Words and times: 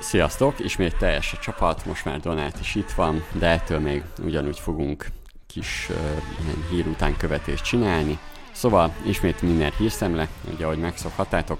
Sziasztok! 0.00 0.58
Ismét 0.58 0.96
teljes 0.96 1.32
a 1.32 1.36
csapat, 1.36 1.84
most 1.86 2.04
már 2.04 2.20
Donát 2.20 2.60
is 2.60 2.74
itt 2.74 2.90
van, 2.90 3.24
de 3.32 3.46
ettől 3.46 3.78
még 3.78 4.02
ugyanúgy 4.24 4.58
fogunk 4.58 5.06
kis 5.46 5.88
uh, 5.90 5.96
hír 6.70 6.86
után 6.86 7.16
követést 7.16 7.64
csinálni. 7.64 8.18
Szóval 8.52 8.94
ismét 9.06 9.42
minden 9.42 9.72
hírszemle, 9.78 10.28
ugye 10.54 10.64
ahogy 10.64 10.78
megszokhattátok, 10.78 11.58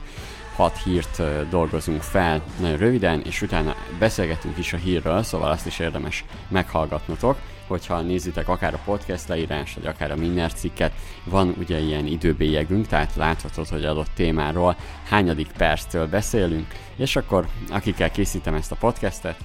hat 0.56 0.82
hírt 0.82 1.19
uh, 1.19 1.48
dolgozunk 1.48 2.03
fel 2.03 2.43
nagyon 2.61 2.77
röviden, 2.77 3.22
és 3.24 3.43
utána 3.43 3.77
beszélgetünk 3.98 4.59
is 4.59 4.73
a 4.73 4.77
hírről, 4.77 5.23
szóval 5.23 5.50
azt 5.50 5.66
is 5.66 5.79
érdemes 5.79 6.25
meghallgatnotok 6.48 7.39
hogyha 7.69 8.00
nézitek 8.00 8.48
akár 8.48 8.75
a 8.75 8.80
podcast 8.84 9.29
leírás, 9.29 9.75
vagy 9.75 9.87
akár 9.87 10.11
a 10.11 10.16
Minner 10.16 10.53
cikket, 10.53 10.93
van 11.25 11.55
ugye 11.59 11.79
ilyen 11.79 12.07
időbélyegünk, 12.07 12.87
tehát 12.87 13.14
láthatod, 13.14 13.69
hogy 13.69 13.84
adott 13.84 14.11
témáról 14.14 14.77
hányadik 15.09 15.52
perctől 15.57 16.09
beszélünk, 16.09 16.66
és 16.96 17.16
akkor 17.16 17.48
akikkel 17.70 18.11
készítem 18.11 18.55
ezt 18.55 18.73
a 18.73 18.77
podcastet, 18.77 19.37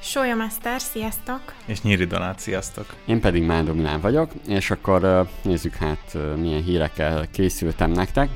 Sója 0.00 0.34
Master, 0.34 0.80
sziasztok! 0.80 1.40
És 1.64 1.82
Nyíri 1.82 2.04
Donát, 2.04 2.38
sziasztok! 2.38 2.94
Én 3.06 3.20
pedig 3.20 3.42
Mándó 3.42 3.72
Milán 3.72 4.00
vagyok, 4.00 4.30
és 4.48 4.70
akkor 4.70 5.28
nézzük 5.42 5.74
hát 5.74 6.16
milyen 6.36 6.62
hírekkel 6.62 7.26
készültem 7.30 7.90
nektek. 7.90 8.28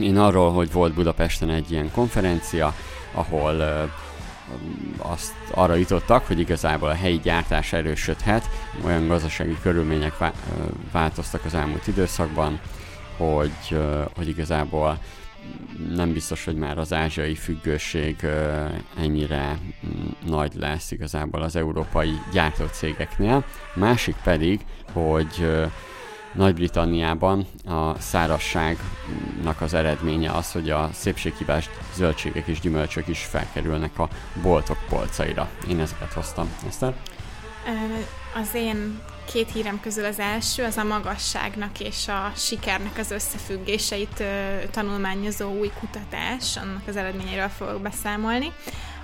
Én 0.00 0.18
arról, 0.18 0.52
hogy 0.52 0.72
volt 0.72 0.94
Budapesten 0.94 1.50
egy 1.50 1.70
ilyen 1.70 1.90
konferencia, 1.90 2.74
ahol 3.12 3.90
azt 4.98 5.34
arra 5.50 5.74
jutottak, 5.74 6.26
hogy 6.26 6.38
igazából 6.38 6.88
a 6.88 6.94
helyi 6.94 7.18
gyártás 7.18 7.72
erősödhet, 7.72 8.48
olyan 8.84 9.06
gazdasági 9.06 9.56
körülmények 9.62 10.14
változtak 10.92 11.44
az 11.44 11.54
elmúlt 11.54 11.86
időszakban, 11.86 12.60
hogy, 13.16 13.78
hogy 14.16 14.28
igazából 14.28 14.98
nem 15.94 16.12
biztos, 16.12 16.44
hogy 16.44 16.56
már 16.56 16.78
az 16.78 16.92
ázsiai 16.92 17.34
függőség 17.34 18.16
ennyire 18.96 19.58
mm, 19.86 20.06
nagy 20.26 20.52
lesz 20.54 20.90
igazából 20.90 21.42
az 21.42 21.56
európai 21.56 22.18
gyártócégeknél. 22.32 23.44
Másik 23.74 24.16
pedig, 24.24 24.60
hogy 24.92 25.60
nagy-Britanniában 26.32 27.46
a 27.66 28.00
szárasságnak 28.00 29.60
az 29.60 29.74
eredménye 29.74 30.30
az, 30.30 30.52
hogy 30.52 30.70
a 30.70 30.90
szépséghibás 30.92 31.70
zöldségek 31.94 32.46
és 32.46 32.60
gyümölcsök 32.60 33.08
is 33.08 33.24
felkerülnek 33.24 33.98
a 33.98 34.08
boltok 34.42 34.78
polcaira. 34.88 35.48
Én 35.68 35.80
ezeket 35.80 36.12
hoztam. 36.12 36.48
Eszter? 36.68 36.94
Az 38.40 38.54
én 38.54 39.00
két 39.32 39.52
hírem 39.52 39.80
közül 39.80 40.04
az 40.04 40.18
első, 40.18 40.64
az 40.64 40.76
a 40.76 40.84
magasságnak 40.84 41.80
és 41.80 42.08
a 42.08 42.32
sikernek 42.36 42.98
az 42.98 43.10
összefüggéseit 43.10 44.24
tanulmányozó 44.70 45.58
új 45.58 45.70
kutatás, 45.80 46.56
annak 46.56 46.82
az 46.88 46.96
eredményeiről 46.96 47.48
fogok 47.48 47.80
beszámolni 47.80 48.52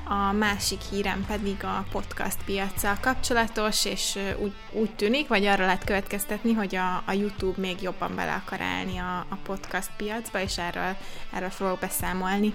a 0.08 0.32
másik 0.32 0.80
hírem 0.90 1.24
pedig 1.26 1.64
a 1.64 1.84
podcast 1.90 2.36
piacsal 2.44 2.96
kapcsolatos, 3.00 3.84
és 3.84 4.18
úgy, 4.38 4.52
úgy 4.70 4.90
tűnik, 4.94 5.28
vagy 5.28 5.46
arra 5.46 5.64
lehet 5.64 5.84
következtetni, 5.84 6.52
hogy 6.52 6.76
a, 6.76 7.02
a 7.06 7.12
YouTube 7.12 7.60
még 7.60 7.82
jobban 7.82 8.14
bele 8.14 8.32
akar 8.32 8.60
állni 8.60 8.98
a, 8.98 9.18
a 9.18 9.38
podcast 9.42 9.90
piacba, 9.96 10.40
és 10.40 10.58
erről, 10.58 10.96
erről 11.32 11.50
fogok 11.50 11.78
beszámolni. 11.78 12.54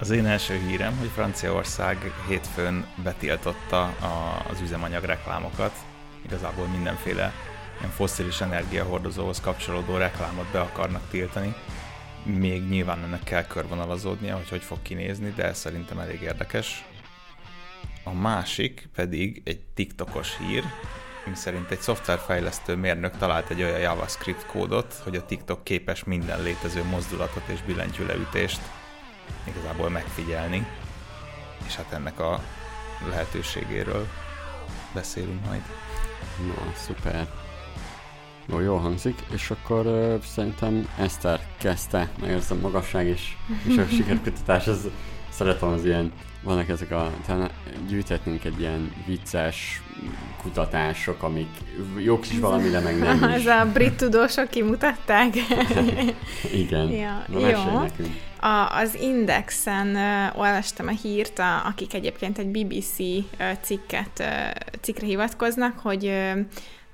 Az 0.00 0.10
én 0.10 0.26
első 0.26 0.58
hírem, 0.66 0.96
hogy 0.98 1.08
Franciaország 1.14 2.12
hétfőn 2.28 2.86
betiltotta 3.02 3.82
a, 3.82 4.44
az 4.50 4.60
üzemanyag 4.60 5.04
reklámokat, 5.04 5.72
igazából 6.24 6.66
mindenféle 6.66 7.32
ilyen 7.78 7.90
fosszilis 7.90 8.40
energiahordozóhoz 8.40 9.40
kapcsolódó 9.40 9.96
reklámot 9.96 10.46
be 10.46 10.60
akarnak 10.60 11.02
tiltani, 11.10 11.54
még 12.22 12.68
nyilván 12.68 13.02
ennek 13.02 13.22
kell 13.22 13.46
körvonalazódnia, 13.46 14.36
hogy 14.36 14.48
hogy 14.48 14.62
fog 14.62 14.82
kinézni, 14.82 15.32
de 15.36 15.52
szerintem 15.52 15.98
elég 15.98 16.20
érdekes. 16.20 16.84
A 18.04 18.12
másik 18.12 18.88
pedig 18.94 19.42
egy 19.44 19.60
TikTokos 19.74 20.36
hír, 20.38 20.64
mi 21.26 21.34
szerint 21.34 21.70
egy 21.70 21.80
szoftverfejlesztő 21.80 22.74
mérnök 22.74 23.16
talált 23.16 23.50
egy 23.50 23.62
olyan 23.62 23.78
JavaScript 23.78 24.46
kódot, 24.46 24.94
hogy 24.94 25.16
a 25.16 25.24
TikTok 25.24 25.64
képes 25.64 26.04
minden 26.04 26.42
létező 26.42 26.84
mozdulatot 26.84 27.48
és 27.48 27.62
billentyűleütést 27.62 28.60
igazából 29.44 29.88
megfigyelni, 29.88 30.66
és 31.66 31.76
hát 31.76 31.92
ennek 31.92 32.20
a 32.20 32.42
lehetőségéről 33.08 34.06
beszélünk 34.94 35.44
majd. 35.44 35.62
Na, 36.46 36.72
szuper. 36.74 37.47
Jó, 38.50 38.60
jó 38.60 38.76
hangzik, 38.76 39.18
és 39.34 39.50
akkor 39.50 39.86
uh, 39.86 40.20
szerintem 40.22 40.88
Eszter 40.98 41.40
kezdte, 41.58 42.08
meg 42.20 42.30
ez 42.30 42.50
a 42.50 42.54
magasság 42.54 43.06
és, 43.06 43.36
és 43.68 43.76
a 43.76 43.84
sikerkutatás, 43.96 44.66
az 44.66 44.88
szeretem 45.30 45.68
az 45.68 45.84
ilyen, 45.84 46.12
vannak 46.42 46.68
ezek 46.68 46.90
a, 46.90 47.10
talán 47.26 47.50
gyűjthetnénk 47.88 48.44
egy 48.44 48.60
ilyen 48.60 48.92
vicces 49.06 49.82
kutatások, 50.42 51.22
amik 51.22 51.48
jók 51.96 52.30
is 52.30 52.38
valami, 52.38 52.68
de 52.68 52.80
meg 52.80 52.98
nem 52.98 53.16
is. 53.36 53.44
Ez 53.44 53.46
a 53.46 53.70
brit 53.72 53.94
tudósok 53.94 54.48
kimutatták. 54.48 55.34
Igen. 56.62 56.88
Ja, 56.90 57.24
Na, 57.28 57.48
jó. 57.48 57.80
Nekünk. 57.80 58.08
A, 58.40 58.76
az 58.76 58.94
Indexen 59.00 59.88
uh, 59.88 60.38
olvastam 60.38 60.86
a 60.86 60.90
hírt, 61.02 61.38
a, 61.38 61.66
akik 61.66 61.94
egyébként 61.94 62.38
egy 62.38 62.48
BBC 62.48 62.98
uh, 62.98 63.24
cikket, 63.60 64.10
uh, 64.18 64.26
cikkre 64.80 65.06
hivatkoznak, 65.06 65.78
hogy 65.78 66.04
uh, 66.04 66.38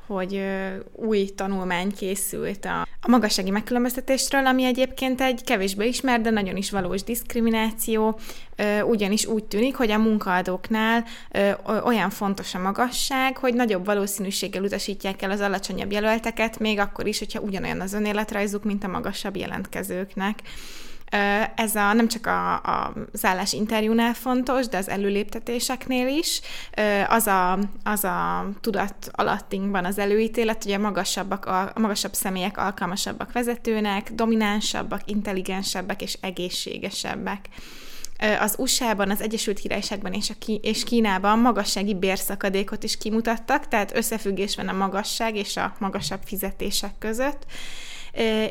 hogy 0.07 0.45
új 0.93 1.25
tanulmány 1.35 1.95
készült 1.95 2.65
a, 2.65 2.81
a 2.81 3.09
magassági 3.09 3.51
megkülönböztetésről, 3.51 4.47
ami 4.47 4.65
egyébként 4.65 5.21
egy 5.21 5.45
kevésbé 5.45 5.87
ismert, 5.87 6.23
de 6.23 6.31
nagyon 6.31 6.57
is 6.57 6.71
valós 6.71 7.03
diszkrimináció, 7.03 8.19
ugyanis 8.85 9.27
úgy 9.27 9.45
tűnik, 9.45 9.77
hogy 9.77 9.91
a 9.91 9.99
munkaadóknál 9.99 11.05
olyan 11.85 12.11
fontos 12.11 12.55
a 12.55 12.59
magasság, 12.59 13.37
hogy 13.37 13.55
nagyobb 13.55 13.85
valószínűséggel 13.85 14.63
utasítják 14.63 15.23
el 15.23 15.31
az 15.31 15.41
alacsonyabb 15.41 15.93
jelölteket, 15.93 16.59
még 16.59 16.79
akkor 16.79 17.07
is, 17.07 17.19
hogyha 17.19 17.41
ugyanolyan 17.41 17.81
az 17.81 17.93
önéletrajzuk, 17.93 18.65
mint 18.65 18.85
a 18.85 18.89
magasabb 18.89 19.37
jelentkezőknek. 19.37 20.43
Ez 21.55 21.75
a, 21.75 21.93
nem 21.93 22.09
csak 22.09 22.27
a, 22.27 22.53
a, 22.55 22.93
az 23.13 23.25
állás 23.25 23.53
interjúnál 23.53 24.15
fontos, 24.15 24.69
de 24.69 24.77
az 24.77 24.89
előléptetéseknél 24.89 26.09
is. 26.09 26.41
Az 27.09 27.27
a, 27.27 27.59
az 27.85 28.05
a 28.05 28.49
tudat 28.61 29.11
alattinkban 29.13 29.85
az 29.85 29.99
előítélet, 29.99 30.63
hogy 30.63 30.73
a 30.73 30.79
magasabbak, 30.79 31.47
a 31.47 31.73
magasabb 31.75 32.13
személyek 32.13 32.59
alkalmasabbak 32.59 33.33
vezetőnek, 33.33 34.13
dominánsabbak, 34.13 35.01
intelligensebbek 35.05 36.03
és 36.03 36.19
egészségesebbek 36.21 37.49
az 38.41 38.55
USA-ban, 38.59 39.11
az 39.11 39.21
Egyesült 39.21 39.59
Királyságban 39.59 40.13
és, 40.13 40.31
a 40.31 40.35
Ki- 40.39 40.61
és 40.63 40.85
Kínában 40.85 41.39
magassági 41.39 41.95
bérszakadékot 41.95 42.83
is 42.83 42.97
kimutattak, 42.97 43.69
tehát 43.69 43.97
összefüggés 43.97 44.57
van 44.57 44.69
a 44.69 44.73
magasság 44.73 45.37
és 45.37 45.57
a 45.57 45.75
magasabb 45.79 46.21
fizetések 46.25 46.93
között 46.99 47.47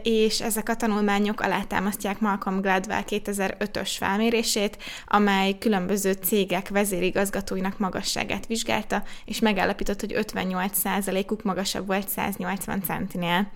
és 0.04 0.42
ezek 0.42 0.70
a 0.70 0.76
tanulmányok 0.76 1.42
alátámasztják 1.42 2.20
Malcolm 2.20 2.62
Gladwell 2.62 3.04
2005-ös 3.10 3.92
felmérését, 3.98 4.78
amely 5.06 5.58
különböző 5.58 6.12
cégek 6.12 6.70
vezérigazgatóinak 6.70 7.78
magasságát 7.78 8.46
vizsgálta, 8.46 9.04
és 9.26 9.40
megállapított, 9.40 10.00
hogy 10.00 10.16
58%-uk 10.18 11.44
magasabb 11.44 11.88
volt 11.88 12.08
180 12.08 12.82
centinél. 12.82 13.52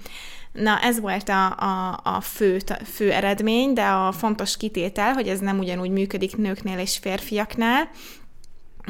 Na, 0.52 0.80
ez 0.80 1.00
volt 1.00 1.30
a, 1.30 1.46
a, 1.46 2.00
a 2.04 2.22
fő, 2.22 2.60
fő 2.94 3.12
eredmény, 3.12 3.74
de 3.74 3.86
a 3.86 4.12
fontos 4.12 4.58
kitétel, 4.58 5.14
hogy 5.14 5.28
ez 5.28 5.40
nem 5.40 5.60
ugyanúgy 5.60 5.90
működik 5.90 6.38
nőknél 6.38 6.78
és 6.80 6.98
férfiaknál, 6.98 7.90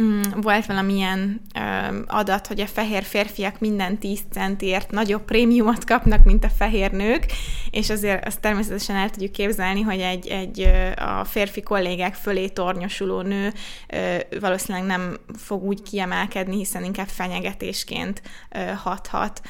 Mm, 0.01 0.21
volt 0.41 0.65
valamilyen 0.65 1.41
ö, 1.55 1.59
adat, 2.07 2.47
hogy 2.47 2.59
a 2.59 2.67
fehér 2.67 3.03
férfiak 3.03 3.59
minden 3.59 3.97
10 3.97 4.19
centért 4.31 4.91
nagyobb 4.91 5.21
prémiumot 5.21 5.83
kapnak, 5.83 6.23
mint 6.23 6.43
a 6.43 6.49
fehér 6.49 6.91
nők, 6.91 7.25
és 7.69 7.89
azért 7.89 8.25
azt 8.25 8.41
természetesen 8.41 8.95
el 8.95 9.09
tudjuk 9.09 9.31
képzelni, 9.31 9.81
hogy 9.81 9.99
egy, 9.99 10.27
egy 10.27 10.69
a 10.95 11.23
férfi 11.23 11.61
kollégák 11.61 12.15
fölé 12.15 12.47
tornyosuló 12.47 13.21
nő 13.21 13.53
ö, 13.87 14.17
valószínűleg 14.39 14.87
nem 14.87 15.17
fog 15.37 15.63
úgy 15.63 15.81
kiemelkedni, 15.81 16.55
hiszen 16.55 16.83
inkább 16.83 17.07
fenyegetésként 17.07 18.21
ö, 18.51 18.59
hathat. 18.59 19.41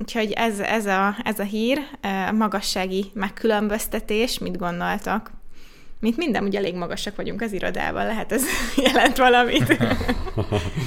Úgyhogy 0.00 0.32
ez, 0.32 0.58
ez, 0.58 0.86
a, 0.86 1.16
ez 1.24 1.38
a 1.38 1.42
hír, 1.42 1.78
uh, 1.78 2.32
magassági 2.32 3.10
megkülönböztetés, 3.14 4.38
mit 4.38 4.58
gondoltak? 4.58 5.32
Mint 6.00 6.16
minden, 6.16 6.44
ugye 6.44 6.58
elég 6.58 6.74
magasak 6.74 7.16
vagyunk 7.16 7.40
az 7.40 7.52
irodában, 7.52 8.06
lehet 8.06 8.32
ez 8.32 8.42
jelent 8.92 9.16
valamit. 9.16 9.76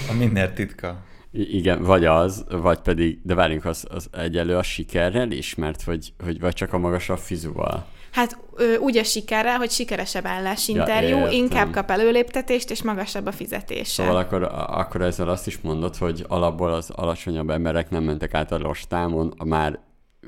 a 0.10 0.14
minden 0.18 0.54
titka. 0.54 0.98
I- 1.32 1.58
igen, 1.58 1.84
vagy 1.84 2.06
az, 2.06 2.46
vagy 2.50 2.80
pedig, 2.80 3.20
de 3.24 3.34
várjunk, 3.36 3.66
az, 3.66 3.86
az 3.90 4.08
egyelő 4.12 4.56
a 4.58 4.64
sikerrel 4.64 5.32
is, 5.32 5.56
mert 5.56 5.82
hogy, 5.84 6.14
hogy 6.24 6.40
vagy 6.40 6.54
csak 6.54 6.74
a 6.74 6.78
magasabb 6.78 7.18
fizuval. 7.18 7.86
Hát 8.12 8.38
ö, 8.56 8.76
úgy 8.78 8.98
a 8.98 9.04
sikerrel, 9.04 9.58
hogy 9.58 9.70
sikeresebb 9.72 10.26
állásinterjú, 10.26 11.18
ja, 11.18 11.30
inkább 11.30 11.72
kap 11.72 11.90
előléptetést, 11.92 12.72
és 12.72 12.84
magasabb 12.84 13.26
a 13.26 13.32
fizetése. 13.32 13.84
Szóval 14.04 14.16
akkor, 14.16 14.44
akkor 14.68 15.02
ezzel 15.02 15.30
azt 15.30 15.48
is 15.48 15.60
mondod, 15.62 15.96
hogy 15.96 16.26
alapból 16.28 16.74
az 16.74 16.90
alacsonyabb 16.90 17.50
emberek 17.50 17.90
nem 17.90 18.04
mentek 18.04 18.34
át 18.34 18.52
a 18.52 18.58
rostámon, 18.58 19.34
már 19.46 19.80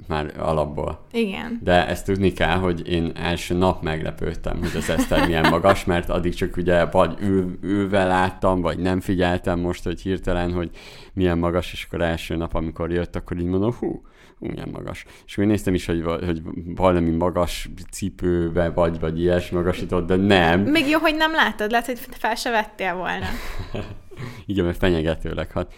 már 0.07 0.33
alapból. 0.39 1.05
Igen. 1.11 1.59
De 1.63 1.87
ezt 1.87 2.05
tudni 2.05 2.31
kell, 2.33 2.57
hogy 2.57 2.87
én 2.87 3.11
első 3.15 3.55
nap 3.55 3.81
meglepődtem, 3.83 4.59
hogy 4.59 4.71
az 4.75 4.89
Eszter 4.89 5.25
milyen 5.25 5.49
magas, 5.49 5.85
mert 5.85 6.09
addig 6.09 6.33
csak 6.33 6.57
ugye 6.57 6.85
vagy 6.85 7.17
ül, 7.19 7.57
ülve 7.61 8.05
láttam, 8.05 8.61
vagy 8.61 8.79
nem 8.79 8.99
figyeltem 8.99 9.59
most, 9.59 9.83
hogy 9.83 10.01
hirtelen, 10.01 10.53
hogy 10.53 10.69
milyen 11.13 11.37
magas, 11.37 11.73
és 11.73 11.85
akkor 11.87 12.01
első 12.01 12.35
nap, 12.35 12.55
amikor 12.55 12.91
jött, 12.91 13.15
akkor 13.15 13.37
így 13.37 13.45
mondom, 13.45 13.73
hú, 13.73 14.01
hú 14.39 14.45
milyen 14.47 14.69
magas. 14.71 15.05
És 15.25 15.33
akkor 15.33 15.45
néztem 15.45 15.73
is, 15.73 15.85
hogy, 15.85 16.03
hogy 16.03 16.41
valami 16.75 17.09
magas 17.09 17.69
cipőbe 17.91 18.69
vagy, 18.69 18.99
vagy 18.99 19.19
ilyes 19.19 19.49
magasított, 19.49 20.07
de 20.07 20.15
nem. 20.15 20.61
Még 20.61 20.87
jó, 20.87 20.99
hogy 20.99 21.15
nem 21.15 21.31
láttad, 21.31 21.71
lehet, 21.71 21.85
hogy 21.85 21.99
fel 22.11 22.35
se 22.35 22.49
vettél 22.49 22.95
volna. 22.95 23.25
Igen, 24.45 24.65
mert 24.65 24.77
fenyegetőleg 24.77 25.51
hat. 25.51 25.73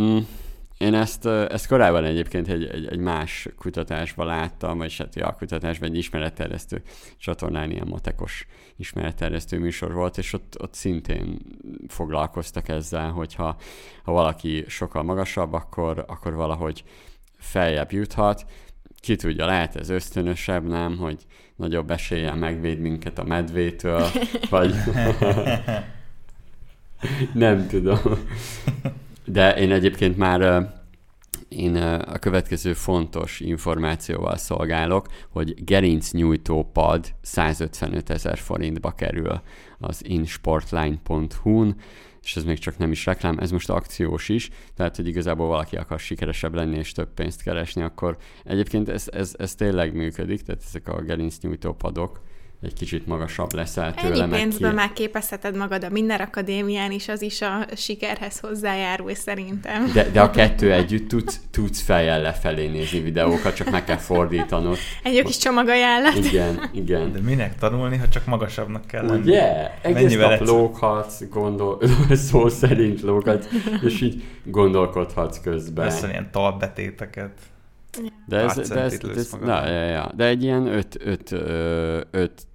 Mm, 0.00 0.18
én 0.80 0.94
ezt, 0.94 1.26
ezt 1.26 1.66
korábban 1.66 2.04
egyébként 2.04 2.48
egy, 2.48 2.64
egy, 2.64 2.86
egy 2.86 2.98
más 2.98 3.48
kutatásban 3.56 4.26
láttam, 4.26 4.78
vagy 4.78 4.96
hát 4.96 5.14
ja, 5.14 5.26
a 5.26 5.34
kutatásban 5.34 5.88
egy 5.88 5.96
ismeretterjesztő 5.96 6.82
csatornán 7.18 7.70
ilyen 7.70 7.86
matekos 7.86 8.46
ismeretterjesztő 8.76 9.58
műsor 9.58 9.92
volt, 9.92 10.18
és 10.18 10.32
ott, 10.32 10.56
ott 10.62 10.74
szintén 10.74 11.38
foglalkoztak 11.88 12.68
ezzel, 12.68 13.10
hogyha 13.10 13.56
ha 14.04 14.12
valaki 14.12 14.64
sokkal 14.68 15.02
magasabb, 15.02 15.52
akkor, 15.52 16.04
akkor 16.08 16.34
valahogy 16.34 16.84
feljebb 17.38 17.92
juthat. 17.92 18.46
Ki 19.00 19.16
tudja, 19.16 19.46
lehet 19.46 19.76
ez 19.76 19.88
ösztönösebb, 19.88 20.66
nem, 20.68 20.96
hogy 20.96 21.26
nagyobb 21.56 21.90
eséllyel 21.90 22.36
megvéd 22.36 22.78
minket 22.78 23.18
a 23.18 23.24
medvétől, 23.24 24.06
vagy 24.50 24.74
nem 27.32 27.66
tudom. 27.66 27.98
De 29.32 29.56
én 29.56 29.72
egyébként 29.72 30.16
már 30.16 30.68
én 31.48 31.76
a 31.76 32.18
következő 32.18 32.72
fontos 32.72 33.40
információval 33.40 34.36
szolgálok, 34.36 35.06
hogy 35.28 35.64
gerincnyújtó 35.64 36.70
pad 36.72 37.14
155 37.20 38.10
ezer 38.10 38.38
forintba 38.38 38.90
kerül 38.90 39.40
az 39.78 40.04
insportline.hu-n, 40.04 41.76
és 42.22 42.36
ez 42.36 42.44
még 42.44 42.58
csak 42.58 42.78
nem 42.78 42.90
is 42.90 43.06
reklám, 43.06 43.38
ez 43.38 43.50
most 43.50 43.70
akciós 43.70 44.28
is, 44.28 44.50
tehát 44.74 44.96
hogy 44.96 45.06
igazából 45.06 45.46
valaki 45.46 45.76
akar 45.76 45.98
sikeresebb 45.98 46.54
lenni 46.54 46.76
és 46.76 46.92
több 46.92 47.14
pénzt 47.14 47.42
keresni, 47.42 47.82
akkor 47.82 48.16
egyébként 48.44 48.88
ez, 48.88 49.08
ez, 49.12 49.34
ez 49.38 49.54
tényleg 49.54 49.94
működik, 49.94 50.42
tehát 50.42 50.62
ezek 50.66 50.88
a 50.88 51.02
gerincnyújtó 51.02 51.72
padok, 51.72 52.20
egy 52.62 52.74
kicsit 52.74 53.06
magasabb 53.06 53.52
leszel 53.52 53.94
tőle. 53.94 54.22
Ennyi 54.22 54.32
pénzből 54.32 54.68
ki... 54.68 54.74
megképezheted 54.74 55.56
magad 55.56 55.84
a 55.84 55.88
Minden 55.88 56.20
Akadémián 56.20 56.90
is, 56.90 57.08
az 57.08 57.22
is 57.22 57.42
a 57.42 57.66
sikerhez 57.76 58.40
hozzájárul 58.40 59.14
szerintem. 59.14 59.90
De, 59.92 60.10
de 60.10 60.20
a 60.20 60.30
kettő 60.30 60.72
együtt 60.72 61.08
tudsz, 61.08 61.40
tudsz 61.50 61.80
fejjel 61.80 62.20
lefelé 62.20 62.66
nézni 62.66 63.00
videókat, 63.00 63.54
csak 63.54 63.70
meg 63.70 63.84
kell 63.84 63.96
fordítanod. 63.96 64.76
Egy 65.02 65.14
jó 65.14 65.22
kis 65.22 65.36
csomagajánlat. 65.36 66.16
Igen, 66.16 66.70
igen. 66.72 67.12
De 67.12 67.20
minek 67.20 67.58
tanulni, 67.58 67.96
ha 67.96 68.08
csak 68.08 68.26
magasabbnak 68.26 68.86
kell 68.86 69.06
lenni? 69.06 69.20
Ugye? 69.20 69.70
Egész 69.82 70.02
Mennyivel 70.02 70.28
nap 70.28 70.46
lóghatsz, 70.46 71.28
gondol, 71.28 71.82
szó 72.28 72.48
szerint 72.48 73.00
lóghatsz, 73.00 73.46
és 73.82 74.00
így 74.00 74.22
gondolkodhatsz 74.44 75.40
közben. 75.40 75.84
Lesz 75.84 76.02
ilyen 76.02 76.30
talbetéteket. 76.30 77.32
De 78.26 78.36
ez, 78.36 78.68
de 78.68 78.80
ez, 78.80 78.98
de 78.98 79.08
ez 79.10 79.36
na, 79.40 79.68
ja, 79.68 79.84
ja. 79.84 80.12
de 80.16 80.26
egy 80.26 80.42
ilyen 80.42 80.66
5, 80.66 80.96
5, 81.04 81.32
5 82.10 82.46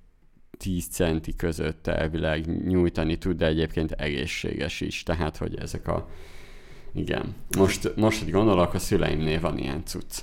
10 0.57 0.87
centi 0.87 1.35
között 1.35 1.87
elvileg 1.87 2.67
nyújtani 2.67 3.17
tud, 3.17 3.37
de 3.37 3.45
egyébként 3.45 3.91
egészséges 3.91 4.81
is, 4.81 5.03
tehát 5.03 5.37
hogy 5.37 5.57
ezek 5.59 5.87
a... 5.87 6.09
Igen. 6.93 7.35
Most, 7.57 7.95
most 7.95 8.19
hogy 8.19 8.31
gondolok, 8.31 8.73
a 8.73 8.79
szüleimnél 8.79 9.39
van 9.39 9.57
ilyen 9.57 9.85
cucc. 9.85 10.19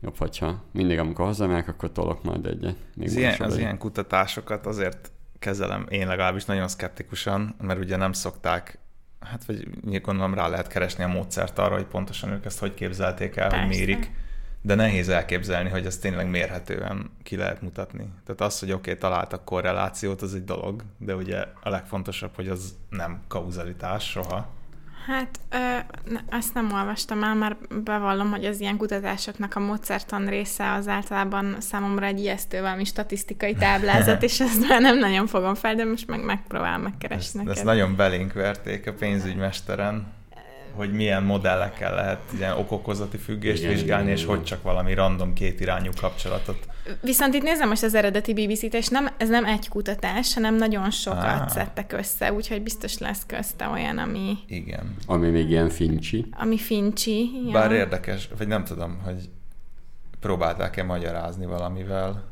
Jobb, 0.00 0.16
hogyha 0.16 0.64
mindig, 0.72 0.98
amikor 0.98 1.24
hazamegyek, 1.24 1.68
akkor 1.68 1.92
tolok 1.92 2.22
majd 2.22 2.46
egyet. 2.46 2.76
Még 2.94 3.08
az, 3.08 3.16
ilyen, 3.16 3.40
az 3.40 3.58
ilyen 3.58 3.78
kutatásokat 3.78 4.66
azért 4.66 5.10
kezelem 5.38 5.86
én 5.88 6.06
legalábbis 6.06 6.44
nagyon 6.44 6.68
szkeptikusan, 6.68 7.54
mert 7.60 7.78
ugye 7.78 7.96
nem 7.96 8.12
szokták 8.12 8.78
hát 9.20 9.44
vagy 9.44 9.68
gondolom 10.00 10.34
rá 10.34 10.48
lehet 10.48 10.66
keresni 10.68 11.04
a 11.04 11.08
módszert 11.08 11.58
arra, 11.58 11.74
hogy 11.74 11.84
pontosan 11.84 12.30
ők 12.30 12.44
ezt 12.44 12.58
hogy 12.58 12.74
képzelték 12.74 13.36
el, 13.36 13.48
Persze. 13.48 13.66
hogy 13.66 13.76
mérik 13.76 14.10
de 14.66 14.74
nehéz 14.74 15.08
elképzelni, 15.08 15.68
hogy 15.68 15.86
ezt 15.86 16.00
tényleg 16.00 16.30
mérhetően 16.30 17.10
ki 17.22 17.36
lehet 17.36 17.62
mutatni. 17.62 18.08
Tehát 18.24 18.40
az, 18.40 18.58
hogy 18.58 18.72
oké, 18.72 18.90
okay, 18.90 19.00
találtak 19.00 19.44
korrelációt, 19.44 20.22
az 20.22 20.34
egy 20.34 20.44
dolog, 20.44 20.82
de 20.98 21.14
ugye 21.14 21.44
a 21.60 21.68
legfontosabb, 21.68 22.30
hogy 22.34 22.48
az 22.48 22.74
nem 22.90 23.22
kauzalitás 23.28 24.10
soha. 24.10 24.48
Hát 25.06 25.40
ö, 25.50 25.56
azt 26.30 26.54
nem 26.54 26.72
olvastam 26.72 27.22
el, 27.22 27.34
mert 27.34 27.82
bevallom, 27.82 28.30
hogy 28.30 28.44
az 28.44 28.60
ilyen 28.60 28.76
kutatásoknak 28.76 29.56
a 29.56 29.60
módszertan 29.60 30.26
része 30.26 30.72
az 30.72 30.88
általában 30.88 31.56
számomra 31.60 32.06
egy 32.06 32.18
ijesztő 32.18 32.60
valami 32.60 32.84
statisztikai 32.84 33.54
táblázat, 33.54 34.22
és 34.28 34.40
ezt 34.40 34.68
már 34.68 34.80
nem 34.80 34.98
nagyon 34.98 35.26
fogom 35.26 35.54
fel, 35.54 35.74
de 35.74 35.84
most 35.84 36.06
meg 36.06 36.24
megpróbálom 36.24 36.82
megkeresni 36.82 37.40
ezt. 37.40 37.50
Ezt 37.50 37.64
nagyon 37.64 37.96
belénk 37.96 38.32
verték 38.32 38.86
a 38.86 38.92
pénzügymesteren 38.92 40.14
hogy 40.76 40.92
milyen 40.92 41.22
modellekkel 41.22 41.94
lehet 41.94 42.20
ilyen 42.36 42.52
okokozati 42.52 43.16
függést 43.16 43.62
igen, 43.62 43.74
vizsgálni, 43.74 44.04
igen, 44.04 44.16
és 44.16 44.22
igen. 44.22 44.36
hogy 44.36 44.44
csak 44.44 44.62
valami 44.62 44.94
random 44.94 45.32
kétirányú 45.32 45.90
kapcsolatot. 46.00 46.58
Viszont 47.00 47.34
itt 47.34 47.42
nézem 47.42 47.68
most 47.68 47.82
az 47.82 47.94
eredeti 47.94 48.32
BBC-t, 48.32 48.74
és 48.74 48.88
nem, 48.88 49.08
ez 49.16 49.28
nem 49.28 49.44
egy 49.44 49.68
kutatás, 49.68 50.34
hanem 50.34 50.54
nagyon 50.54 50.90
sokat 50.90 51.40
ah. 51.40 51.48
szedtek 51.48 51.92
össze, 51.92 52.32
úgyhogy 52.32 52.62
biztos 52.62 52.98
lesz 52.98 53.26
közte 53.26 53.68
olyan, 53.68 53.98
ami... 53.98 54.36
Igen. 54.46 54.96
Ami 55.06 55.28
még 55.28 55.50
ilyen 55.50 55.68
fincsi. 55.68 56.26
Ami 56.32 56.58
fincsi, 56.58 57.30
ja. 57.46 57.52
Bár 57.52 57.72
érdekes, 57.72 58.28
vagy 58.38 58.46
nem 58.46 58.64
tudom, 58.64 59.00
hogy 59.04 59.28
próbálták-e 60.20 60.82
magyarázni 60.82 61.46
valamivel. 61.46 62.24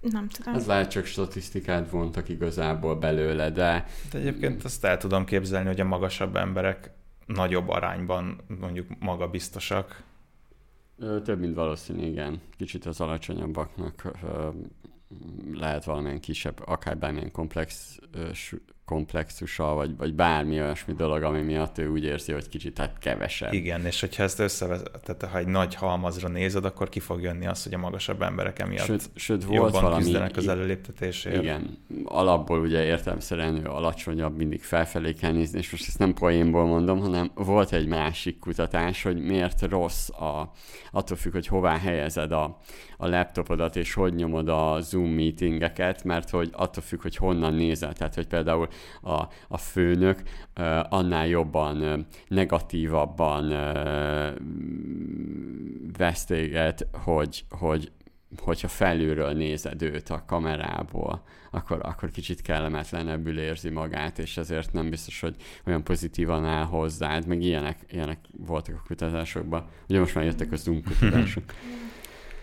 Nem 0.00 0.28
tudom. 0.28 0.54
Ez 0.54 0.66
lehet 0.66 0.90
csak 0.90 1.04
statisztikát 1.04 1.90
vontak 1.90 2.28
igazából 2.28 2.96
belőle, 2.96 3.50
de... 3.50 3.84
De 4.10 4.18
egyébként 4.18 4.64
azt 4.64 4.84
el 4.84 4.96
tudom 4.96 5.24
képzelni, 5.24 5.66
hogy 5.66 5.80
a 5.80 5.84
magasabb 5.84 6.36
emberek 6.36 6.90
nagyobb 7.26 7.68
arányban 7.68 8.40
mondjuk 8.60 8.86
magabiztosak. 8.98 10.02
Több, 11.24 11.38
mint 11.38 11.54
valószínű, 11.54 12.06
igen. 12.06 12.40
Kicsit 12.56 12.86
az 12.86 13.00
alacsonyabbaknak 13.00 14.10
lehet 15.52 15.84
valamilyen 15.84 16.20
kisebb, 16.20 16.60
akár 16.64 16.98
bármilyen 16.98 17.32
komplex 17.32 17.98
komplexusa, 18.90 19.74
vagy, 19.74 19.96
vagy 19.96 20.14
bármi 20.14 20.60
olyasmi 20.60 20.94
dolog, 20.94 21.22
ami 21.22 21.40
miatt 21.40 21.78
ő 21.78 21.88
úgy 21.88 22.04
érzi, 22.04 22.32
hogy 22.32 22.48
kicsit 22.48 22.78
hát 22.78 22.98
kevesebb. 22.98 23.52
Igen, 23.52 23.86
és 23.86 24.00
hogyha 24.00 24.22
ezt 24.22 24.38
összevezet, 24.38 25.26
ha 25.30 25.38
egy 25.38 25.46
nagy 25.46 25.74
halmazra 25.74 26.28
nézed, 26.28 26.64
akkor 26.64 26.88
ki 26.88 27.00
fog 27.00 27.22
jönni 27.22 27.46
az, 27.46 27.62
hogy 27.62 27.74
a 27.74 27.78
magasabb 27.78 28.22
emberek 28.22 28.58
emiatt 28.58 28.86
sőt, 28.86 29.10
sőt, 29.14 29.44
volt 29.44 29.56
jobban 29.56 29.82
valami, 29.82 30.02
küzdenek 30.02 30.36
az 30.36 30.48
előléptetésért. 30.48 31.42
Igen, 31.42 31.78
alapból 32.04 32.60
ugye 32.60 32.84
értelmszerűen 32.84 33.56
ő 33.56 33.68
alacsonyabb, 33.68 34.36
mindig 34.36 34.62
felfelé 34.62 35.12
kell 35.12 35.32
nézni, 35.32 35.58
és 35.58 35.70
most 35.70 35.88
ezt 35.88 35.98
nem 35.98 36.14
poénból 36.14 36.66
mondom, 36.66 36.98
hanem 36.98 37.30
volt 37.34 37.72
egy 37.72 37.86
másik 37.86 38.38
kutatás, 38.38 39.02
hogy 39.02 39.20
miért 39.22 39.62
rossz 39.62 40.08
a, 40.08 40.52
attól 40.92 41.16
függ, 41.16 41.32
hogy 41.32 41.46
hová 41.46 41.78
helyezed 41.78 42.32
a, 42.32 42.58
a 42.96 43.08
laptopodat, 43.08 43.76
és 43.76 43.94
hogy 43.94 44.14
nyomod 44.14 44.48
a 44.48 44.80
Zoom 44.80 45.10
meetingeket, 45.10 46.04
mert 46.04 46.30
hogy 46.30 46.50
attól 46.52 46.82
függ, 46.82 47.02
hogy 47.02 47.16
honnan 47.16 47.54
nézel. 47.54 47.92
Tehát, 47.92 48.14
hogy 48.14 48.26
például 48.26 48.68
a, 49.02 49.22
a 49.48 49.58
főnök 49.58 50.22
annál 50.88 51.26
jobban, 51.26 52.06
negatívabban 52.28 53.52
uh, 53.52 54.36
vesztéget, 55.96 56.86
hogy, 56.92 57.44
hogy 57.48 57.92
hogyha 58.36 58.68
felülről 58.68 59.32
nézed 59.32 59.82
őt 59.82 60.08
a 60.08 60.24
kamerából, 60.26 61.22
akkor, 61.50 61.78
akkor 61.82 62.10
kicsit 62.10 62.42
kellemetlenebbül 62.42 63.38
érzi 63.38 63.68
magát, 63.68 64.18
és 64.18 64.36
ezért 64.36 64.72
nem 64.72 64.90
biztos, 64.90 65.20
hogy 65.20 65.34
olyan 65.66 65.84
pozitívan 65.84 66.44
áll 66.44 66.64
hozzád, 66.64 67.26
meg 67.26 67.42
ilyenek, 67.42 67.78
ilyenek 67.88 68.18
voltak 68.36 68.74
a 68.74 68.82
kutatásokban. 68.86 69.66
Ugye 69.88 69.98
most 69.98 70.14
már 70.14 70.24
jöttek 70.24 70.52
a 70.52 70.56
Zoom 70.56 70.82
kutatások. 70.88 71.44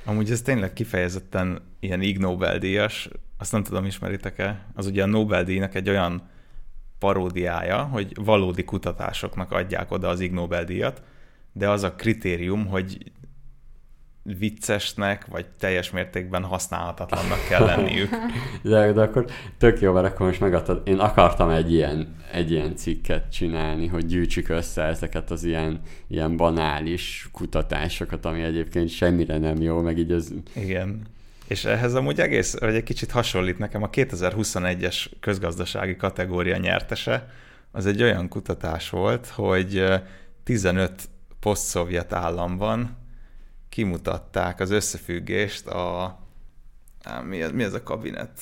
Amúgy 0.05 0.31
ez 0.31 0.41
tényleg 0.41 0.73
kifejezetten 0.73 1.61
ilyen 1.79 2.01
Ig 2.01 2.17
Nobel-díjas, 2.17 3.09
azt 3.37 3.51
nem 3.51 3.63
tudom, 3.63 3.85
ismeritek-e? 3.85 4.65
Az 4.73 4.85
ugye 4.85 5.03
a 5.03 5.05
Nobel-díjnak 5.05 5.75
egy 5.75 5.89
olyan 5.89 6.29
paródiája, 6.99 7.83
hogy 7.83 8.11
valódi 8.15 8.63
kutatásoknak 8.63 9.51
adják 9.51 9.91
oda 9.91 10.07
az 10.07 10.19
Ig 10.19 10.31
Nobel-díjat, 10.31 11.01
de 11.53 11.69
az 11.69 11.83
a 11.83 11.91
kritérium, 11.91 12.65
hogy 12.65 13.11
viccesnek, 14.39 15.25
vagy 15.25 15.45
teljes 15.59 15.91
mértékben 15.91 16.43
használhatatlannak 16.43 17.47
kell 17.49 17.65
lenniük. 17.65 18.09
de, 18.63 18.91
de 18.91 19.01
akkor 19.01 19.25
tök 19.57 19.81
jó, 19.81 19.93
mert 19.93 20.05
akkor 20.05 20.25
most 20.25 20.39
megadtad. 20.39 20.81
Én 20.85 20.99
akartam 20.99 21.49
egy 21.49 21.73
ilyen, 21.73 22.15
egy 22.31 22.51
ilyen 22.51 22.75
cikket 22.75 23.31
csinálni, 23.31 23.87
hogy 23.87 24.05
gyűjtsük 24.05 24.49
össze 24.49 24.83
ezeket 24.83 25.31
az 25.31 25.43
ilyen, 25.43 25.79
ilyen 26.07 26.37
banális 26.37 27.29
kutatásokat, 27.31 28.25
ami 28.25 28.41
egyébként 28.41 28.89
semmire 28.89 29.37
nem 29.37 29.61
jó, 29.61 29.81
meg 29.81 29.97
így 29.97 30.11
az... 30.11 30.33
Igen. 30.55 31.01
És 31.47 31.65
ehhez 31.65 31.93
amúgy 31.93 32.19
egész, 32.19 32.59
vagy 32.59 32.75
egy 32.75 32.83
kicsit 32.83 33.11
hasonlít 33.11 33.57
nekem 33.57 33.83
a 33.83 33.89
2021-es 33.89 35.05
közgazdasági 35.19 35.95
kategória 35.95 36.57
nyertese, 36.57 37.29
az 37.71 37.85
egy 37.85 38.03
olyan 38.03 38.27
kutatás 38.27 38.89
volt, 38.89 39.27
hogy 39.27 39.83
15 40.43 41.09
poszt-szovjet 41.39 42.13
államban 42.13 42.97
kimutatták 43.69 44.59
az 44.59 44.69
összefüggést 44.71 45.67
a... 45.67 46.17
Mi 47.23 47.41
ez, 47.41 47.51
mi 47.51 47.63
ez 47.63 47.73
a 47.73 47.83
kabinet? 47.83 48.39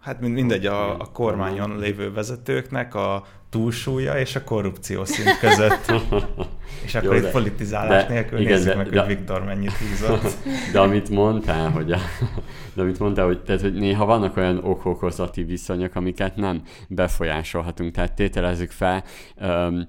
Hát 0.00 0.20
mindegy, 0.20 0.66
a, 0.66 1.00
a 1.00 1.10
kormányon 1.12 1.78
lévő 1.78 2.12
vezetőknek 2.12 2.94
a 2.94 3.26
túlsúlya 3.54 4.18
és 4.18 4.36
a 4.36 4.44
korrupció 4.44 5.04
szint 5.04 5.38
között. 5.38 5.92
és 6.84 6.94
akkor 6.94 7.16
Jó, 7.16 7.22
itt 7.22 7.30
politizálás 7.30 8.06
de, 8.06 8.12
nélkül 8.12 8.38
igen, 8.38 8.52
nézzük 8.52 8.68
de, 8.68 8.76
meg, 8.76 8.88
de, 8.88 9.00
hogy 9.00 9.16
Viktor 9.16 9.44
mennyit 9.44 9.72
húzott. 9.72 10.36
De 10.72 10.80
amit 10.80 11.08
mondtál, 11.08 11.70
hogy, 11.70 11.92
a, 11.92 11.98
de 12.74 12.82
amit 12.82 12.98
mondtál, 12.98 13.26
hogy, 13.26 13.42
tehát, 13.42 13.60
hogy 13.60 13.74
néha 13.74 14.04
vannak 14.04 14.36
olyan 14.36 14.58
okokozati 14.64 15.42
viszonyok, 15.42 15.94
amiket 15.94 16.36
nem 16.36 16.62
befolyásolhatunk. 16.88 17.94
Tehát 17.94 18.14
tételezzük 18.14 18.70
fel, 18.70 19.04
um, 19.40 19.88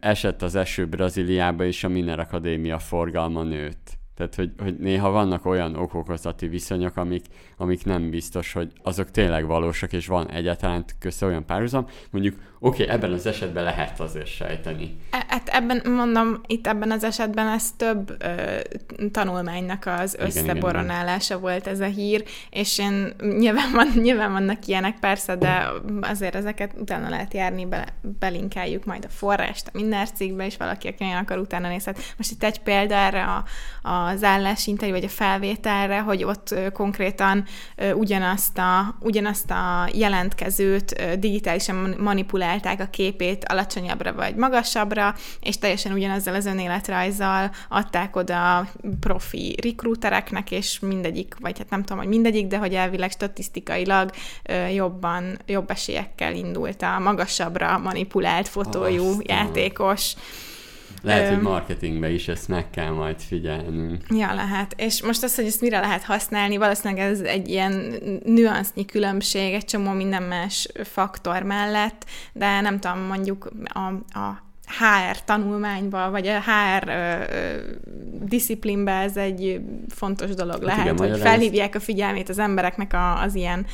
esett 0.00 0.42
az 0.42 0.54
eső 0.54 0.86
Brazíliába, 0.86 1.64
és 1.64 1.84
a 1.84 1.88
Miner 1.88 2.18
Akadémia 2.18 2.78
forgalma 2.78 3.42
nőtt. 3.42 3.96
Tehát, 4.16 4.34
hogy, 4.34 4.52
hogy 4.58 4.76
néha 4.78 5.10
vannak 5.10 5.46
olyan 5.46 5.76
okokozati 5.76 6.46
viszonyok, 6.48 6.96
amik, 6.96 7.24
amik 7.56 7.84
nem 7.84 8.10
biztos, 8.10 8.52
hogy 8.52 8.72
azok 8.82 9.10
tényleg 9.10 9.46
valósak, 9.46 9.92
és 9.92 10.06
van 10.06 10.30
egyáltalán 10.30 10.84
köze 10.98 11.26
olyan 11.26 11.46
párhuzam. 11.46 11.86
Mondjuk 12.10 12.34
Oké, 12.58 12.82
okay, 12.82 12.94
ebben 12.94 13.12
az 13.12 13.26
esetben 13.26 13.64
lehet 13.64 14.00
azért 14.00 14.26
sejteni. 14.26 14.96
E, 15.10 15.24
hát 15.28 15.48
ebben, 15.48 15.82
mondom, 15.84 16.40
itt 16.46 16.66
ebben 16.66 16.90
az 16.90 17.04
esetben 17.04 17.48
ez 17.48 17.72
több 17.76 18.16
ö, 18.18 18.58
tanulmánynak 19.10 19.86
az 19.86 20.16
összeboronálása 20.18 21.34
igen, 21.34 21.40
volt 21.40 21.66
ez 21.66 21.80
a 21.80 21.84
hír, 21.84 22.24
és 22.50 22.78
én 22.78 23.14
nyilván, 23.38 23.72
van, 23.72 23.88
nyilván 24.04 24.32
vannak 24.32 24.66
ilyenek 24.66 24.98
persze, 24.98 25.36
de 25.36 25.68
azért 26.00 26.34
ezeket 26.34 26.72
utána 26.78 27.08
lehet 27.08 27.34
járni, 27.34 27.66
be, 27.66 27.86
belinkeljük 28.18 28.84
majd 28.84 29.04
a 29.04 29.10
forrást 29.10 29.66
a 29.66 29.70
minden 29.72 30.06
cikkbe, 30.06 30.46
és 30.46 30.56
valaki, 30.56 30.88
aki 30.88 31.04
olyan 31.04 31.22
akar, 31.22 31.38
utána 31.38 31.68
nézhet. 31.68 31.98
Most 32.16 32.30
itt 32.30 32.44
egy 32.44 32.60
példa 32.60 32.94
erre 32.94 33.22
a, 33.22 33.44
az 33.88 34.22
állásinterjú, 34.22 34.94
vagy 34.94 35.04
a 35.04 35.08
felvételre, 35.08 35.98
hogy 35.98 36.24
ott 36.24 36.50
ö, 36.50 36.70
konkrétan 36.70 37.44
ö, 37.76 37.92
ugyanazt, 37.92 38.58
a, 38.58 38.96
ugyanazt 39.00 39.50
a 39.50 39.88
jelentkezőt 39.92 41.00
ö, 41.00 41.16
digitálisan 41.16 41.94
manipulálják 41.98 42.44
emelták 42.46 42.80
a 42.80 42.90
képét 42.90 43.44
alacsonyabbra 43.44 44.12
vagy 44.12 44.34
magasabbra, 44.34 45.14
és 45.40 45.58
teljesen 45.58 45.92
ugyanezzel 45.92 46.34
az 46.34 46.46
önéletrajzzal 46.46 47.50
adták 47.68 48.16
oda 48.16 48.68
profi 49.00 49.56
rekrútereknek, 49.62 50.50
és 50.50 50.78
mindegyik, 50.80 51.34
vagy 51.40 51.58
hát 51.58 51.70
nem 51.70 51.82
tudom, 51.82 51.98
hogy 51.98 52.08
mindegyik, 52.08 52.46
de 52.46 52.58
hogy 52.58 52.74
elvileg 52.74 53.10
statisztikailag 53.10 54.10
jobban, 54.74 55.38
jobb 55.46 55.70
esélyekkel 55.70 56.34
indult 56.34 56.82
a 56.82 56.98
magasabbra 56.98 57.78
manipulált 57.78 58.48
fotójú 58.48 59.08
Aztán. 59.08 59.24
játékos. 59.26 60.14
Lehet, 61.06 61.34
hogy 61.34 61.42
marketingbe 61.42 62.10
is 62.10 62.28
ezt 62.28 62.48
meg 62.48 62.70
kell 62.70 62.90
majd 62.90 63.20
figyelnünk. 63.20 64.02
Ja, 64.08 64.34
lehet. 64.34 64.74
És 64.76 65.02
most 65.02 65.22
az, 65.22 65.34
hogy 65.34 65.44
ezt 65.44 65.60
mire 65.60 65.80
lehet 65.80 66.02
használni, 66.02 66.56
valószínűleg 66.56 67.10
ez 67.10 67.20
egy 67.20 67.48
ilyen 67.48 67.94
nüansznyi 68.24 68.84
különbség 68.84 69.54
egy 69.54 69.64
csomó 69.64 69.90
minden 69.90 70.22
más 70.22 70.68
faktor 70.84 71.42
mellett, 71.42 72.04
de 72.32 72.60
nem 72.60 72.80
tudom, 72.80 72.98
mondjuk 72.98 73.50
a, 73.64 73.78
a 74.18 74.44
HR 74.66 75.24
tanulmányba, 75.24 76.10
vagy 76.10 76.26
a 76.26 76.40
HR 76.40 76.88
ö, 76.88 76.92
ö, 76.92 77.60
disziplinbe 78.22 78.92
ez 78.92 79.16
egy 79.16 79.60
fontos 79.88 80.34
dolog 80.34 80.54
hát 80.54 80.62
lehet, 80.62 80.84
igen, 80.84 80.98
hogy 80.98 81.18
felhívják 81.18 81.74
a 81.74 81.80
figyelmét 81.80 82.28
az 82.28 82.38
embereknek 82.38 82.92
a, 82.92 83.20
az 83.20 83.34
ilyen 83.34 83.66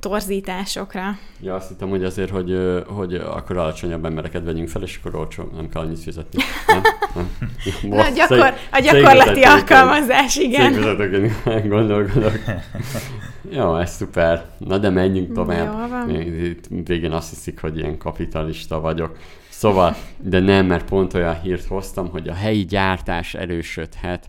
torzításokra. 0.00 1.18
Ja, 1.40 1.54
azt 1.54 1.68
hittem, 1.68 1.88
hogy 1.88 2.04
azért, 2.04 2.30
hogy, 2.30 2.58
hogy 2.86 3.14
akkor 3.14 3.56
alacsonyabb 3.56 4.04
embereket 4.04 4.44
vegyünk 4.44 4.68
fel, 4.68 4.82
és 4.82 4.98
akkor 5.02 5.20
olcsó, 5.20 5.50
nem 5.56 5.68
kell 5.68 5.82
annyit 5.82 5.98
fizetni. 5.98 6.42
Nem? 6.66 6.82
Nem? 7.14 7.90
Na, 7.90 8.04
a, 8.04 8.08
gyakor, 8.08 8.54
a 8.72 8.78
gyakorlati 8.78 9.42
alkalmazás, 9.42 10.36
igen. 10.36 10.72
Székvezetőként 10.72 11.68
gondolkodok. 11.68 12.32
Jó, 13.50 13.76
ez 13.76 13.90
szuper. 13.90 14.44
Na 14.58 14.78
de 14.78 14.90
menjünk 14.90 15.32
tovább. 15.32 16.08
Itt 16.08 16.86
végén 16.86 17.12
azt 17.12 17.30
hiszik, 17.30 17.60
hogy 17.60 17.78
ilyen 17.78 17.98
kapitalista 17.98 18.80
vagyok. 18.80 19.16
Szóval, 19.48 19.96
de 20.16 20.40
nem, 20.40 20.66
mert 20.66 20.84
pont 20.88 21.14
olyan 21.14 21.40
hírt 21.40 21.66
hoztam, 21.66 22.08
hogy 22.08 22.28
a 22.28 22.34
helyi 22.34 22.64
gyártás 22.64 23.34
erősödhet. 23.34 24.26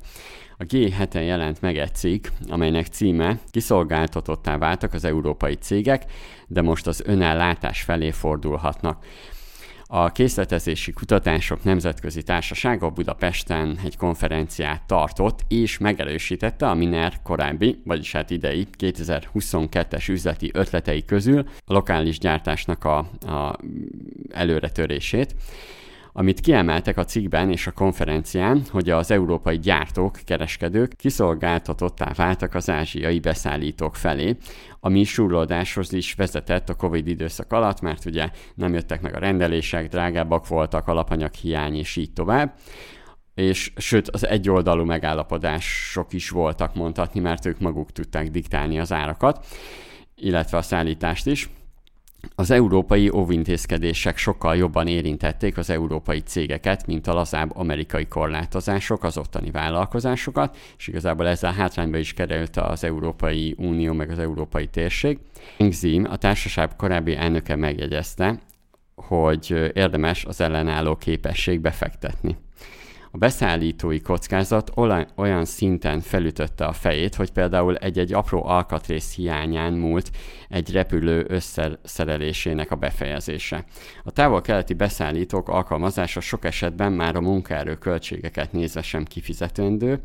A 0.61 0.65
G7-en 0.65 1.25
jelent 1.25 1.61
meg 1.61 1.77
egy 1.77 1.95
cikk, 1.95 2.27
amelynek 2.47 2.85
címe 2.85 3.39
Kiszolgáltatottá 3.51 4.57
váltak 4.57 4.93
az 4.93 5.03
európai 5.03 5.53
cégek, 5.53 6.11
de 6.47 6.61
most 6.61 6.87
az 6.87 7.03
önellátás 7.05 7.81
felé 7.81 8.11
fordulhatnak. 8.11 9.05
A 9.85 10.11
készletezési 10.11 10.91
kutatások 10.91 11.63
nemzetközi 11.63 12.23
társasága 12.23 12.89
Budapesten 12.89 13.79
egy 13.85 13.97
konferenciát 13.97 14.83
tartott, 14.83 15.39
és 15.47 15.77
megerősítette 15.77 16.69
a 16.69 16.73
Miner 16.73 17.21
korábbi, 17.23 17.81
vagyis 17.85 18.11
hát 18.11 18.29
idei 18.29 18.67
2022-es 18.77 20.09
üzleti 20.09 20.49
ötletei 20.53 21.05
közül 21.05 21.45
a 21.65 21.73
lokális 21.73 22.19
gyártásnak 22.19 22.83
a, 22.83 22.97
a 23.21 23.57
előretörését 24.29 25.35
amit 26.13 26.39
kiemeltek 26.39 26.97
a 26.97 27.05
cikkben 27.05 27.51
és 27.51 27.67
a 27.67 27.71
konferencián, 27.71 28.61
hogy 28.69 28.89
az 28.89 29.11
európai 29.11 29.59
gyártók, 29.59 30.19
kereskedők 30.25 30.93
kiszolgáltatottá 30.95 32.11
váltak 32.15 32.55
az 32.55 32.69
ázsiai 32.69 33.19
beszállítók 33.19 33.95
felé, 33.95 34.37
ami 34.79 35.03
surlódáshoz 35.03 35.93
is 35.93 36.13
vezetett 36.13 36.69
a 36.69 36.75
Covid 36.75 37.07
időszak 37.07 37.51
alatt, 37.51 37.81
mert 37.81 38.05
ugye 38.05 38.29
nem 38.55 38.73
jöttek 38.73 39.01
meg 39.01 39.15
a 39.15 39.19
rendelések, 39.19 39.87
drágábbak 39.87 40.47
voltak, 40.47 40.87
alapanyag 40.87 41.33
hiány 41.33 41.75
és 41.75 41.95
így 41.95 42.13
tovább 42.13 42.53
és 43.33 43.71
sőt 43.77 44.09
az 44.09 44.27
egyoldalú 44.27 44.83
megállapodások 44.83 46.13
is 46.13 46.29
voltak 46.29 46.75
mondhatni, 46.75 47.19
mert 47.19 47.45
ők 47.45 47.59
maguk 47.59 47.91
tudták 47.91 48.29
diktálni 48.29 48.79
az 48.79 48.91
árakat, 48.91 49.45
illetve 50.15 50.57
a 50.57 50.61
szállítást 50.61 51.25
is. 51.25 51.49
Az 52.35 52.51
európai 52.51 53.09
óvintézkedések 53.09 54.17
sokkal 54.17 54.55
jobban 54.55 54.87
érintették 54.87 55.57
az 55.57 55.69
európai 55.69 56.19
cégeket, 56.19 56.87
mint 56.87 57.07
a 57.07 57.13
lazább 57.13 57.55
amerikai 57.55 58.07
korlátozások 58.07 59.03
az 59.03 59.17
ottani 59.17 59.51
vállalkozásokat, 59.51 60.57
és 60.77 60.87
igazából 60.87 61.27
ezzel 61.27 61.53
hátrányba 61.53 61.97
is 61.97 62.13
került 62.13 62.57
az 62.57 62.83
Európai 62.83 63.55
Unió 63.57 63.93
meg 63.93 64.09
az 64.09 64.19
európai 64.19 64.67
térség. 64.67 65.19
Zim, 65.69 66.07
a 66.09 66.17
társaság 66.17 66.75
korábbi 66.75 67.15
elnöke 67.15 67.55
megjegyezte, 67.55 68.39
hogy 68.95 69.71
érdemes 69.73 70.25
az 70.25 70.41
ellenálló 70.41 70.95
képesség 70.95 71.59
befektetni. 71.59 72.37
A 73.13 73.17
beszállítói 73.17 74.01
kockázat 74.01 74.71
olyan 75.15 75.45
szinten 75.45 75.99
felütötte 75.99 76.65
a 76.65 76.73
fejét, 76.73 77.15
hogy 77.15 77.31
például 77.31 77.75
egy-egy 77.75 78.13
apró 78.13 78.45
alkatrész 78.45 79.15
hiányán 79.15 79.73
múlt 79.73 80.11
egy 80.49 80.71
repülő 80.71 81.25
összeszerelésének 81.27 82.71
a 82.71 82.75
befejezése. 82.75 83.65
A 84.03 84.11
távol-keleti 84.11 84.73
beszállítók 84.73 85.49
alkalmazása 85.49 86.19
sok 86.19 86.45
esetben 86.45 86.91
már 86.91 87.15
a 87.15 87.21
munkaerő 87.21 87.75
költségeket 87.75 88.51
nézve 88.51 88.81
sem 88.81 89.03
kifizetendő, 89.03 90.01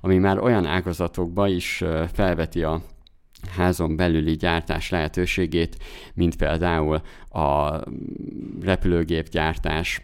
ami 0.00 0.18
már 0.18 0.38
olyan 0.38 0.66
ágazatokba 0.66 1.48
is 1.48 1.84
felveti 2.12 2.62
a 2.62 2.82
házon 3.56 3.96
belüli 3.96 4.32
gyártás 4.32 4.90
lehetőségét, 4.90 5.76
mint 6.14 6.36
például 6.36 7.02
a 7.28 7.80
repülőgépgyártás, 8.62 10.02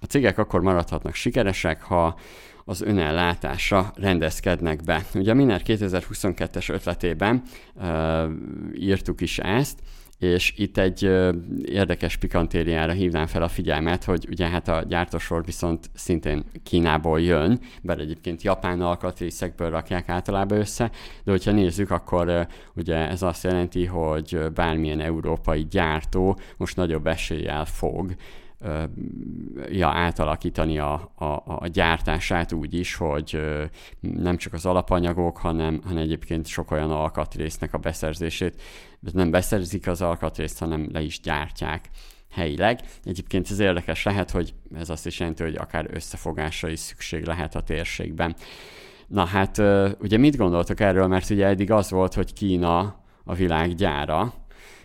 a 0.00 0.06
cégek 0.08 0.38
akkor 0.38 0.60
maradhatnak 0.60 1.14
sikeresek, 1.14 1.82
ha 1.82 2.18
az 2.64 2.80
önellátásra 2.80 3.92
rendezkednek 3.96 4.82
be. 4.84 5.04
Ugye 5.14 5.30
a 5.30 5.34
Miner 5.34 5.62
2022-es 5.64 6.72
ötletében 6.72 7.42
uh, 7.74 7.84
írtuk 8.74 9.20
is 9.20 9.38
ezt, 9.38 9.78
és 10.18 10.54
itt 10.56 10.78
egy 10.78 11.06
uh, 11.06 11.34
érdekes 11.64 12.16
pikantériára 12.16 12.92
hívnám 12.92 13.26
fel 13.26 13.42
a 13.42 13.48
figyelmet, 13.48 14.04
hogy 14.04 14.26
ugye 14.30 14.48
hát 14.48 14.68
a 14.68 14.84
gyártósor 14.88 15.44
viszont 15.44 15.90
szintén 15.94 16.44
Kínából 16.62 17.20
jön, 17.20 17.60
bár 17.82 17.98
egyébként 17.98 18.42
japán 18.42 18.80
alkatrészekből 18.80 19.70
rakják 19.70 20.08
általában 20.08 20.58
össze, 20.58 20.90
de 21.24 21.30
hogyha 21.30 21.50
nézzük, 21.50 21.90
akkor 21.90 22.28
uh, 22.28 22.40
ugye 22.74 22.96
ez 22.96 23.22
azt 23.22 23.44
jelenti, 23.44 23.86
hogy 23.86 24.38
bármilyen 24.54 25.00
európai 25.00 25.66
gyártó 25.70 26.38
most 26.56 26.76
nagyobb 26.76 27.06
eséllyel 27.06 27.64
fog 27.64 28.14
ja, 29.70 29.88
átalakítani 29.88 30.78
a, 30.78 31.12
a, 31.14 31.42
a 31.44 31.66
gyártását 31.66 32.52
úgy 32.52 32.74
is, 32.74 32.94
hogy 32.94 33.40
nem 34.00 34.36
csak 34.36 34.52
az 34.52 34.66
alapanyagok, 34.66 35.36
hanem, 35.36 35.80
hanem 35.84 36.02
egyébként 36.02 36.46
sok 36.46 36.70
olyan 36.70 36.90
alkatrésznek 36.90 37.74
a 37.74 37.78
beszerzését, 37.78 38.62
nem 39.12 39.30
beszerzik 39.30 39.86
az 39.86 40.02
alkatrészt, 40.02 40.58
hanem 40.58 40.88
le 40.92 41.00
is 41.00 41.20
gyártják 41.20 41.88
helyileg. 42.30 42.80
Egyébként 43.04 43.50
ez 43.50 43.58
érdekes 43.58 44.04
lehet, 44.04 44.30
hogy 44.30 44.54
ez 44.74 44.90
azt 44.90 45.06
is 45.06 45.18
jelenti, 45.18 45.42
hogy 45.42 45.56
akár 45.56 45.86
összefogásra 45.90 46.68
is 46.68 46.78
szükség 46.78 47.24
lehet 47.24 47.54
a 47.54 47.62
térségben. 47.62 48.36
Na 49.06 49.24
hát, 49.24 49.62
ugye 50.00 50.16
mit 50.16 50.36
gondoltok 50.36 50.80
erről, 50.80 51.06
mert 51.06 51.30
ugye 51.30 51.46
eddig 51.46 51.70
az 51.70 51.90
volt, 51.90 52.14
hogy 52.14 52.32
Kína 52.32 53.00
a 53.24 53.34
világ 53.34 53.74
gyára, 53.74 54.32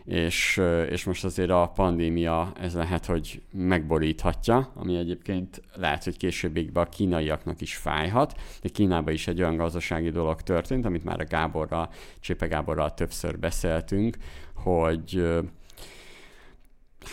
és, 0.05 0.61
és 0.89 1.03
most 1.03 1.23
azért 1.23 1.49
a 1.49 1.71
pandémia 1.75 2.51
ez 2.59 2.73
lehet, 2.73 3.05
hogy 3.05 3.41
megboríthatja, 3.51 4.71
ami 4.75 4.95
egyébként 4.95 5.61
lehet, 5.75 6.03
hogy 6.03 6.17
későbbig 6.17 6.77
a 6.77 6.83
kínaiaknak 6.83 7.61
is 7.61 7.75
fájhat, 7.75 8.41
de 8.61 8.69
Kínában 8.69 9.13
is 9.13 9.27
egy 9.27 9.41
olyan 9.41 9.55
gazdasági 9.55 10.09
dolog 10.09 10.41
történt, 10.41 10.85
amit 10.85 11.03
már 11.03 11.19
a 11.19 11.25
Gáborral, 11.25 11.89
Csépe 12.19 12.47
Gáborral 12.47 12.93
többször 12.93 13.39
beszéltünk, 13.39 14.17
hogy 14.53 15.27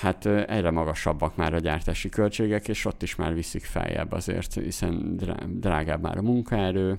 hát 0.01 0.27
egyre 0.27 0.71
magasabbak 0.71 1.37
már 1.37 1.55
a 1.55 1.59
gyártási 1.59 2.09
költségek, 2.09 2.69
és 2.69 2.85
ott 2.85 3.03
is 3.03 3.15
már 3.15 3.35
viszik 3.35 3.65
feljebb 3.65 4.13
azért, 4.13 4.55
hiszen 4.55 5.21
drágább 5.47 6.03
már 6.03 6.17
a 6.17 6.23
munkaerő, 6.23 6.99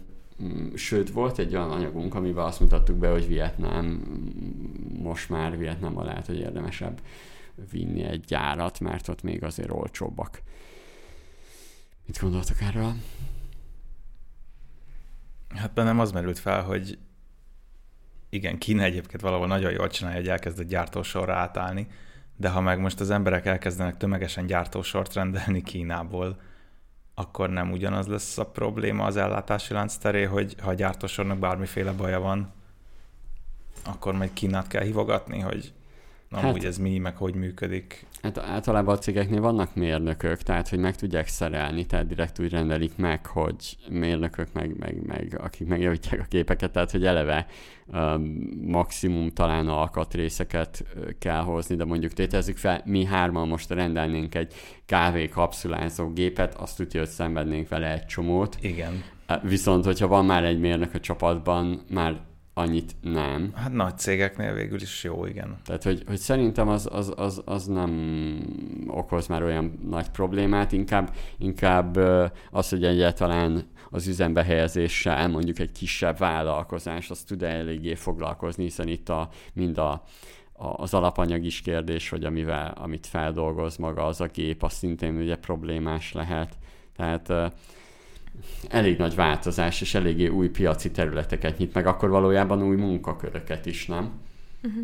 Sőt, 0.76 1.12
volt 1.12 1.38
egy 1.38 1.56
olyan 1.56 1.72
anyagunk, 1.72 2.16
amiben 2.16 2.46
azt 2.46 2.60
mutattuk 2.60 2.96
be, 2.96 3.10
hogy 3.10 3.28
Vietnám, 3.28 3.86
mm, 3.86 5.02
most 5.02 5.30
már 5.30 5.58
Vietnámban 5.58 6.06
lehet, 6.06 6.26
hogy 6.26 6.40
érdemesebb 6.40 7.02
vinni 7.72 8.04
egy 8.04 8.24
gyárat, 8.26 8.80
mert 8.80 9.08
ott 9.08 9.22
még 9.22 9.44
azért 9.44 9.72
olcsóbbak. 9.72 10.42
Mit 12.06 12.20
gondoltok 12.20 12.62
erről? 12.62 12.94
Hát 15.56 15.74
bennem 15.74 16.00
az 16.00 16.12
merült 16.12 16.40
fel, 16.40 16.64
hogy 16.64 16.98
igen, 18.30 18.58
Kína 18.58 18.84
egyébként 18.84 19.22
valahol 19.22 19.48
nagyon 19.48 19.72
jól 19.72 19.88
csinálja, 19.88 20.20
hogy 20.20 20.30
elkezd 20.30 20.60
a 20.60 20.64
gyártósorra 20.64 21.34
átállni, 21.34 21.88
de 22.38 22.50
ha 22.50 22.62
meg 22.62 22.80
most 22.80 23.00
az 23.00 23.10
emberek 23.10 23.46
elkezdenek 23.46 23.98
tömegesen 23.98 24.46
gyártósort 24.46 25.14
rendelni 25.14 25.62
Kínából, 25.62 26.42
akkor 27.16 27.50
nem 27.50 27.72
ugyanaz 27.72 28.08
lesz 28.08 28.38
a 28.38 28.46
probléma 28.46 29.06
az 29.06 29.18
ellátási 29.18 29.74
lánc 29.74 29.96
teré, 29.96 30.24
hogy 30.24 30.56
ha 30.62 30.70
a 30.70 30.74
gyártósornak 30.74 31.38
bármiféle 31.38 31.92
baja 31.92 32.20
van, 32.20 32.54
akkor 33.86 34.14
majd 34.14 34.34
Kínát 34.34 34.68
kell 34.68 34.84
hívogatni, 34.84 35.40
hogy 35.40 35.74
Hát, 36.42 36.54
úgy 36.54 36.66
ez 36.66 36.78
mi, 36.78 36.98
meg 36.98 37.16
hogy 37.16 37.36
működik. 37.36 38.06
Hát 38.22 38.38
általában 38.38 38.96
a 38.96 38.98
cégeknél 38.98 39.42
vannak 39.42 39.76
mérnökök, 39.76 40.42
tehát 40.42 40.70
hogy 40.70 40.80
meg 40.80 40.96
tudják 40.96 41.28
szerelni, 41.28 41.86
tehát 41.86 42.08
direkt 42.08 42.40
úgy 42.40 42.50
rendelik 42.50 42.96
meg, 42.96 43.26
hogy 43.26 43.78
mérnökök 43.90 44.48
meg, 44.54 44.78
meg, 44.78 45.06
meg 45.06 45.40
akik 45.44 45.68
megjavítják 45.68 46.20
a 46.22 46.26
képeket, 46.30 46.72
tehát 46.72 46.92
hogy 46.92 47.06
eleve 47.06 47.48
um, 47.88 48.22
maximum 48.62 49.30
talán 49.30 49.68
alkatrészeket 49.68 50.84
kell 51.20 51.42
hozni, 51.42 51.76
de 51.76 51.86
mondjuk 51.86 52.14
tétezzük 52.14 52.58
fel, 52.58 52.82
mi 52.86 53.06
hárman 53.06 53.48
most 53.48 53.70
rendelnénk 53.70 54.36
egy 54.36 54.54
kávé 54.86 55.28
kapszulázó 55.28 56.08
gépet, 56.08 56.56
azt 56.56 56.78
tudja, 56.78 57.00
hogy 57.00 57.10
szenvednénk 57.10 57.70
vele 57.70 57.94
egy 57.94 58.06
csomót. 58.06 58.58
Igen. 58.62 59.04
Viszont, 59.42 59.86
hogyha 59.86 60.08
van 60.08 60.26
már 60.26 60.44
egy 60.44 60.60
mérnök 60.60 60.94
a 60.94 61.00
csapatban, 61.00 61.82
már 61.90 62.22
annyit 62.54 62.96
nem. 63.02 63.52
Hát 63.56 63.72
nagy 63.72 63.98
cégeknél 63.98 64.54
végül 64.54 64.82
is 64.82 65.04
jó, 65.04 65.26
igen. 65.26 65.58
Tehát, 65.66 65.84
hogy, 65.84 66.04
hogy 66.08 66.18
szerintem 66.18 66.68
az, 66.68 66.90
az, 66.92 67.14
az, 67.16 67.42
az 67.46 67.66
nem 67.66 68.86
okoz 68.88 69.28
már 69.28 69.44
olyan 69.44 69.80
nagy 69.90 70.10
problémát, 70.10 70.72
inkább, 70.72 71.16
inkább 71.38 71.98
az, 72.52 72.70
hogy 72.70 72.84
egyáltalán 72.84 73.64
az 73.90 74.08
üzembe 74.08 74.44
helyezéssel 74.44 75.28
mondjuk 75.28 75.60
egy 75.60 75.72
kisebb 75.72 76.18
vállalkozás, 76.18 77.10
az 77.10 77.24
tud 77.24 77.44
eléggé 77.44 77.96
foglalkozni, 77.96 78.64
hiszen 78.64 78.88
itt 78.88 79.10
a, 79.10 79.30
mind 79.54 79.78
a, 79.78 80.04
a, 80.54 80.68
az 80.68 80.94
alapanyag 80.94 81.44
is 81.44 81.62
kérdés, 81.62 82.10
hogy 82.10 82.24
amivel, 82.24 82.74
amit 82.78 83.08
feldolgoz 83.08 83.78
maga 83.78 84.06
az 84.06 84.22
a 84.22 84.28
gép, 84.28 84.64
az 84.64 84.74
szintén 84.74 85.18
ugye 85.18 85.36
problémás 85.36 86.12
lehet. 86.12 86.58
Tehát 86.96 87.54
elég 88.70 88.98
nagy 88.98 89.16
változás, 89.16 89.82
és 89.82 89.94
eléggé 89.94 90.28
új 90.28 90.50
piaci 90.50 90.92
területeket 90.92 91.58
nyit 91.58 91.74
meg, 91.74 91.88
akkor 91.88 92.10
valójában 92.10 92.64
új 92.64 92.76
munkaköröket 92.76 93.66
is, 93.66 93.86
nem? 93.86 94.12
Uh-huh. 94.64 94.84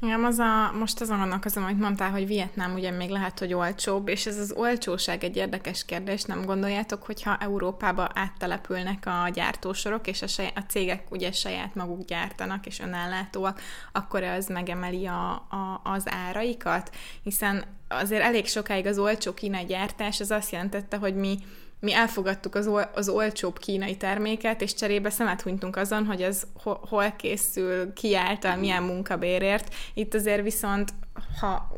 Igen, 0.00 0.24
az 0.24 0.38
a, 0.38 0.72
most 0.78 1.00
azon 1.00 1.18
gondolkozom, 1.18 1.64
amit 1.64 1.78
mondtál, 1.78 2.10
hogy 2.10 2.26
Vietnám 2.26 2.74
ugye 2.74 2.90
még 2.90 3.10
lehet, 3.10 3.38
hogy 3.38 3.54
olcsóbb, 3.54 4.08
és 4.08 4.26
ez 4.26 4.38
az 4.38 4.52
olcsóság 4.56 5.24
egy 5.24 5.36
érdekes 5.36 5.84
kérdés, 5.84 6.22
nem 6.22 6.44
gondoljátok, 6.44 7.02
hogyha 7.02 7.36
Európába 7.36 8.08
áttelepülnek 8.14 9.06
a 9.06 9.28
gyártósorok, 9.28 10.06
és 10.06 10.22
a, 10.22 10.26
saj, 10.26 10.52
a 10.54 10.60
cégek 10.60 11.10
ugye 11.10 11.32
saját 11.32 11.74
maguk 11.74 12.04
gyártanak, 12.04 12.66
és 12.66 12.80
önellátóak, 12.80 13.60
akkor 13.92 14.22
az 14.22 14.46
megemeli 14.46 15.06
a, 15.06 15.30
a, 15.32 15.80
az 15.84 16.04
áraikat? 16.08 16.90
Hiszen 17.22 17.64
azért 17.88 18.22
elég 18.22 18.46
sokáig 18.46 18.86
az 18.86 18.98
olcsó 18.98 19.34
kínai 19.34 19.64
gyártás, 19.64 20.20
az 20.20 20.30
azt 20.30 20.52
jelentette, 20.52 20.96
hogy 20.96 21.14
mi 21.14 21.38
mi 21.80 21.92
elfogadtuk 21.92 22.54
az, 22.54 22.66
ol, 22.66 22.90
az 22.94 23.08
olcsóbb 23.08 23.58
kínai 23.58 23.96
terméket, 23.96 24.62
és 24.62 24.74
cserébe 24.74 25.10
szemet 25.10 25.40
hunytunk 25.40 25.76
azon, 25.76 26.04
hogy 26.04 26.22
ez 26.22 26.42
ho, 26.62 26.74
hol 26.88 27.10
készül, 27.10 27.92
ki 27.92 28.16
által, 28.16 28.56
milyen 28.56 28.82
munkabérért. 28.82 29.74
Itt 29.94 30.14
azért 30.14 30.42
viszont, 30.42 30.94
ha, 31.40 31.72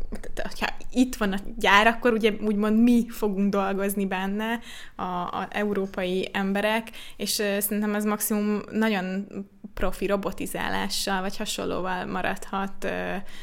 ha 0.60 0.66
itt 0.90 1.16
van 1.16 1.32
a 1.32 1.38
gyár, 1.56 1.86
akkor 1.86 2.12
ugye 2.12 2.32
úgymond 2.40 2.82
mi 2.82 3.06
fogunk 3.08 3.52
dolgozni 3.52 4.06
benne, 4.06 4.60
a, 4.96 5.02
a 5.02 5.48
európai 5.50 6.28
emberek, 6.32 6.90
és 7.16 7.30
szerintem 7.30 7.94
ez 7.94 8.04
maximum 8.04 8.60
nagyon 8.70 9.26
profi 9.74 10.06
robotizálással, 10.06 11.20
vagy 11.20 11.36
hasonlóval 11.36 12.06
maradhat 12.06 12.84
uh, 12.84 12.90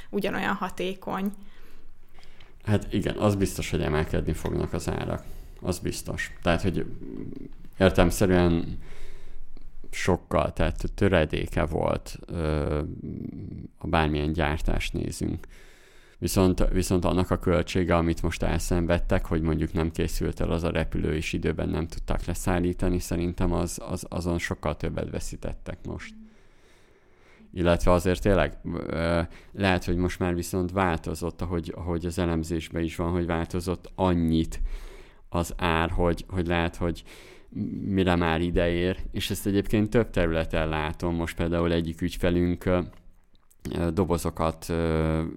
ugyanolyan 0.10 0.54
hatékony. 0.54 1.32
Hát 2.66 2.94
igen, 2.94 3.18
az 3.18 3.36
biztos, 3.36 3.70
hogy 3.70 3.82
emelkedni 3.82 4.34
fognak 4.34 4.74
az 4.74 4.90
árak 4.90 5.24
az 5.66 5.80
biztos. 5.80 6.32
Tehát, 6.42 6.62
hogy 6.62 6.86
értelmszerűen 7.78 8.78
sokkal, 9.90 10.54
tehát 10.54 10.84
töredéke 10.96 11.66
volt 11.66 12.20
a 13.78 13.88
bármilyen 13.88 14.34
gyártást 14.34 14.94
nézünk. 14.94 15.48
Viszont, 16.18 16.68
viszont 16.72 17.06
annak 17.06 17.32
a 17.32 17.40
költsége, 17.40 17.96
amit 17.96 18.22
most 18.22 18.44
elszenvedtek, 18.44 19.26
hogy 19.26 19.42
mondjuk 19.42 19.74
nem 19.74 19.92
készült 19.92 20.40
el 20.40 20.52
az 20.52 20.64
a 20.64 20.72
repülő, 20.72 21.16
és 21.16 21.34
időben 21.34 21.70
nem 21.70 21.88
tudták 21.88 22.26
leszállítani, 22.26 23.00
szerintem 23.00 23.54
az, 23.54 23.82
az, 23.90 24.06
azon 24.10 24.38
sokkal 24.38 24.78
többet 24.78 25.10
veszítettek 25.10 25.78
most. 25.88 26.14
Illetve 27.54 27.92
azért 27.92 28.22
tényleg 28.22 28.58
lehet, 29.52 29.86
hogy 29.86 29.96
most 29.96 30.20
már 30.20 30.36
viszont 30.36 30.72
változott, 30.72 31.42
ahogy, 31.42 31.74
ahogy 31.76 32.06
az 32.06 32.20
elemzésben 32.20 32.84
is 32.84 32.96
van, 32.96 33.12
hogy 33.12 33.26
változott 33.26 33.92
annyit, 33.96 34.60
az 35.36 35.54
ár, 35.58 35.90
hogy, 35.90 36.26
hogy 36.28 36.48
lehet, 36.48 36.76
hogy 36.76 37.04
mire 37.86 38.16
már 38.16 38.42
ideér, 38.42 38.98
és 39.12 39.30
ezt 39.30 39.46
egyébként 39.46 39.90
több 39.90 40.10
területen 40.10 40.70
látom. 40.70 41.16
Most 41.16 41.36
például 41.36 41.72
egyik 41.72 42.02
ügyfelünk 42.02 42.70
dobozokat 43.94 44.74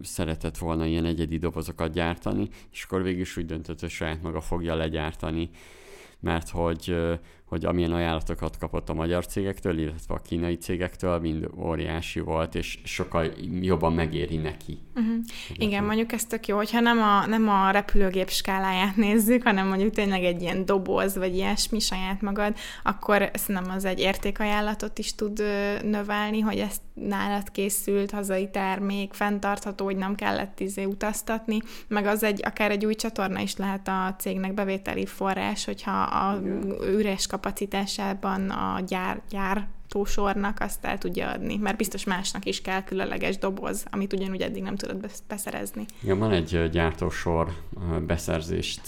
szeretett 0.03 0.59
volna 0.59 0.87
ilyen 0.87 1.05
egyedi 1.05 1.37
dobozokat 1.37 1.93
gyártani, 1.93 2.49
és 2.73 2.83
akkor 2.83 3.03
végül 3.03 3.21
is 3.21 3.37
úgy 3.37 3.47
döntött, 3.47 3.81
hogy 3.81 3.91
saját 3.91 4.23
maga 4.23 4.41
fogja 4.41 4.75
legyártani, 4.75 5.51
mert 6.21 6.49
hogy 6.49 6.97
hogy 7.49 7.65
amilyen 7.65 7.93
ajánlatokat 7.93 8.59
kapott 8.59 8.89
a 8.89 8.95
magyar 8.95 9.27
cégektől, 9.27 9.79
illetve 9.79 10.15
a 10.15 10.21
kínai 10.21 10.57
cégektől, 10.57 11.19
mind 11.19 11.49
óriási 11.57 12.21
volt, 12.21 12.55
és 12.55 12.79
sokkal 12.85 13.33
jobban 13.61 13.93
megéri 13.93 14.37
neki. 14.37 14.79
Uh-huh. 14.95 15.15
Igen, 15.55 15.85
mondjuk 15.85 16.13
ez 16.13 16.25
tök 16.25 16.47
jó, 16.47 16.57
hogyha 16.57 16.81
nem 16.81 16.99
a, 16.99 17.27
nem 17.27 17.49
a 17.49 17.71
repülőgép 17.71 18.29
skáláját 18.31 18.97
nézzük, 18.97 19.43
hanem 19.43 19.67
mondjuk 19.67 19.95
tényleg 19.95 20.25
egy 20.25 20.43
ilyen 20.43 20.65
doboz, 20.65 21.17
vagy 21.17 21.35
ilyesmi 21.35 21.79
saját 21.79 22.21
magad, 22.21 22.57
akkor 22.83 23.31
szerintem 23.35 23.73
az 23.75 23.85
egy 23.85 23.99
értékajánlatot 23.99 24.99
is 24.99 25.15
tud 25.15 25.43
növelni, 25.83 26.41
hogy 26.41 26.59
ezt 26.59 26.81
nálad 26.95 27.51
készült 27.51 28.11
hazai 28.11 28.51
termék, 28.51 29.13
fenntartható, 29.13 29.85
hogy 29.85 29.97
nem 29.97 30.15
kellett 30.15 30.61
izé 30.61 30.85
utaztatni, 30.85 31.59
meg 31.89 32.07
az 32.07 32.23
egy, 32.23 32.41
akár 32.45 32.71
egy 32.71 32.85
új 32.85 32.95
csatorna 32.95 33.41
is 33.41 33.57
lehet 33.57 33.89
a 33.89 34.15
cégnek 34.19 34.55
bevételi 34.55 35.07
forrás, 35.07 35.65
hogyha 35.65 36.01
a 36.01 36.41
üres 36.87 37.27
kapacitásában 37.41 38.51
a 38.51 38.81
gyár, 38.81 39.21
gyár 39.31 39.69
tósornak 39.89 40.61
azt 40.61 40.85
el 40.85 40.99
tudja 40.99 41.31
adni, 41.31 41.57
mert 41.57 41.77
biztos 41.77 42.05
másnak 42.05 42.45
is 42.45 42.61
kell 42.61 42.83
különleges 42.83 43.39
doboz, 43.39 43.85
amit 43.91 44.13
ugyanúgy 44.13 44.41
eddig 44.41 44.63
nem 44.63 44.77
tudod 44.77 45.11
beszerezni. 45.29 45.85
Igen, 46.03 46.19
van 46.19 46.33
egy 46.33 46.69
gyártósor 46.71 47.53
beszerzés 48.07 48.79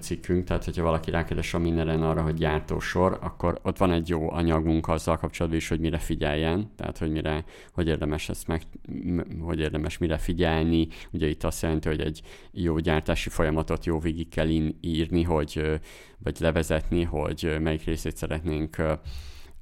cikkünk, 0.00 0.44
tehát 0.44 0.64
hogyha 0.64 0.82
valaki 0.82 1.10
rákeres 1.10 1.54
a 1.54 1.58
mindenen 1.58 2.02
arra, 2.02 2.22
hogy 2.22 2.34
gyártósor, 2.34 3.18
akkor 3.22 3.60
ott 3.62 3.76
van 3.78 3.92
egy 3.92 4.08
jó 4.08 4.30
anyagunk 4.30 4.88
azzal 4.88 5.16
kapcsolatban 5.16 5.60
is, 5.60 5.68
hogy 5.68 5.80
mire 5.80 5.98
figyeljen, 5.98 6.72
tehát 6.76 6.98
hogy 6.98 7.10
mire, 7.10 7.44
hogy 7.72 7.88
érdemes 7.88 8.28
ezt 8.28 8.46
meg, 8.46 8.62
hogy 9.40 9.58
érdemes 9.58 9.98
mire 9.98 10.18
figyelni. 10.18 10.88
Ugye 11.10 11.28
itt 11.28 11.44
azt 11.44 11.62
jelenti, 11.62 11.88
hogy 11.88 12.00
egy 12.00 12.22
jó 12.52 12.78
gyártási 12.78 13.28
folyamatot 13.28 13.84
jó 13.84 13.98
végig 13.98 14.28
kell 14.28 14.48
írni, 14.80 15.22
hogy 15.22 15.80
vagy 16.22 16.36
levezetni, 16.40 17.02
hogy 17.02 17.56
melyik 17.60 17.84
részét 17.84 18.16
szeretnénk 18.16 18.76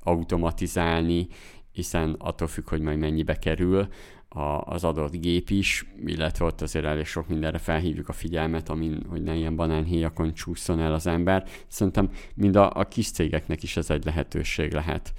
automatizálni, 0.09 1.27
hiszen 1.73 2.15
attól 2.19 2.49
függ, 2.49 2.69
hogy 2.69 2.81
majd 2.81 2.99
mennyibe 2.99 3.35
kerül 3.39 3.89
a, 4.29 4.61
az 4.65 4.85
adott 4.85 5.17
gép 5.17 5.51
is, 5.51 5.87
illetve 6.07 6.45
ott 6.45 6.61
azért 6.61 6.85
elég 6.85 7.07
sok 7.07 7.29
mindenre 7.29 7.59
felhívjuk 7.59 8.09
a 8.09 8.13
figyelmet, 8.13 8.69
amin, 8.69 9.03
hogy 9.09 9.23
ne 9.23 9.35
ilyen 9.35 9.57
banánhéjakon 9.57 10.35
csúszson 10.35 10.81
el 10.81 10.93
az 10.93 11.07
ember. 11.07 11.45
Szerintem 11.67 12.11
mind 12.35 12.57
a, 12.57 12.71
a 12.75 12.85
kis 12.85 13.11
cégeknek 13.11 13.63
is 13.63 13.77
ez 13.77 13.91
egy 13.91 14.05
lehetőség 14.05 14.73
lehet, 14.73 15.13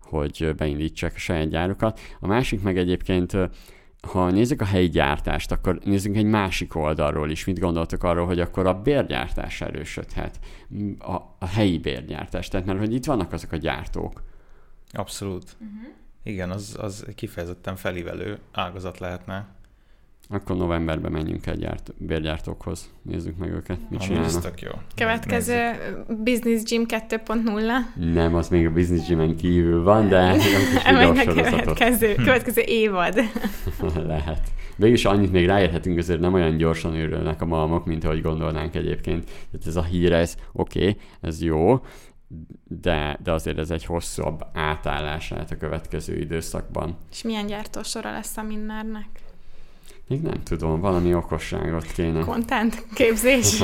hogy 0.00 0.54
beindítsák 0.56 1.12
a 1.14 1.18
saját 1.18 1.48
gyárukat. 1.48 2.00
A 2.20 2.26
másik 2.26 2.62
meg 2.62 2.78
egyébként 2.78 3.36
ha 4.00 4.30
nézzük 4.30 4.60
a 4.60 4.64
helyi 4.64 4.88
gyártást, 4.88 5.52
akkor 5.52 5.78
nézzünk 5.84 6.16
egy 6.16 6.24
másik 6.24 6.74
oldalról 6.74 7.30
is. 7.30 7.44
Mit 7.44 7.58
gondoltok 7.58 8.02
arról, 8.02 8.26
hogy 8.26 8.40
akkor 8.40 8.66
a 8.66 8.80
bérgyártás 8.80 9.60
erősödhet? 9.60 10.38
A, 10.98 11.14
a 11.38 11.46
helyi 11.46 11.78
bérgyártás. 11.78 12.48
Tehát 12.48 12.66
mert 12.66 12.78
hogy 12.78 12.94
itt 12.94 13.04
vannak 13.04 13.32
azok 13.32 13.52
a 13.52 13.56
gyártók. 13.56 14.22
Abszolút. 14.94 15.56
Uh-huh. 15.60 15.92
Igen, 16.22 16.50
az, 16.50 16.76
az 16.80 17.04
kifejezetten 17.14 17.76
felívelő 17.76 18.38
ágazat 18.52 18.98
lehetne. 18.98 19.46
Akkor 20.28 20.56
novemberben 20.56 21.12
menjünk 21.12 21.46
egy 21.46 21.58
gyárt, 21.58 21.92
bérgyártókhoz. 21.96 22.90
Nézzük 23.02 23.36
meg 23.36 23.50
őket, 23.50 23.78
mit 23.90 24.00
Ami 24.00 24.08
csinálnak. 24.08 24.42
tök 24.42 24.60
jó. 24.60 24.70
Következő 24.94 25.70
Business 26.08 26.62
Gym 26.62 26.84
2.0. 26.88 28.12
Nem, 28.12 28.34
az 28.34 28.48
még 28.48 28.66
a 28.66 28.72
Business 28.72 29.06
Gym-en 29.06 29.36
kívül 29.36 29.82
van, 29.82 30.08
de 30.08 30.36
nem 30.84 31.12
kis 31.14 31.24
következő, 31.24 32.14
következő 32.14 32.62
évad. 32.66 33.14
lehet. 34.06 34.52
Végülis 34.76 35.04
annyit 35.04 35.32
még 35.32 35.46
ráérhetünk, 35.46 35.98
azért 35.98 36.20
nem 36.20 36.34
olyan 36.34 36.56
gyorsan 36.56 36.94
őrülnek 36.94 37.42
a 37.42 37.46
malmok, 37.46 37.86
mint 37.86 38.04
ahogy 38.04 38.22
gondolnánk 38.22 38.74
egyébként. 38.74 39.24
Tehát 39.24 39.66
ez 39.66 39.76
a 39.76 39.82
hír, 39.82 40.12
ez 40.12 40.36
oké, 40.52 40.78
okay, 40.78 40.96
ez 41.20 41.42
jó, 41.42 41.80
de, 42.68 43.18
de 43.22 43.32
azért 43.32 43.58
ez 43.58 43.70
egy 43.70 43.84
hosszabb 43.84 44.44
átállás 44.52 45.30
lehet 45.30 45.50
a 45.50 45.56
következő 45.56 46.18
időszakban. 46.18 46.96
És 47.10 47.22
milyen 47.22 47.46
gyártósora 47.46 48.10
lesz 48.10 48.36
a 48.36 48.42
Minnernek? 48.42 49.08
Még 50.08 50.22
nem 50.22 50.42
tudom, 50.42 50.80
valami 50.80 51.14
okosságot 51.14 51.92
kéne. 51.92 52.20
Content? 52.20 52.86
Képzés? 52.94 53.60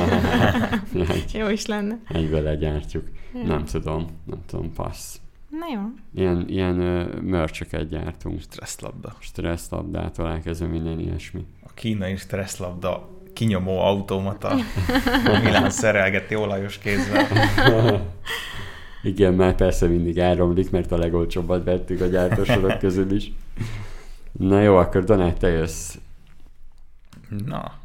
egy, 1.08 1.34
jó 1.40 1.48
is 1.48 1.66
lenne. 1.66 1.98
egyből 2.08 2.42
legyártjuk. 2.42 3.08
Jó. 3.34 3.42
Nem 3.42 3.64
tudom, 3.64 4.06
nem 4.24 4.38
tudom, 4.46 4.72
passz. 4.72 5.20
Na 5.50 5.66
jó. 5.74 5.80
Ilyen, 6.14 6.48
ilyen 6.48 6.74
mörcsöket 7.22 7.88
gyártunk. 7.88 8.40
Stresszlabda. 8.40 9.16
Stresszlabdától 9.18 10.28
elkezdve 10.28 10.66
minden 10.66 10.98
ilyesmi. 11.00 11.46
A 11.66 11.72
kínai 11.74 12.16
stresszlabda 12.16 13.08
kinyomó 13.32 13.80
automata. 13.80 14.54
Milán 15.42 15.70
szerelgeti 15.70 16.34
olajos 16.34 16.78
kézzel. 16.78 17.26
Igen, 19.02 19.34
már 19.34 19.54
persze 19.54 19.86
mindig 19.86 20.18
elromlik, 20.18 20.70
mert 20.70 20.92
a 20.92 20.96
legolcsóbbat 20.96 21.64
vettük 21.64 22.00
a 22.00 22.06
gyártósorok 22.06 22.78
közül 22.78 23.12
is. 23.12 23.32
Na 24.32 24.60
jó, 24.60 24.76
akkor 24.76 25.04
Donát, 25.04 25.38
te 25.38 25.48
jössz. 25.48 25.94
Na. 27.44 27.78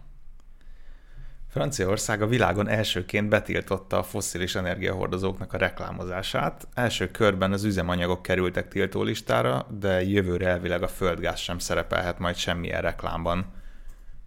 Franciaország 1.49 2.21
a 2.21 2.27
világon 2.27 2.67
elsőként 2.67 3.29
betiltotta 3.29 3.97
a 3.97 4.03
fosszilis 4.03 4.55
energiahordozóknak 4.55 5.53
a 5.53 5.57
reklámozását. 5.57 6.67
Első 6.73 7.11
körben 7.11 7.51
az 7.51 7.63
üzemanyagok 7.63 8.21
kerültek 8.21 8.67
tiltó 8.67 9.03
listára, 9.03 9.65
de 9.79 10.03
jövőre 10.03 10.47
elvileg 10.47 10.83
a 10.83 10.87
földgáz 10.87 11.39
sem 11.39 11.59
szerepelhet 11.59 12.19
majd 12.19 12.35
semmilyen 12.35 12.81
reklámban. 12.81 13.45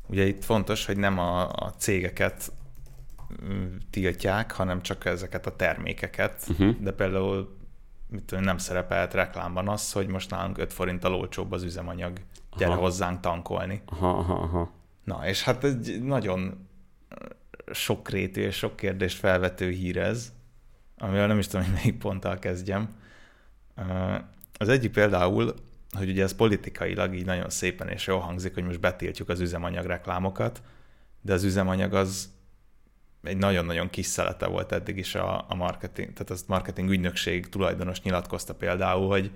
Ugye 0.09 0.27
itt 0.27 0.45
fontos, 0.45 0.87
hogy 0.87 0.97
nem 0.97 1.19
a, 1.19 1.49
a 1.49 1.73
cégeket 1.79 2.53
mm, 3.45 3.77
tiltják, 3.91 4.53
hanem 4.53 4.83
csak 4.83 5.05
ezeket 5.05 5.47
a 5.47 5.57
termékeket, 5.57 6.47
Uh-huh. 6.49 6.77
de 6.81 6.93
például 6.93 7.57
mit 8.11 8.25
tudom, 8.25 8.45
nem 8.45 8.59
szerepelhet 8.59 9.15
reklámban 9.15 9.69
az, 9.69 9.93
hogy 9.93 10.07
most 10.07 10.31
nálunk 10.31 10.59
5 10.59 10.73
forinttal 10.73 11.15
olcsóbb 11.15 11.53
az 11.53 11.63
üzemanyag, 11.63 12.21
gyere 12.57 12.73
Aha. 12.73 12.81
hozzánk 12.81 13.21
tankolni. 13.21 13.83
Aha, 13.87 14.09
aha, 14.09 14.35
aha. 14.35 14.73
Na, 15.05 15.27
és 15.27 15.43
hát 15.43 15.65
egy 15.65 16.03
nagyon 16.03 16.69
sokrétű 17.73 18.43
és 18.43 18.57
sok 18.57 18.77
kérdést 18.77 19.19
felvető 19.19 19.71
hír 19.71 19.97
ez, 19.97 20.33
amivel 20.99 21.27
nem 21.27 21.39
is 21.39 21.47
tudom, 21.47 21.65
hogy 21.67 21.75
melyik 21.75 21.99
ponttal 21.99 22.39
kezdjem. 22.39 22.97
Az 24.59 24.69
egyik 24.69 24.93
például, 24.93 25.55
hogy 25.97 26.09
ugye 26.09 26.23
ez 26.23 26.35
politikailag 26.35 27.15
így 27.15 27.25
nagyon 27.25 27.51
szépen 27.51 27.89
és 27.89 28.07
jól 28.07 28.19
hangzik, 28.19 28.55
hogy 28.55 28.65
most 28.65 28.81
betiltjuk 28.81 29.29
az 29.29 29.41
üzemanyag 29.41 29.87
reklámokat, 29.87 30.63
de 31.21 31.33
az 31.33 31.45
üzemanyag 31.45 31.95
az 31.95 32.29
egy 33.23 33.37
nagyon-nagyon 33.37 33.91
kis 33.91 34.07
szelete 34.07 34.47
volt 34.47 34.73
eddig 34.73 34.97
is 34.97 35.15
a, 35.15 35.45
a 35.49 35.55
marketing, 35.55 36.13
tehát 36.13 36.31
az 36.31 36.45
marketing 36.47 36.91
ügynökség 36.91 37.49
tulajdonos 37.49 38.03
nyilatkozta 38.03 38.55
például, 38.55 39.09
hogy 39.09 39.31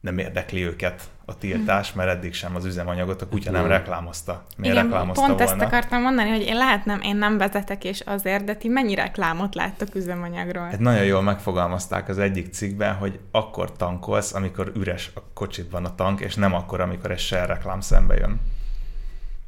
nem 0.00 0.18
érdekli 0.18 0.62
őket 0.64 1.02
a 1.24 1.38
tiltás, 1.38 1.92
mert 1.92 2.08
eddig 2.10 2.34
sem 2.34 2.54
az 2.56 2.64
üzemanyagot 2.64 3.22
a 3.22 3.28
kutya 3.28 3.50
nem 3.50 3.60
Mhm. 3.60 3.70
reklámozta. 3.70 4.44
Miért 4.56 4.74
Igen, 4.74 4.86
reklámozta 4.88 5.24
pont 5.26 5.38
volna? 5.38 5.52
ezt 5.52 5.62
akartam 5.62 6.02
mondani, 6.02 6.28
hogy 6.30 6.40
én 6.42 6.56
lehet 6.56 6.84
nem, 6.84 7.00
én 7.00 7.16
nem 7.16 7.38
vezetek, 7.38 7.84
és 7.84 8.00
azért, 8.00 8.44
de 8.44 8.54
ti 8.54 8.68
mennyi 8.68 8.94
reklámot 8.94 9.54
láttok 9.54 9.94
üzemanyagról? 9.94 10.62
Hát 10.62 10.78
nagyon 10.78 11.04
jól 11.04 11.22
megfogalmazták 11.22 12.08
az 12.08 12.18
egyik 12.18 12.52
cikkben, 12.52 12.94
hogy 12.94 13.18
akkor 13.30 13.72
tankolsz, 13.72 14.34
amikor 14.34 14.72
üres 14.76 15.10
a 15.14 15.20
kocsidban 15.34 15.84
a 15.84 15.94
tank, 15.94 16.20
és 16.20 16.34
nem 16.34 16.54
akkor, 16.54 16.80
amikor 16.80 17.10
egy 17.10 17.18
share 17.18 17.46
reklám 17.46 17.80
szembe 17.80 18.14
jön. 18.14 18.40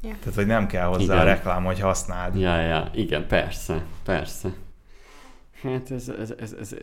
Ja. 0.01 0.15
Tehát, 0.19 0.35
hogy 0.35 0.45
nem 0.47 0.67
kell 0.67 0.85
hozzá 0.85 1.03
Igen. 1.03 1.17
a 1.17 1.23
reklám, 1.23 1.63
hogy 1.63 1.79
használd. 1.79 2.39
Ja, 2.39 2.59
ja, 2.61 2.89
igen, 2.93 3.27
persze, 3.27 3.83
persze. 4.05 4.49
Hát 5.63 5.91
ez, 5.91 6.09
ez, 6.19 6.33
ez, 6.39 6.55
ez 6.59 6.73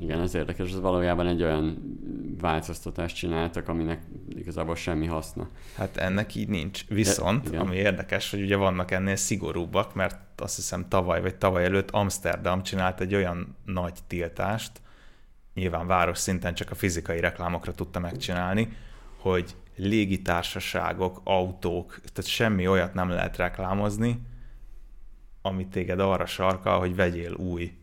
igen, 0.00 0.20
ez 0.20 0.34
érdekes, 0.34 0.70
ez 0.70 0.80
valójában 0.80 1.26
egy 1.26 1.42
olyan 1.42 1.96
változtatást 2.40 3.16
csináltak, 3.16 3.68
aminek 3.68 4.02
igazából 4.28 4.74
semmi 4.74 5.06
haszna. 5.06 5.48
Hát 5.76 5.96
ennek 5.96 6.34
így 6.34 6.48
nincs. 6.48 6.86
Viszont, 6.88 7.48
igen. 7.48 7.60
ami 7.60 7.76
érdekes, 7.76 8.30
hogy 8.30 8.42
ugye 8.42 8.56
vannak 8.56 8.90
ennél 8.90 9.16
szigorúbbak, 9.16 9.94
mert 9.94 10.40
azt 10.40 10.56
hiszem 10.56 10.88
tavaly 10.88 11.20
vagy 11.20 11.34
tavaly 11.34 11.64
előtt 11.64 11.90
Amsterdam 11.90 12.62
csinált 12.62 13.00
egy 13.00 13.14
olyan 13.14 13.56
nagy 13.64 13.98
tiltást, 14.06 14.80
nyilván 15.54 15.86
város 15.86 16.18
szinten 16.18 16.54
csak 16.54 16.70
a 16.70 16.74
fizikai 16.74 17.20
reklámokra 17.20 17.72
tudta 17.72 17.98
megcsinálni, 18.00 18.76
hogy 19.18 19.56
légitársaságok, 19.76 21.20
autók, 21.24 22.00
tehát 22.12 22.30
semmi 22.30 22.68
olyat 22.68 22.94
nem 22.94 23.08
lehet 23.08 23.36
reklámozni, 23.36 24.20
ami 25.42 25.66
téged 25.66 26.00
arra 26.00 26.26
sarkal, 26.26 26.78
hogy 26.78 26.96
vegyél 26.96 27.32
új 27.34 27.81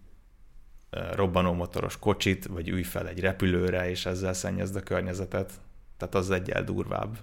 robbanómotoros 0.89 1.97
kocsit, 1.99 2.45
vagy 2.45 2.69
ülj 2.69 2.83
fel 2.83 3.07
egy 3.07 3.19
repülőre, 3.19 3.89
és 3.89 4.05
ezzel 4.05 4.33
szennyezd 4.33 4.75
a 4.75 4.81
környezetet. 4.81 5.51
Tehát 5.97 6.15
az 6.15 6.31
egyel 6.31 6.63
durvább. 6.63 7.17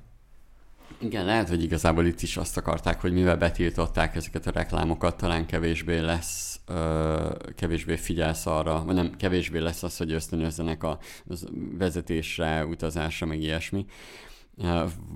Igen, 0.98 1.24
lehet, 1.24 1.48
hogy 1.48 1.62
igazából 1.62 2.04
itt 2.06 2.20
is 2.20 2.36
azt 2.36 2.56
akarták, 2.56 3.00
hogy 3.00 3.12
mivel 3.12 3.36
betiltották 3.36 4.16
ezeket 4.16 4.46
a 4.46 4.50
reklámokat, 4.50 5.16
talán 5.16 5.46
kevésbé 5.46 5.98
lesz, 5.98 6.60
ö, 6.66 7.34
kevésbé 7.56 7.96
figyelsz 7.96 8.46
arra, 8.46 8.84
vagy 8.84 8.94
nem, 8.94 9.16
kevésbé 9.16 9.58
lesz 9.58 9.82
az, 9.82 9.96
hogy 9.96 10.12
ösztönözzenek 10.12 10.82
a 10.82 10.98
az 11.28 11.46
vezetésre, 11.78 12.64
utazásra, 12.66 13.26
meg 13.26 13.40
ilyesmi. 13.40 13.86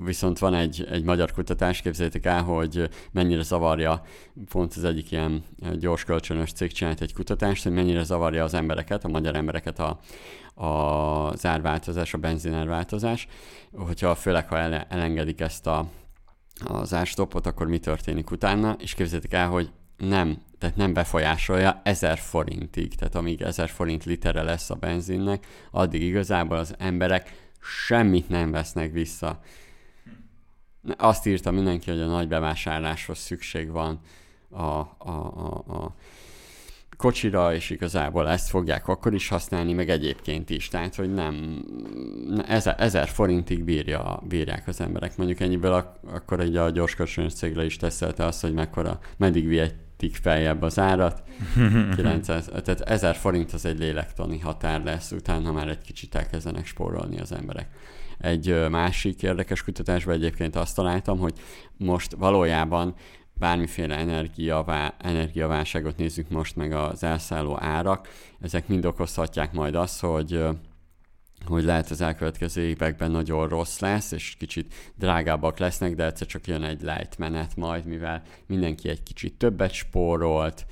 Viszont 0.05 0.39
van 0.39 0.55
egy, 0.55 0.87
egy 0.91 1.05
magyar 1.05 1.33
kutatás, 1.33 1.81
képzeljétek 1.81 2.27
el, 2.27 2.43
hogy 2.43 2.89
mennyire 3.13 3.43
zavarja, 3.43 4.03
pont 4.49 4.75
az 4.75 4.85
egyik 4.85 5.11
ilyen 5.11 5.45
gyors 5.79 6.05
kölcsönös 6.05 6.53
cég 6.53 6.73
csinált 6.73 7.01
egy 7.01 7.15
kutatást, 7.15 7.63
hogy 7.63 7.73
mennyire 7.73 8.03
zavarja 8.03 8.45
az 8.45 8.55
embereket, 8.55 9.05
a 9.05 9.09
magyar 9.09 9.35
embereket 9.35 9.79
a, 9.79 10.01
az 10.65 11.47
árváltozás, 11.47 12.15
a 12.15 12.19
benzinárváltozás, 12.19 13.27
hogyha 13.73 14.15
főleg, 14.15 14.49
ha 14.49 14.59
ele, 14.59 14.87
elengedik 14.89 15.41
ezt 15.41 15.67
a, 15.67 15.89
az 16.65 16.95
árstopot, 16.95 17.47
akkor 17.47 17.67
mi 17.67 17.79
történik 17.79 18.31
utána, 18.31 18.77
és 18.79 18.95
képzeljétek 18.95 19.33
el, 19.33 19.49
hogy 19.49 19.71
nem, 19.97 20.43
tehát 20.59 20.77
nem 20.77 20.93
befolyásolja 20.93 21.81
1000 21.85 22.19
forintig, 22.19 22.95
tehát 22.95 23.15
amíg 23.15 23.43
1000 23.43 23.69
forint 23.69 24.05
litere 24.05 24.43
lesz 24.43 24.71
a 24.71 24.75
benzinnek, 24.75 25.47
addig 25.71 26.03
igazából 26.03 26.57
az 26.57 26.75
emberek 26.79 27.50
semmit 27.61 28.29
nem 28.29 28.51
vesznek 28.51 28.93
vissza. 28.93 29.41
Azt 30.97 31.27
írta 31.27 31.51
mindenki, 31.51 31.91
hogy 31.91 32.01
a 32.01 32.07
nagy 32.07 32.29
bevásárláshoz 32.29 33.19
szükség 33.19 33.71
van 33.71 34.01
a, 34.51 34.61
a, 34.61 34.87
a, 34.99 35.65
a 35.69 35.95
kocsira, 37.01 37.55
és 37.55 37.71
igazából 37.71 38.29
ezt 38.29 38.49
fogják 38.49 38.89
akkor 38.89 39.15
is 39.15 39.29
használni, 39.29 39.73
meg 39.73 39.89
egyébként 39.89 40.51
is. 40.51 40.69
Tehát, 40.69 40.95
hogy 40.95 41.15
nem, 41.15 41.65
ezer, 42.47 42.75
ezer 42.79 43.09
forintig 43.09 43.65
bírja, 43.65 44.23
bírják 44.29 44.69
az 44.69 44.81
emberek. 44.81 45.17
Mondjuk 45.17 45.41
ennyiből 45.41 45.73
ak- 45.73 46.05
akkor 46.13 46.41
egy 46.41 46.57
a 46.57 46.71
gyors 46.71 46.95
kölcsönös 46.95 47.33
cégre 47.33 47.65
is 47.65 47.77
teszelte 47.77 48.25
azt, 48.25 48.41
hogy 48.41 48.53
mekkora, 48.53 48.99
meddig 49.17 49.49
vihetik 50.01 50.23
feljebb 50.23 50.63
az 50.63 50.79
árat. 50.79 51.23
900, 51.97 52.45
tehát 52.45 52.81
1000 52.81 53.17
forint 53.17 53.53
az 53.53 53.65
egy 53.65 53.79
lélektani 53.79 54.39
határ 54.39 54.85
lesz, 54.85 55.13
utána 55.13 55.53
már 55.53 55.69
egy 55.69 55.81
kicsit 55.81 56.15
elkezdenek 56.15 56.67
spórolni 56.67 57.21
az 57.21 57.33
emberek. 57.33 57.69
Egy 58.19 58.69
másik 58.71 59.23
érdekes 59.23 59.65
kutatásban 59.65 60.15
egyébként 60.15 60.57
azt 60.57 60.75
találtam, 60.75 61.19
hogy 61.19 61.33
most 61.77 62.13
valójában 62.19 62.95
bármiféle 63.35 63.97
energiavá, 63.97 64.95
energiaválságot 64.99 65.97
nézzük 65.97 66.29
most 66.29 66.57
meg 66.57 66.73
az 66.73 67.03
elszálló 67.03 67.57
árak, 67.61 68.09
ezek 68.41 68.69
mind 68.69 68.85
okozhatják 68.85 69.53
majd 69.53 69.75
azt, 69.75 70.01
hogy 70.01 70.45
hogy 71.47 71.65
lehet 71.65 71.91
az 71.91 72.01
elkövetkező 72.01 72.63
években 72.63 73.11
nagyon 73.11 73.49
rossz 73.49 73.79
lesz, 73.79 74.13
és 74.13 74.37
kicsit 74.39 74.75
drágábbak 74.95 75.59
lesznek, 75.59 75.95
de 75.95 76.05
egyszer 76.05 76.27
csak 76.27 76.47
jön 76.47 76.63
egy 76.63 76.81
light 76.81 77.19
menet 77.19 77.57
majd, 77.57 77.85
mivel 77.85 78.23
mindenki 78.47 78.89
egy 78.89 79.03
kicsit 79.03 79.39
többet 79.39 79.73
spórolt, 79.73 80.67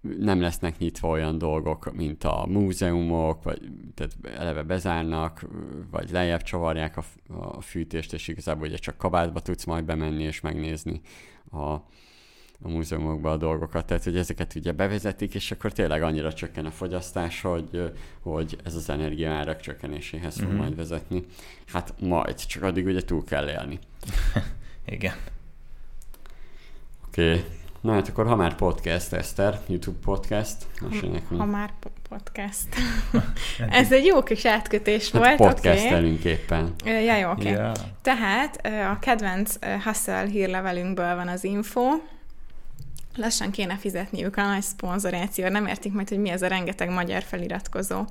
nem 0.00 0.40
lesznek 0.40 0.78
nyitva 0.78 1.08
olyan 1.08 1.38
dolgok, 1.38 1.92
mint 1.94 2.24
a 2.24 2.46
múzeumok, 2.48 3.42
vagy 3.42 3.60
tehát 3.94 4.38
eleve 4.38 4.62
bezárnak, 4.62 5.46
vagy 5.90 6.10
lejjebb 6.10 6.42
csavarják 6.42 6.96
a, 6.96 7.04
a 7.28 7.60
fűtést, 7.60 8.12
és 8.12 8.28
igazából 8.28 8.66
ugye 8.66 8.76
csak 8.76 8.96
kabátba 8.96 9.40
tudsz 9.40 9.64
majd 9.64 9.84
bemenni 9.84 10.22
és 10.22 10.40
megnézni 10.40 11.00
a, 11.50 11.74
a 12.62 12.68
múzeumokba 12.68 13.30
a 13.30 13.36
dolgokat, 13.36 13.86
tehát 13.86 14.04
hogy 14.04 14.16
ezeket 14.16 14.54
ugye 14.54 14.72
bevezetik, 14.72 15.34
és 15.34 15.50
akkor 15.50 15.72
tényleg 15.72 16.02
annyira 16.02 16.32
csökken 16.32 16.66
a 16.66 16.70
fogyasztás, 16.70 17.40
hogy, 17.40 17.92
hogy 18.20 18.58
ez 18.64 18.74
az 18.74 18.90
energiaárak 18.90 19.60
csökkenéséhez 19.60 20.38
fog 20.38 20.48
mm-hmm. 20.48 20.56
majd 20.56 20.76
vezetni. 20.76 21.24
Hát 21.66 21.94
majd, 21.98 22.46
csak 22.46 22.62
addig 22.62 22.86
ugye 22.86 23.02
túl 23.02 23.24
kell 23.24 23.48
élni. 23.48 23.78
Igen. 24.86 25.14
Oké. 27.06 27.30
Okay. 27.30 27.44
Na 27.80 27.92
hát 27.92 28.08
akkor 28.08 28.26
ha 28.26 28.36
már 28.36 28.54
podcast, 28.54 29.12
Eszter, 29.12 29.60
YouTube 29.66 29.98
podcast. 30.04 30.56
Ha, 30.80 31.36
ha 31.36 31.44
már 31.44 31.72
podcast. 32.08 32.68
Ez 33.80 33.92
egy 33.92 34.04
jó 34.04 34.22
kis 34.22 34.46
átkötés 34.46 35.10
hát 35.10 35.22
volt. 35.22 35.36
Podcastelünk 35.36 36.18
okay. 36.18 36.32
éppen. 36.32 36.74
Ja, 36.84 37.16
jó, 37.16 37.30
oké. 37.30 37.40
Okay. 37.40 37.52
Yeah. 37.52 37.74
Tehát 38.02 38.66
a 38.66 38.98
kedvenc 38.98 39.54
Hustle 39.84 40.24
hírlevelünkből 40.24 41.14
van 41.14 41.28
az 41.28 41.44
info, 41.44 41.88
lassan 43.16 43.50
kéne 43.50 43.76
fizetniük 43.76 44.36
a 44.36 44.46
nagy 44.46 44.62
szponzoráció, 44.62 45.48
nem 45.48 45.66
értik 45.66 45.92
majd, 45.92 46.08
hogy 46.08 46.18
mi 46.18 46.30
ez 46.30 46.42
a 46.42 46.46
rengeteg 46.46 46.90
magyar 46.90 47.22
feliratkozó. 47.22 48.04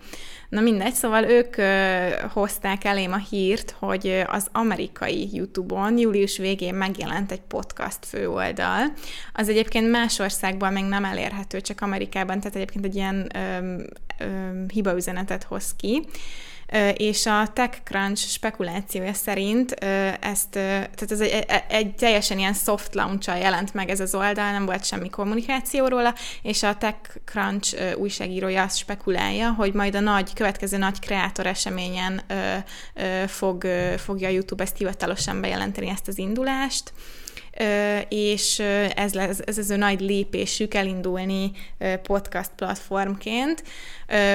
Na 0.49 0.61
mindegy, 0.61 0.93
szóval 0.93 1.23
ők 1.23 1.57
ö, 1.57 2.07
hozták 2.33 2.83
elém 2.83 3.11
a 3.11 3.23
hírt, 3.29 3.75
hogy 3.79 4.23
az 4.27 4.47
amerikai 4.51 5.29
YouTube-on 5.31 5.97
július 5.97 6.37
végén 6.37 6.73
megjelent 6.73 7.31
egy 7.31 7.41
podcast 7.41 8.05
főoldal. 8.05 8.93
Az 9.33 9.49
egyébként 9.49 9.91
más 9.91 10.19
országban 10.19 10.73
még 10.73 10.83
nem 10.83 11.05
elérhető, 11.05 11.61
csak 11.61 11.81
Amerikában, 11.81 12.39
tehát 12.39 12.55
egyébként 12.55 12.85
egy 12.85 12.95
ilyen 12.95 13.29
ö, 13.35 13.75
ö, 14.19 14.25
hibaüzenetet 14.67 15.43
hoz 15.43 15.75
ki 15.77 16.07
és 16.93 17.25
a 17.25 17.47
TechCrunch 17.53 18.27
spekulációja 18.27 19.13
szerint 19.13 19.71
ezt, 20.19 20.49
tehát 20.49 21.11
ez 21.11 21.19
egy, 21.19 21.31
e, 21.31 21.43
e, 21.47 21.65
egy 21.69 21.95
teljesen 21.95 22.37
ilyen 22.37 22.53
soft 22.53 22.95
launch 22.95 23.27
jelent 23.27 23.73
meg 23.73 23.89
ez 23.89 23.99
az 23.99 24.15
oldal, 24.15 24.51
nem 24.51 24.65
volt 24.65 24.85
semmi 24.85 25.09
kommunikáció 25.09 25.87
róla, 25.87 26.13
és 26.41 26.63
a 26.63 26.75
TechCrunch 26.75 27.97
újságírója 27.97 28.63
azt 28.63 28.77
spekulálja, 28.77 29.51
hogy 29.51 29.73
majd 29.73 29.95
a 29.95 29.99
nagy, 29.99 30.33
következő 30.33 30.77
nagy 30.77 30.99
kreátor 30.99 31.45
eseményen 31.45 32.21
fog, 33.27 33.67
fogja 33.97 34.29
YouTube 34.29 34.63
ezt 34.63 34.77
hivatalosan 34.77 35.41
bejelenteni 35.41 35.89
ezt 35.89 36.07
az 36.07 36.17
indulást 36.17 36.93
és 38.09 38.59
ez, 38.95 39.13
lesz, 39.13 39.39
ez 39.45 39.57
az 39.57 39.69
ő 39.69 39.75
nagy 39.75 39.99
lépésük 39.99 40.73
elindulni 40.73 41.51
podcast 42.03 42.51
platformként. 42.55 43.63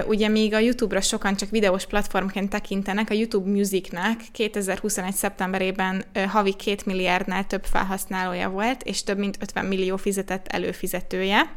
Ugye 0.06 0.28
még 0.28 0.54
a 0.54 0.58
YouTube-ra 0.58 1.00
sokan 1.00 1.36
csak 1.36 1.50
videós 1.50 1.86
platformként 1.86 2.50
tekintenek, 2.50 3.10
a 3.10 3.14
YouTube 3.14 3.50
Musicnek 3.50 4.20
2021. 4.32 5.14
szeptemberében 5.14 6.04
havi 6.28 6.52
2 6.52 6.76
milliárdnál 6.84 7.46
több 7.46 7.64
felhasználója 7.64 8.48
volt, 8.48 8.82
és 8.82 9.02
több 9.02 9.18
mint 9.18 9.36
50 9.40 9.64
millió 9.64 9.96
fizetett 9.96 10.46
előfizetője 10.48 11.50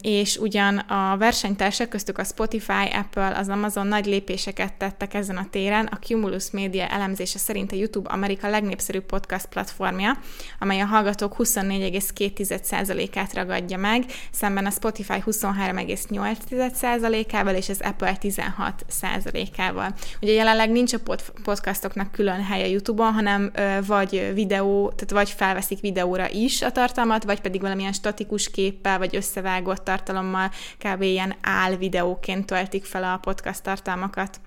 és 0.00 0.36
ugyan 0.36 0.78
a 0.78 1.16
versenytársak 1.16 1.88
köztük 1.88 2.18
a 2.18 2.24
Spotify, 2.24 2.88
Apple, 2.92 3.36
az 3.36 3.48
Amazon 3.48 3.86
nagy 3.86 4.06
lépéseket 4.06 4.72
tettek 4.72 5.14
ezen 5.14 5.36
a 5.36 5.46
téren, 5.50 5.86
a 5.86 5.98
Cumulus 5.98 6.50
Media 6.50 6.86
elemzése 6.86 7.38
szerint 7.38 7.72
a 7.72 7.76
YouTube 7.76 8.10
Amerika 8.10 8.48
legnépszerűbb 8.48 9.04
podcast 9.04 9.46
platformja, 9.46 10.18
amely 10.58 10.80
a 10.80 10.84
hallgatók 10.84 11.34
24,2%-át 11.38 13.34
ragadja 13.34 13.78
meg, 13.78 14.04
szemben 14.30 14.66
a 14.66 14.70
Spotify 14.70 15.22
23,8%-ával 15.26 17.54
és 17.54 17.68
az 17.68 17.80
Apple 17.80 18.18
16%-ával. 18.20 19.94
Ugye 20.22 20.32
jelenleg 20.32 20.70
nincs 20.70 20.92
a 20.92 20.98
pod- 20.98 21.32
podcastoknak 21.44 22.12
külön 22.12 22.44
helye 22.44 22.68
YouTube-on, 22.68 23.12
hanem 23.12 23.52
vagy 23.86 24.30
videó, 24.34 24.92
tehát 24.96 25.10
vagy 25.10 25.30
felveszik 25.30 25.80
videóra 25.80 26.30
is 26.30 26.62
a 26.62 26.72
tartalmat, 26.72 27.24
vagy 27.24 27.40
pedig 27.40 27.60
valamilyen 27.60 27.92
statikus 27.92 28.50
képpel, 28.50 28.98
vagy 28.98 29.16
összevágásával 29.16 29.48
vágott 29.50 29.84
tartalommal 29.84 30.50
kb. 30.78 31.02
ilyen 31.02 31.34
áll 31.40 31.76
videóként 31.76 32.46
töltik 32.46 32.84
fel 32.84 33.04
a 33.04 33.16
podcast 33.16 33.62
tartalmakat 33.62 34.40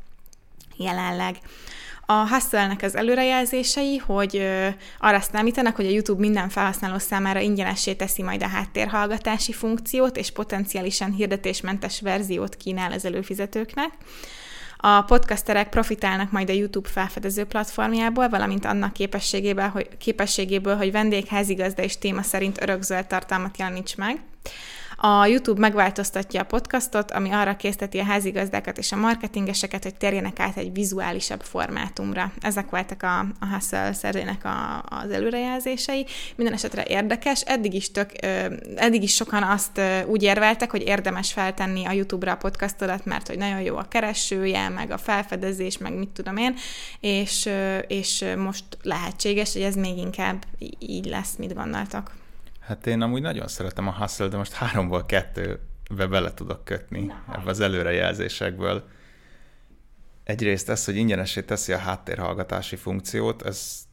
jelenleg. 0.77 1.37
A 2.05 2.27
Hustle-nek 2.27 2.81
az 2.81 2.95
előrejelzései, 2.95 3.97
hogy 3.97 4.37
ö, 4.37 4.67
arra 4.99 5.19
számítanak, 5.19 5.75
hogy 5.75 5.85
a 5.85 5.89
YouTube 5.89 6.19
minden 6.19 6.49
felhasználó 6.49 6.97
számára 6.97 7.39
ingyenessé 7.39 7.93
teszi 7.93 8.23
majd 8.23 8.43
a 8.43 8.47
háttérhallgatási 8.47 9.53
funkciót, 9.53 10.17
és 10.17 10.31
potenciálisan 10.31 11.11
hirdetésmentes 11.11 12.01
verziót 12.01 12.55
kínál 12.55 12.91
az 12.91 13.05
előfizetőknek. 13.05 13.89
A 14.77 15.01
podcasterek 15.01 15.69
profitálnak 15.69 16.31
majd 16.31 16.49
a 16.49 16.53
YouTube 16.53 16.89
felfedező 16.89 17.43
platformjából, 17.43 18.29
valamint 18.29 18.65
annak 18.65 18.93
képességéből, 18.93 19.67
hogy, 19.67 19.87
képességéből, 19.97 20.75
hogy 20.75 20.91
vendégházigazda 20.91 21.83
és 21.83 21.97
téma 21.97 22.21
szerint 22.21 22.61
örökzöld 22.61 23.07
tartalmat 23.07 23.57
jeleníts 23.57 23.95
meg. 23.95 24.19
A 25.05 25.25
YouTube 25.25 25.59
megváltoztatja 25.59 26.41
a 26.41 26.45
podcastot, 26.45 27.11
ami 27.11 27.29
arra 27.29 27.55
készteti 27.55 27.99
a 27.99 28.03
házigazdákat 28.03 28.77
és 28.77 28.91
a 28.91 28.95
marketingeseket, 28.95 29.83
hogy 29.83 29.95
térjenek 29.95 30.39
át 30.39 30.57
egy 30.57 30.73
vizuálisabb 30.73 31.41
formátumra. 31.41 32.31
Ezek 32.41 32.69
voltak 32.69 33.03
a, 33.03 33.19
a 33.19 33.45
Hustle 33.53 33.93
szerzének 33.93 34.45
a, 34.45 34.83
az 34.89 35.11
előrejelzései. 35.11 36.05
Minden 36.35 36.53
esetre 36.53 36.83
érdekes. 36.87 37.41
Eddig 37.41 37.73
is, 37.73 37.91
tök, 37.91 38.09
eddig 38.75 39.03
is 39.03 39.15
sokan 39.15 39.43
azt 39.43 39.81
úgy 40.07 40.23
érveltek, 40.23 40.71
hogy 40.71 40.87
érdemes 40.87 41.33
feltenni 41.33 41.85
a 41.85 41.91
YouTube-ra 41.91 42.31
a 42.31 42.37
podcastodat, 42.37 43.05
mert 43.05 43.27
hogy 43.27 43.37
nagyon 43.37 43.61
jó 43.61 43.77
a 43.77 43.87
keresője, 43.89 44.69
meg 44.69 44.91
a 44.91 44.97
felfedezés, 44.97 45.77
meg 45.77 45.93
mit 45.93 46.09
tudom 46.09 46.37
én, 46.37 46.55
és, 46.99 47.49
és 47.87 48.25
most 48.37 48.65
lehetséges, 48.81 49.53
hogy 49.53 49.61
ez 49.61 49.75
még 49.75 49.97
inkább 49.97 50.43
így 50.79 51.05
lesz, 51.05 51.35
mit 51.37 51.53
gondoltak. 51.53 52.21
Hát 52.65 52.87
én 52.87 53.01
amúgy 53.01 53.21
nagyon 53.21 53.47
szeretem 53.47 53.87
a 53.87 53.91
hustle 53.91 54.27
de 54.27 54.37
most 54.37 54.53
háromból 54.53 55.05
kettőbe 55.05 56.07
bele 56.09 56.33
tudok 56.33 56.65
kötni 56.65 57.01
Na, 57.01 57.23
ebbe 57.31 57.49
az 57.49 57.59
előrejelzésekből. 57.59 58.83
Egyrészt 60.23 60.69
ez, 60.69 60.85
hogy 60.85 60.95
ingyenesé 60.95 61.41
teszi 61.41 61.73
a 61.73 61.77
háttérhallgatási 61.77 62.75
funkciót, 62.75 63.41
ez 63.41 63.85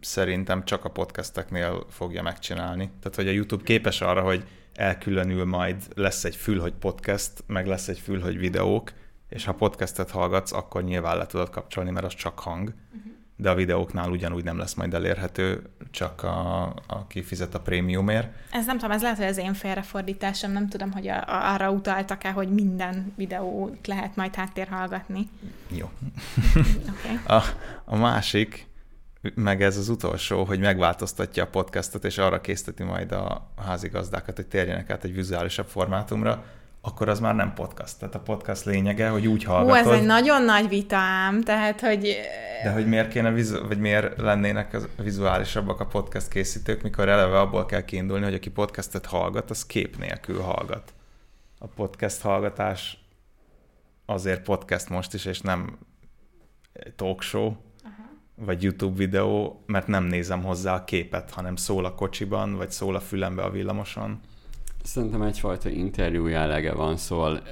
szerintem 0.00 0.64
csak 0.64 0.84
a 0.84 0.90
podcasteknél 0.90 1.86
fogja 1.90 2.22
megcsinálni. 2.22 2.90
Tehát, 3.00 3.16
hogy 3.16 3.28
a 3.28 3.30
YouTube 3.30 3.64
képes 3.64 4.00
arra, 4.00 4.22
hogy 4.22 4.44
elkülönül 4.74 5.44
majd, 5.44 5.82
lesz 5.94 6.24
egy 6.24 6.36
fül, 6.36 6.60
hogy 6.60 6.72
podcast, 6.72 7.32
meg 7.46 7.66
lesz 7.66 7.88
egy 7.88 7.98
fül, 7.98 8.20
hogy 8.20 8.38
videók, 8.38 8.92
és 9.28 9.44
ha 9.44 9.52
podcastet 9.52 10.10
hallgatsz, 10.10 10.52
akkor 10.52 10.82
nyilván 10.82 11.16
le 11.16 11.26
tudod 11.26 11.50
kapcsolni, 11.50 11.90
mert 11.90 12.06
az 12.06 12.14
csak 12.14 12.38
hang. 12.38 12.74
Uh-huh 12.94 13.09
de 13.40 13.50
a 13.50 13.54
videóknál 13.54 14.10
ugyanúgy 14.10 14.44
nem 14.44 14.58
lesz 14.58 14.74
majd 14.74 14.94
elérhető, 14.94 15.62
csak 15.90 16.22
a, 16.22 16.74
aki 16.86 17.22
fizet 17.22 17.54
a 17.54 17.60
prémiumért. 17.60 18.28
Ez 18.50 18.66
nem 18.66 18.78
tudom, 18.78 18.90
ez 18.90 19.02
lehet, 19.02 19.16
hogy 19.16 19.26
az 19.26 19.36
én 19.36 19.54
félrefordításom, 19.54 20.52
nem 20.52 20.68
tudom, 20.68 20.92
hogy 20.92 21.08
a, 21.08 21.16
a, 21.16 21.52
arra 21.52 21.70
utaltak-e, 21.70 22.30
hogy 22.30 22.48
minden 22.48 23.12
videót 23.16 23.86
lehet 23.86 24.16
majd 24.16 24.34
háttérhallgatni. 24.34 25.28
Jó. 25.68 25.90
okay. 26.88 27.36
a, 27.38 27.42
a 27.84 27.96
másik, 27.96 28.66
meg 29.34 29.62
ez 29.62 29.76
az 29.76 29.88
utolsó, 29.88 30.44
hogy 30.44 30.58
megváltoztatja 30.58 31.42
a 31.42 31.46
podcastot, 31.46 32.04
és 32.04 32.18
arra 32.18 32.40
készteti 32.40 32.82
majd 32.82 33.12
a 33.12 33.50
házigazdákat, 33.66 34.36
hogy 34.36 34.46
térjenek 34.46 34.90
át 34.90 35.04
egy 35.04 35.14
vizuálisabb 35.14 35.66
formátumra, 35.66 36.44
akkor 36.80 37.08
az 37.08 37.20
már 37.20 37.34
nem 37.34 37.54
podcast. 37.54 37.98
Tehát 37.98 38.14
a 38.14 38.20
podcast 38.20 38.64
lényege, 38.64 39.08
hogy 39.08 39.26
úgy 39.26 39.44
hallgatod. 39.44 39.86
Ó, 39.86 39.92
ez 39.92 40.00
egy 40.00 40.06
nagyon 40.06 40.42
nagy 40.42 40.68
vitám, 40.68 41.42
tehát, 41.42 41.80
hogy... 41.80 42.16
De 42.62 42.70
hogy 42.72 42.86
miért 42.86 43.08
kéne, 43.08 43.30
vizu- 43.30 43.66
vagy 43.66 43.78
miért 43.78 44.20
lennének 44.20 44.74
az 44.74 44.88
vizuálisabbak 44.96 45.80
a 45.80 45.86
podcast 45.86 46.28
készítők, 46.28 46.82
mikor 46.82 47.08
eleve 47.08 47.40
abból 47.40 47.66
kell 47.66 47.84
kiindulni, 47.84 48.24
hogy 48.24 48.34
aki 48.34 48.50
podcastet 48.50 49.06
hallgat, 49.06 49.50
az 49.50 49.66
kép 49.66 49.98
nélkül 49.98 50.40
hallgat. 50.40 50.92
A 51.58 51.66
podcast 51.66 52.20
hallgatás 52.20 53.04
azért 54.06 54.42
podcast 54.42 54.88
most 54.88 55.14
is, 55.14 55.24
és 55.24 55.40
nem 55.40 55.78
talk 56.96 57.22
show, 57.22 57.46
Aha. 57.46 58.08
vagy 58.34 58.62
YouTube 58.62 58.96
videó, 58.96 59.62
mert 59.66 59.86
nem 59.86 60.04
nézem 60.04 60.42
hozzá 60.42 60.74
a 60.74 60.84
képet, 60.84 61.30
hanem 61.30 61.56
szól 61.56 61.84
a 61.84 61.94
kocsiban, 61.94 62.56
vagy 62.56 62.70
szól 62.70 62.94
a 62.94 63.00
fülembe 63.00 63.42
a 63.42 63.50
villamoson. 63.50 64.20
Szerintem 64.82 65.22
egyfajta 65.22 65.68
interjú 65.68 66.26
jellege 66.26 66.72
van, 66.72 66.96
szóval 66.96 67.38
eh, 67.38 67.44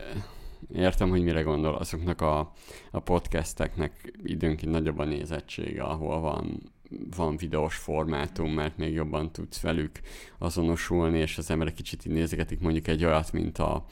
értem, 0.72 1.08
hogy 1.08 1.22
mire 1.22 1.42
gondol 1.42 1.74
azoknak 1.74 2.20
a, 2.20 2.52
a 2.90 3.00
podcasteknek 3.00 4.18
időnként 4.22 4.72
nagyobb 4.72 4.98
a 4.98 5.04
nézettsége, 5.04 5.82
ahol 5.82 6.20
van, 6.20 6.72
van 7.16 7.36
videós 7.36 7.76
formátum, 7.76 8.52
mert 8.52 8.76
még 8.76 8.92
jobban 8.92 9.32
tudsz 9.32 9.60
velük 9.60 10.00
azonosulni, 10.38 11.18
és 11.18 11.38
az 11.38 11.50
emberek 11.50 11.74
kicsit 11.74 12.06
így 12.06 12.12
nézegetik 12.12 12.60
mondjuk 12.60 12.88
egy 12.88 13.04
olyat, 13.04 13.32
mint 13.32 13.58
a, 13.58 13.84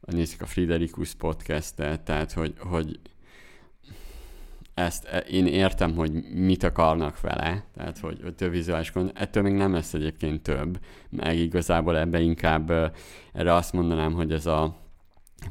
a 0.00 0.12
nézik 0.12 0.42
a 0.42 0.46
Friderikus 0.46 1.14
podcastet, 1.14 2.00
tehát 2.00 2.32
hogy, 2.32 2.54
hogy 2.58 3.00
ezt 4.74 5.04
e, 5.04 5.18
én 5.18 5.46
értem, 5.46 5.94
hogy 5.94 6.12
mit 6.32 6.62
akarnak 6.62 7.20
vele, 7.20 7.64
tehát 7.74 7.98
hogy, 7.98 8.20
hogy 8.22 8.34
több 8.34 8.50
vizuális 8.50 8.90
content, 8.90 9.18
ettől 9.18 9.42
még 9.42 9.52
nem 9.52 9.72
lesz 9.72 9.94
egyébként 9.94 10.42
több, 10.42 10.78
meg 11.10 11.36
igazából 11.36 11.98
ebbe 11.98 12.20
inkább 12.20 12.70
erre 13.32 13.54
azt 13.54 13.72
mondanám, 13.72 14.12
hogy 14.12 14.32
ez 14.32 14.46
a 14.46 14.76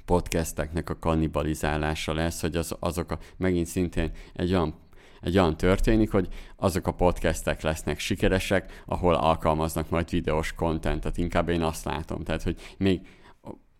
podcasteknek 0.06 0.90
a 0.90 1.00
kannibalizálása 1.00 2.14
lesz, 2.14 2.42
hogy 2.42 2.56
az, 2.56 2.76
azok 2.80 3.12
a, 3.12 3.20
megint 3.38 3.68
szintén 3.68 4.12
egy 4.34 4.54
olyan 4.54 4.82
egy 5.22 5.38
olyan 5.38 5.58
történik, 5.58 6.12
hogy 6.12 6.28
azok 6.56 6.88
a 6.88 6.92
podcastek 6.92 7.62
lesznek 7.62 8.00
sikeresek, 8.00 8.84
ahol 8.86 9.14
alkalmaznak 9.14 9.90
majd 9.90 10.10
videós 10.10 10.54
kontentet. 10.54 11.18
Inkább 11.18 11.50
én 11.50 11.62
azt 11.62 11.86
látom. 11.86 12.24
Tehát, 12.24 12.44
hogy 12.44 12.60
még 12.78 13.08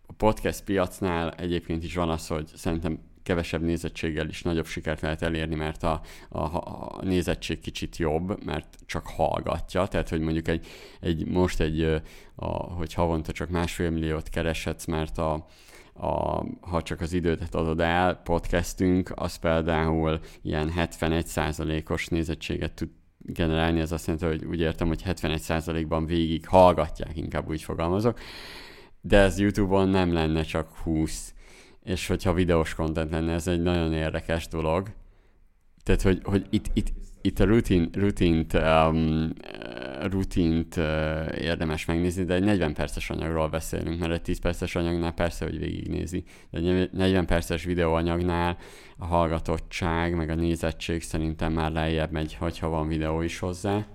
a 0.06 0.12
podcast 0.16 0.64
piacnál 0.64 1.30
egyébként 1.30 1.84
is 1.84 1.94
van 1.94 2.10
az, 2.10 2.26
hogy 2.26 2.50
szerintem 2.54 2.98
kevesebb 3.24 3.62
nézettséggel 3.62 4.28
is 4.28 4.42
nagyobb 4.42 4.66
sikert 4.66 5.00
lehet 5.00 5.22
elérni, 5.22 5.54
mert 5.54 5.82
a, 5.82 6.00
a, 6.28 6.38
a 6.38 6.98
nézettség 7.02 7.60
kicsit 7.60 7.96
jobb, 7.96 8.44
mert 8.44 8.76
csak 8.86 9.06
hallgatja, 9.06 9.86
tehát 9.86 10.08
hogy 10.08 10.20
mondjuk 10.20 10.48
egy, 10.48 10.66
egy 11.00 11.26
most 11.26 11.60
egy, 11.60 12.02
a, 12.34 12.46
hogy 12.46 12.94
havonta 12.94 13.32
csak 13.32 13.48
másfél 13.48 13.90
milliót 13.90 14.28
kereshetsz, 14.28 14.84
mert 14.84 15.18
a, 15.18 15.46
a, 15.94 16.44
ha 16.60 16.82
csak 16.82 17.00
az 17.00 17.12
időt 17.12 17.54
adod 17.54 17.80
el, 17.80 18.14
podcastünk, 18.14 19.12
az 19.14 19.36
például 19.36 20.20
ilyen 20.42 20.72
71%-os 20.76 22.06
nézettséget 22.06 22.72
tud 22.72 22.88
generálni, 23.18 23.80
ez 23.80 23.92
azt 23.92 24.06
jelenti, 24.06 24.26
hogy 24.26 24.44
úgy 24.44 24.60
értem, 24.60 24.88
hogy 24.88 25.02
71%-ban 25.04 26.06
végig 26.06 26.46
hallgatják, 26.46 27.16
inkább 27.16 27.48
úgy 27.48 27.62
fogalmazok, 27.62 28.18
de 29.00 29.18
ez 29.18 29.38
YouTube-on 29.38 29.88
nem 29.88 30.12
lenne 30.12 30.42
csak 30.42 30.76
20, 30.76 31.33
és 31.84 32.06
hogyha 32.06 32.32
videós 32.32 32.74
content 32.74 33.10
lenne, 33.10 33.32
ez 33.32 33.46
egy 33.46 33.62
nagyon 33.62 33.92
érdekes 33.92 34.48
dolog. 34.48 34.88
Tehát, 35.82 36.02
hogy, 36.02 36.20
hogy 36.24 36.46
itt, 36.50 36.66
itt, 36.72 36.92
itt 37.20 37.40
a 37.40 37.44
rutin, 37.44 37.90
rutint, 37.92 38.52
um, 38.52 39.32
rutint 40.02 40.76
uh, 40.76 40.84
érdemes 41.40 41.84
megnézni, 41.84 42.24
de 42.24 42.34
egy 42.34 42.44
40 42.44 42.74
perces 42.74 43.10
anyagról 43.10 43.48
beszélünk, 43.48 44.00
mert 44.00 44.12
egy 44.12 44.22
10 44.22 44.40
perces 44.40 44.74
anyagnál 44.74 45.12
persze, 45.12 45.44
hogy 45.44 45.58
végignézi. 45.58 46.24
De 46.50 46.58
egy 46.58 46.90
40 46.92 47.26
perces 47.26 47.64
videóanyagnál 47.64 48.56
a 48.96 49.06
hallgatottság, 49.06 50.14
meg 50.14 50.30
a 50.30 50.34
nézettség 50.34 51.02
szerintem 51.02 51.52
már 51.52 51.72
lejjebb 51.72 52.10
megy, 52.10 52.34
hogyha 52.34 52.68
van 52.68 52.88
videó 52.88 53.20
is 53.20 53.38
hozzá. 53.38 53.86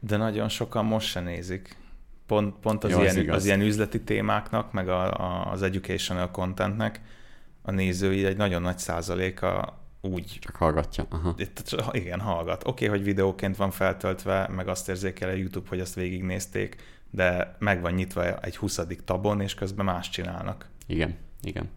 De 0.00 0.16
nagyon 0.16 0.48
sokan 0.48 0.84
most 0.84 1.08
se 1.08 1.20
nézik. 1.20 1.76
Pont, 2.32 2.54
pont 2.60 2.84
az, 2.84 2.90
Jó, 2.90 3.00
ilyen, 3.00 3.28
az, 3.28 3.34
az 3.34 3.44
ilyen 3.44 3.60
üzleti 3.60 4.02
témáknak, 4.02 4.72
meg 4.72 4.88
a, 4.88 5.12
a, 5.12 5.50
az 5.52 5.62
educational 5.62 6.30
contentnek 6.30 7.00
a 7.62 7.70
nézői 7.70 8.24
egy 8.24 8.36
nagyon 8.36 8.62
nagy 8.62 8.78
százaléka 8.78 9.78
úgy... 10.00 10.38
Csak 10.40 10.56
hallgatja. 10.56 11.06
Aha. 11.10 11.34
Itt, 11.36 11.76
igen, 11.90 12.20
hallgat. 12.20 12.66
Oké, 12.66 12.86
okay, 12.86 12.98
hogy 12.98 13.06
videóként 13.06 13.56
van 13.56 13.70
feltöltve, 13.70 14.48
meg 14.48 14.68
azt 14.68 14.88
érzékel 14.88 15.28
a 15.28 15.32
YouTube, 15.32 15.68
hogy 15.68 15.80
azt 15.80 15.94
végignézték, 15.94 16.76
de 17.10 17.56
meg 17.58 17.80
van 17.80 17.92
nyitva 17.92 18.38
egy 18.38 18.56
20. 18.56 18.80
tabon, 19.04 19.40
és 19.40 19.54
közben 19.54 19.84
más 19.84 20.08
csinálnak. 20.08 20.68
Igen, 20.86 21.16
igen. 21.42 21.70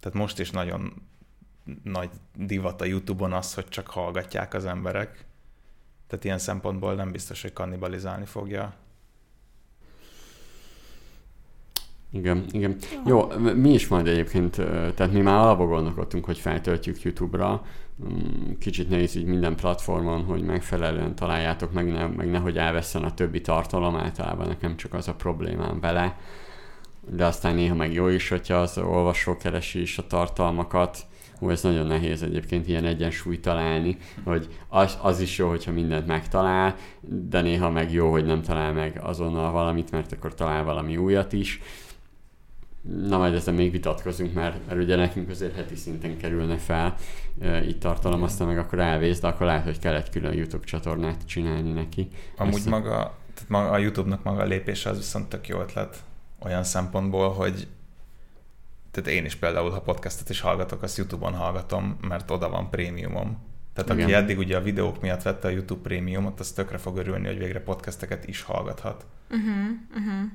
Tehát 0.00 0.18
most 0.18 0.38
is 0.38 0.50
nagyon 0.50 1.02
nagy 1.82 2.10
divat 2.36 2.80
a 2.80 2.84
YouTube-on 2.84 3.32
az, 3.32 3.54
hogy 3.54 3.68
csak 3.68 3.86
hallgatják 3.86 4.54
az 4.54 4.64
emberek. 4.64 5.24
Tehát 6.12 6.26
ilyen 6.26 6.38
szempontból 6.38 6.94
nem 6.94 7.10
biztos, 7.12 7.42
hogy 7.42 7.52
kannibalizálni 7.52 8.24
fogja. 8.24 8.72
Igen, 12.10 12.44
igen. 12.50 12.76
Jó, 13.06 13.28
mi 13.54 13.72
is 13.72 13.88
majd 13.88 14.06
egyébként, 14.06 14.56
tehát 14.94 15.12
mi 15.12 15.20
már 15.20 15.38
alapból 15.38 15.66
gondolkodtunk, 15.66 16.24
hogy 16.24 16.38
feltöltjük 16.38 17.02
YouTube-ra, 17.02 17.66
mm, 18.04 18.52
kicsit 18.58 18.88
nehéz 18.88 19.14
így 19.14 19.24
minden 19.24 19.56
platformon, 19.56 20.24
hogy 20.24 20.42
megfelelően 20.42 21.14
találjátok, 21.14 21.72
meg, 21.72 21.92
ne, 21.92 22.06
meg 22.06 22.30
nehogy 22.30 22.56
elveszem 22.56 23.04
a 23.04 23.14
többi 23.14 23.40
tartalom, 23.40 23.96
általában 23.96 24.46
nekem 24.46 24.76
csak 24.76 24.94
az 24.94 25.08
a 25.08 25.14
problémám 25.14 25.80
vele, 25.80 26.18
de 27.08 27.24
aztán 27.24 27.54
néha 27.54 27.74
meg 27.74 27.92
jó 27.92 28.08
is, 28.08 28.28
hogyha 28.28 28.54
az 28.54 28.78
olvasó 28.78 29.36
keresi 29.36 29.80
is 29.80 29.98
a 29.98 30.06
tartalmakat, 30.06 31.06
Hú, 31.42 31.50
ez 31.50 31.62
nagyon 31.62 31.86
nehéz 31.86 32.22
egyébként 32.22 32.68
ilyen 32.68 32.84
egyensúlyt 32.84 33.40
találni, 33.40 33.96
hogy 34.24 34.48
az, 34.68 34.98
az 35.02 35.20
is 35.20 35.38
jó, 35.38 35.48
hogyha 35.48 35.72
mindent 35.72 36.06
megtalál, 36.06 36.76
de 37.00 37.40
néha 37.40 37.70
meg 37.70 37.92
jó, 37.92 38.10
hogy 38.10 38.24
nem 38.24 38.42
talál 38.42 38.72
meg 38.72 39.00
azonnal 39.02 39.52
valamit, 39.52 39.90
mert 39.90 40.12
akkor 40.12 40.34
talál 40.34 40.64
valami 40.64 40.96
újat 40.96 41.32
is 41.32 41.60
Na 43.08 43.18
majd 43.18 43.34
ezzel 43.34 43.54
még 43.54 43.70
vitatkozunk, 43.70 44.34
mert, 44.34 44.66
mert 44.66 44.80
ugye 44.80 44.96
nekünk 44.96 45.28
azért 45.28 45.54
heti 45.54 45.74
szinten 45.74 46.16
kerülne 46.16 46.56
fel 46.56 46.94
e, 47.40 47.64
itt 47.64 47.80
tartalom, 47.80 48.22
aztán 48.22 48.46
meg 48.46 48.58
akkor 48.58 48.78
elvész, 48.78 49.20
de 49.20 49.26
akkor 49.26 49.46
lehet, 49.46 49.64
hogy 49.64 49.78
kell 49.78 49.94
egy 49.94 50.10
külön 50.10 50.32
YouTube 50.32 50.64
csatornát 50.64 51.26
csinálni 51.26 51.72
neki. 51.72 52.08
Amúgy 52.36 52.54
Ezt 52.54 52.68
maga, 52.68 53.18
tehát 53.34 53.48
maga, 53.48 53.70
a 53.70 53.78
YouTube-nak 53.78 54.22
maga 54.22 54.42
a 54.42 54.46
lépése 54.46 54.90
az 54.90 54.96
viszont 54.96 55.28
tök 55.28 55.48
jó 55.48 55.60
ötlet 55.60 55.96
olyan 56.38 56.64
szempontból, 56.64 57.32
hogy 57.32 57.66
tehát 58.92 59.10
én 59.10 59.24
is 59.24 59.34
például, 59.34 59.70
ha 59.70 59.80
podcastot 59.80 60.28
is 60.28 60.40
hallgatok, 60.40 60.82
azt 60.82 60.96
YouTube-on 60.96 61.34
hallgatom, 61.34 61.98
mert 62.00 62.30
oda 62.30 62.48
van 62.48 62.70
prémiumom. 62.70 63.38
Tehát 63.72 63.90
Igen. 63.90 64.04
aki 64.04 64.14
eddig 64.14 64.38
ugye 64.38 64.56
a 64.56 64.62
videók 64.62 65.00
miatt 65.00 65.22
vette 65.22 65.48
a 65.48 65.50
YouTube 65.50 65.82
prémiumot, 65.82 66.40
az 66.40 66.52
tökre 66.52 66.78
fog 66.78 66.96
örülni, 66.96 67.26
hogy 67.26 67.38
végre 67.38 67.60
podcasteket 67.60 68.28
is 68.28 68.42
hallgathat. 68.42 69.06
Uh-huh, 69.30 69.68
uh-huh. 69.90 70.30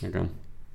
Igen. 0.00 0.30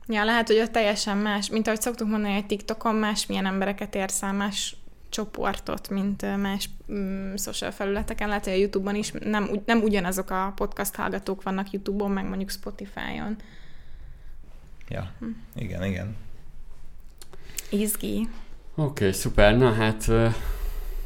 Ja, 0.07 0.23
lehet, 0.23 0.47
hogy 0.47 0.59
ott 0.59 0.71
teljesen 0.71 1.17
más, 1.17 1.49
mint 1.49 1.67
ahogy 1.67 1.81
szoktuk 1.81 2.07
mondani, 2.07 2.33
hogy 2.33 2.45
TikTokon 2.45 2.95
más 2.95 3.25
milyen 3.25 3.45
embereket 3.45 3.95
érsz 3.95 4.23
el, 4.23 4.33
más 4.33 4.75
csoportot, 5.09 5.89
mint 5.89 6.37
más 6.37 6.69
mm, 6.91 7.35
social 7.35 7.71
felületeken. 7.71 8.27
Lehet, 8.27 8.43
hogy 8.43 8.53
a 8.53 8.57
YouTube-on 8.57 8.95
is 8.95 9.11
nem, 9.11 9.49
nem 9.65 9.81
ugyanazok 9.81 10.29
a 10.29 10.53
podcast 10.55 10.95
hallgatók 10.95 11.43
vannak 11.43 11.71
YouTube-on, 11.71 12.11
meg 12.11 12.27
mondjuk 12.27 12.49
Spotify-on. 12.49 13.35
Ja, 14.89 15.11
hm. 15.19 15.25
igen, 15.55 15.83
igen. 15.83 16.15
Izgi. 17.71 18.27
Oké, 18.75 18.89
okay, 18.89 19.12
szuper. 19.12 19.57
Na 19.57 19.71
hát 19.71 20.12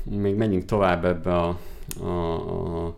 még 0.04 0.36
menjünk 0.36 0.66
tovább 0.66 1.06
ebbe 1.06 1.36
a, 1.36 1.60
a, 2.00 2.86
a 2.88 2.96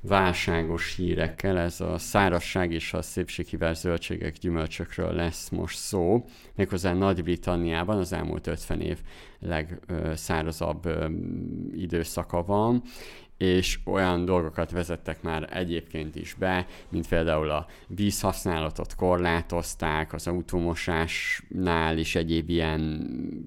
válságos 0.00 0.94
hírekkel, 0.96 1.58
ez 1.58 1.80
a 1.80 1.98
szárazság 1.98 2.72
és 2.72 2.92
a 2.92 3.02
szépséghibás 3.02 3.76
zöldségek, 3.76 4.32
gyümölcsökről 4.32 5.12
lesz 5.12 5.48
most 5.48 5.78
szó. 5.78 6.24
Méghozzá 6.54 6.92
Nagy-Britanniában 6.92 7.98
az 7.98 8.12
elmúlt 8.12 8.46
50 8.46 8.80
év 8.80 8.98
legszárazabb 9.40 10.88
időszaka 11.74 12.42
van, 12.42 12.82
és 13.36 13.78
olyan 13.84 14.24
dolgokat 14.24 14.70
vezettek 14.70 15.22
már 15.22 15.48
egyébként 15.52 16.16
is 16.16 16.34
be, 16.34 16.66
mint 16.88 17.08
például 17.08 17.50
a 17.50 17.66
vízhasználatot 17.86 18.94
korlátozták, 18.94 20.12
az 20.12 20.26
automosásnál 20.26 21.98
is 21.98 22.14
egyéb 22.14 22.48
ilyen 22.48 23.06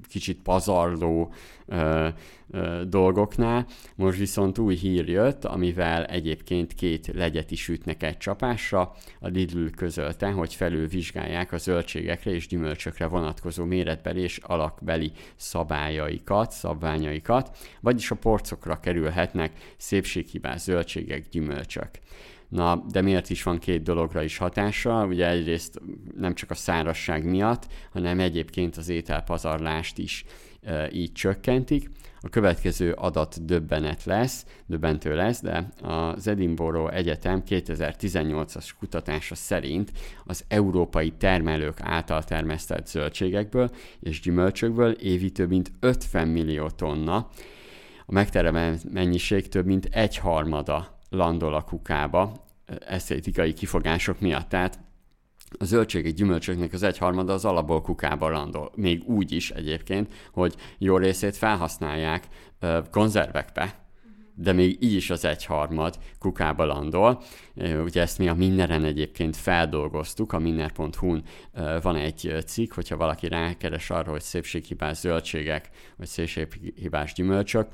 kicsit 0.09 0.39
pazarló 0.41 1.33
ö, 1.69 2.07
ö, 2.51 2.81
dolgoknál. 2.87 3.65
Most 3.95 4.17
viszont 4.17 4.57
új 4.57 4.75
hír 4.75 5.09
jött, 5.09 5.45
amivel 5.45 6.05
egyébként 6.05 6.73
két 6.73 7.11
legyet 7.13 7.51
is 7.51 7.67
ütnek 7.67 8.03
egy 8.03 8.17
csapásra. 8.17 8.95
A 9.19 9.27
Lidl 9.27 9.65
közölte, 9.75 10.29
hogy 10.31 10.53
felülvizsgálják 10.53 11.51
a 11.51 11.57
zöldségekre 11.57 12.31
és 12.31 12.47
gyümölcsökre 12.47 13.05
vonatkozó 13.05 13.65
méretbeli 13.65 14.21
és 14.21 14.37
alakbeli 14.37 15.11
szabályaikat, 15.35 16.51
szabványaikat, 16.51 17.57
vagyis 17.81 18.11
a 18.11 18.15
porcokra 18.15 18.79
kerülhetnek 18.79 19.51
szépséghibás 19.77 20.61
zöldségek, 20.61 21.29
gyümölcsök. 21.29 21.89
Na, 22.49 22.83
de 22.91 23.01
miért 23.01 23.29
is 23.29 23.43
van 23.43 23.59
két 23.59 23.83
dologra 23.83 24.23
is 24.23 24.37
hatása? 24.37 25.05
Ugye 25.05 25.29
egyrészt 25.29 25.81
nem 26.17 26.33
csak 26.33 26.51
a 26.51 26.55
szárasság 26.55 27.25
miatt, 27.25 27.67
hanem 27.91 28.19
egyébként 28.19 28.77
az 28.77 28.89
ételpazarlást 28.89 29.97
is 29.97 30.25
így 30.91 31.11
csökkentik. 31.11 31.89
A 32.21 32.29
következő 32.29 32.91
adat 32.91 33.45
döbbenet 33.45 34.03
lesz, 34.03 34.45
döbbentő 34.65 35.15
lesz, 35.15 35.41
de 35.41 35.69
az 35.81 36.27
Edinburgh 36.27 36.95
Egyetem 36.95 37.43
2018-as 37.47 38.69
kutatása 38.79 39.35
szerint 39.35 39.91
az 40.25 40.43
európai 40.47 41.11
termelők 41.11 41.81
által 41.81 42.23
termesztett 42.23 42.87
zöldségekből 42.87 43.69
és 43.99 44.21
gyümölcsökből 44.21 44.91
évi 44.91 45.31
több 45.31 45.49
mint 45.49 45.71
50 45.79 46.27
millió 46.27 46.69
tonna 46.69 47.29
a 48.09 48.11
megteremelt 48.11 48.91
mennyiség 48.91 49.47
több 49.47 49.65
mint 49.65 49.85
egy 49.91 50.17
harmada 50.17 50.99
landol 51.09 51.53
a 51.53 51.61
kukába 51.61 52.45
esztétikai 52.87 53.53
kifogások 53.53 54.19
miatt. 54.19 54.49
Tehát 54.49 54.79
a 55.57 55.65
zöldségek, 55.65 56.13
gyümölcsöknek 56.13 56.73
az 56.73 56.83
egyharmada 56.83 57.33
az 57.33 57.45
alapból 57.45 57.81
kukába 57.81 58.29
landol. 58.29 58.71
Még 58.75 59.03
úgy 59.03 59.31
is 59.31 59.51
egyébként, 59.51 60.13
hogy 60.31 60.55
jó 60.77 60.97
részét 60.97 61.37
felhasználják 61.37 62.27
konzervekbe, 62.91 63.87
de 64.35 64.51
még 64.51 64.77
így 64.83 64.93
is 64.93 65.09
az 65.09 65.25
egyharmad 65.25 65.99
kukába 66.19 66.65
landol. 66.65 67.21
Ugye 67.83 68.01
ezt 68.01 68.17
mi 68.17 68.27
a 68.27 68.33
Minneren 68.33 68.83
egyébként 68.83 69.35
feldolgoztuk, 69.35 70.33
a 70.33 70.39
minner.hu-n 70.39 71.23
van 71.81 71.95
egy 71.95 72.35
cikk, 72.45 72.73
hogyha 72.73 72.97
valaki 72.97 73.27
rákeres 73.27 73.89
arra, 73.89 74.11
hogy 74.11 74.21
szépséghibás 74.21 74.97
zöldségek, 74.97 75.69
vagy 75.97 76.07
szépséghibás 76.07 77.13
gyümölcsök, 77.13 77.67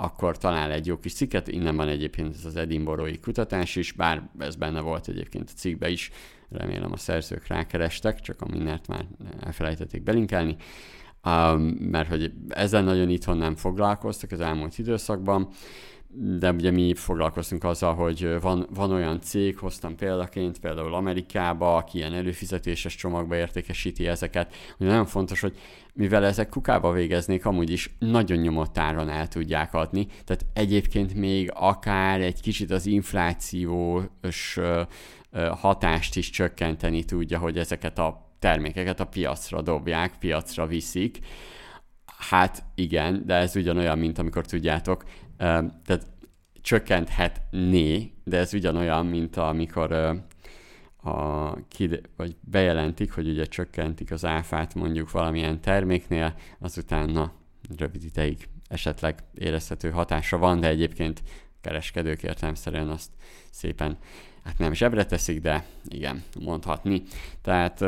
akkor 0.00 0.38
talál 0.38 0.72
egy 0.72 0.86
jó 0.86 0.98
kis 0.98 1.14
cikket, 1.14 1.48
innen 1.48 1.76
van 1.76 1.88
egyébként 1.88 2.34
ez 2.34 2.44
az 2.44 2.56
edinborói 2.56 3.18
kutatás 3.18 3.76
is, 3.76 3.92
bár 3.92 4.30
ez 4.38 4.56
benne 4.56 4.80
volt 4.80 5.08
egyébként 5.08 5.50
a 5.50 5.58
cikkbe 5.58 5.88
is, 5.88 6.10
remélem 6.50 6.92
a 6.92 6.96
szerzők 6.96 7.46
rákerestek, 7.46 8.20
csak 8.20 8.40
a 8.40 8.46
Minnert 8.50 8.86
már 8.86 9.06
elfelejtették 9.40 10.02
belinkelni, 10.02 10.56
um, 11.24 11.60
mert 11.62 12.08
hogy 12.08 12.32
ezzel 12.48 12.82
nagyon 12.82 13.08
itthon 13.08 13.36
nem 13.36 13.56
foglalkoztak 13.56 14.32
az 14.32 14.40
elmúlt 14.40 14.78
időszakban, 14.78 15.48
de 16.10 16.52
ugye 16.52 16.70
mi 16.70 16.94
foglalkoztunk 16.94 17.64
azzal, 17.64 17.94
hogy 17.94 18.40
van, 18.40 18.66
van 18.74 18.90
olyan 18.90 19.20
cég, 19.20 19.58
hoztam 19.58 19.96
példaként, 19.96 20.58
például 20.58 20.94
Amerikába, 20.94 21.76
aki 21.76 21.98
ilyen 21.98 22.14
előfizetéses 22.14 22.94
csomagba 22.94 23.36
értékesíti 23.36 24.06
ezeket, 24.06 24.54
hogy 24.76 24.86
nagyon 24.86 25.06
fontos, 25.06 25.40
hogy 25.40 25.58
mivel 25.92 26.24
ezek 26.24 26.48
kukába 26.48 26.92
végeznék, 26.92 27.46
amúgy 27.46 27.70
is 27.70 27.96
nagyon 27.98 28.38
nyomott 28.38 28.78
áron 28.78 29.08
el 29.08 29.28
tudják 29.28 29.74
adni, 29.74 30.06
tehát 30.06 30.46
egyébként 30.52 31.14
még 31.14 31.50
akár 31.54 32.20
egy 32.20 32.40
kicsit 32.40 32.70
az 32.70 32.86
inflációs 32.86 34.58
hatást 35.50 36.16
is 36.16 36.30
csökkenteni 36.30 37.04
tudja, 37.04 37.38
hogy 37.38 37.58
ezeket 37.58 37.98
a 37.98 38.26
termékeket 38.38 39.00
a 39.00 39.06
piacra 39.06 39.62
dobják, 39.62 40.18
piacra 40.18 40.66
viszik. 40.66 41.18
Hát 42.18 42.64
igen, 42.74 43.22
de 43.26 43.34
ez 43.34 43.56
ugyanolyan, 43.56 43.98
mint 43.98 44.18
amikor 44.18 44.46
tudjátok, 44.46 45.04
tehát 45.38 46.06
csökkenthetné, 46.62 48.12
de 48.24 48.38
ez 48.38 48.54
ugyanolyan, 48.54 49.06
mint 49.06 49.36
amikor 49.36 49.92
a, 51.02 51.58
vagy 52.16 52.36
bejelentik, 52.40 53.12
hogy 53.12 53.28
ugye 53.28 53.44
csökkentik 53.44 54.10
az 54.10 54.24
áfát 54.24 54.74
mondjuk 54.74 55.10
valamilyen 55.10 55.60
terméknél, 55.60 56.34
azután 56.58 57.10
na, 57.10 57.32
rövid 57.76 58.04
ideig 58.04 58.48
esetleg 58.68 59.24
érezhető 59.34 59.90
hatása 59.90 60.38
van, 60.38 60.60
de 60.60 60.68
egyébként 60.68 61.22
kereskedők 61.60 62.22
értelmszerűen 62.22 62.88
azt 62.88 63.10
szépen 63.50 63.98
hát 64.48 64.58
nem 64.58 64.72
zsebre 64.72 65.04
teszik, 65.04 65.40
de 65.40 65.64
igen, 65.84 66.22
mondhatni. 66.40 67.02
Tehát 67.42 67.84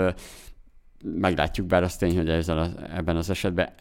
meglátjuk, 1.03 1.67
bár 1.67 1.83
azt 1.83 1.99
tény, 1.99 2.17
hogy 2.17 2.29
ezzel 2.29 2.59
az, 2.59 2.75
ebben 2.93 3.17
az 3.17 3.31
esetben 3.31 3.73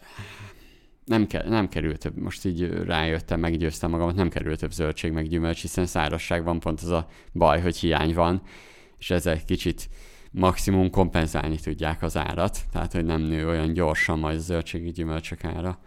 nem, 1.10 1.26
ke- 1.26 1.48
nem 1.48 1.68
kerül 1.68 1.96
több, 1.96 2.16
most 2.16 2.44
így 2.44 2.68
rájöttem, 2.84 3.40
meggyőztem 3.40 3.90
magamat, 3.90 4.14
nem 4.14 4.28
kerül 4.28 4.56
több 4.56 4.72
zöldség 4.72 5.12
meg 5.12 5.28
gyümölcs, 5.28 5.60
hiszen 5.60 5.86
szárazság 5.86 6.44
van, 6.44 6.60
pont 6.60 6.80
az 6.80 6.90
a 6.90 7.06
baj, 7.32 7.60
hogy 7.60 7.76
hiány 7.76 8.14
van, 8.14 8.42
és 8.98 9.10
ezzel 9.10 9.44
kicsit 9.44 9.88
maximum 10.30 10.90
kompenzálni 10.90 11.58
tudják 11.58 12.02
az 12.02 12.16
árat, 12.16 12.58
tehát 12.72 12.92
hogy 12.92 13.04
nem 13.04 13.20
nő 13.20 13.48
olyan 13.48 13.72
gyorsan 13.72 14.18
majd 14.18 14.36
a 14.36 14.40
zöldségi 14.40 14.90
gyümölcsök 14.90 15.44
ára. 15.44 15.78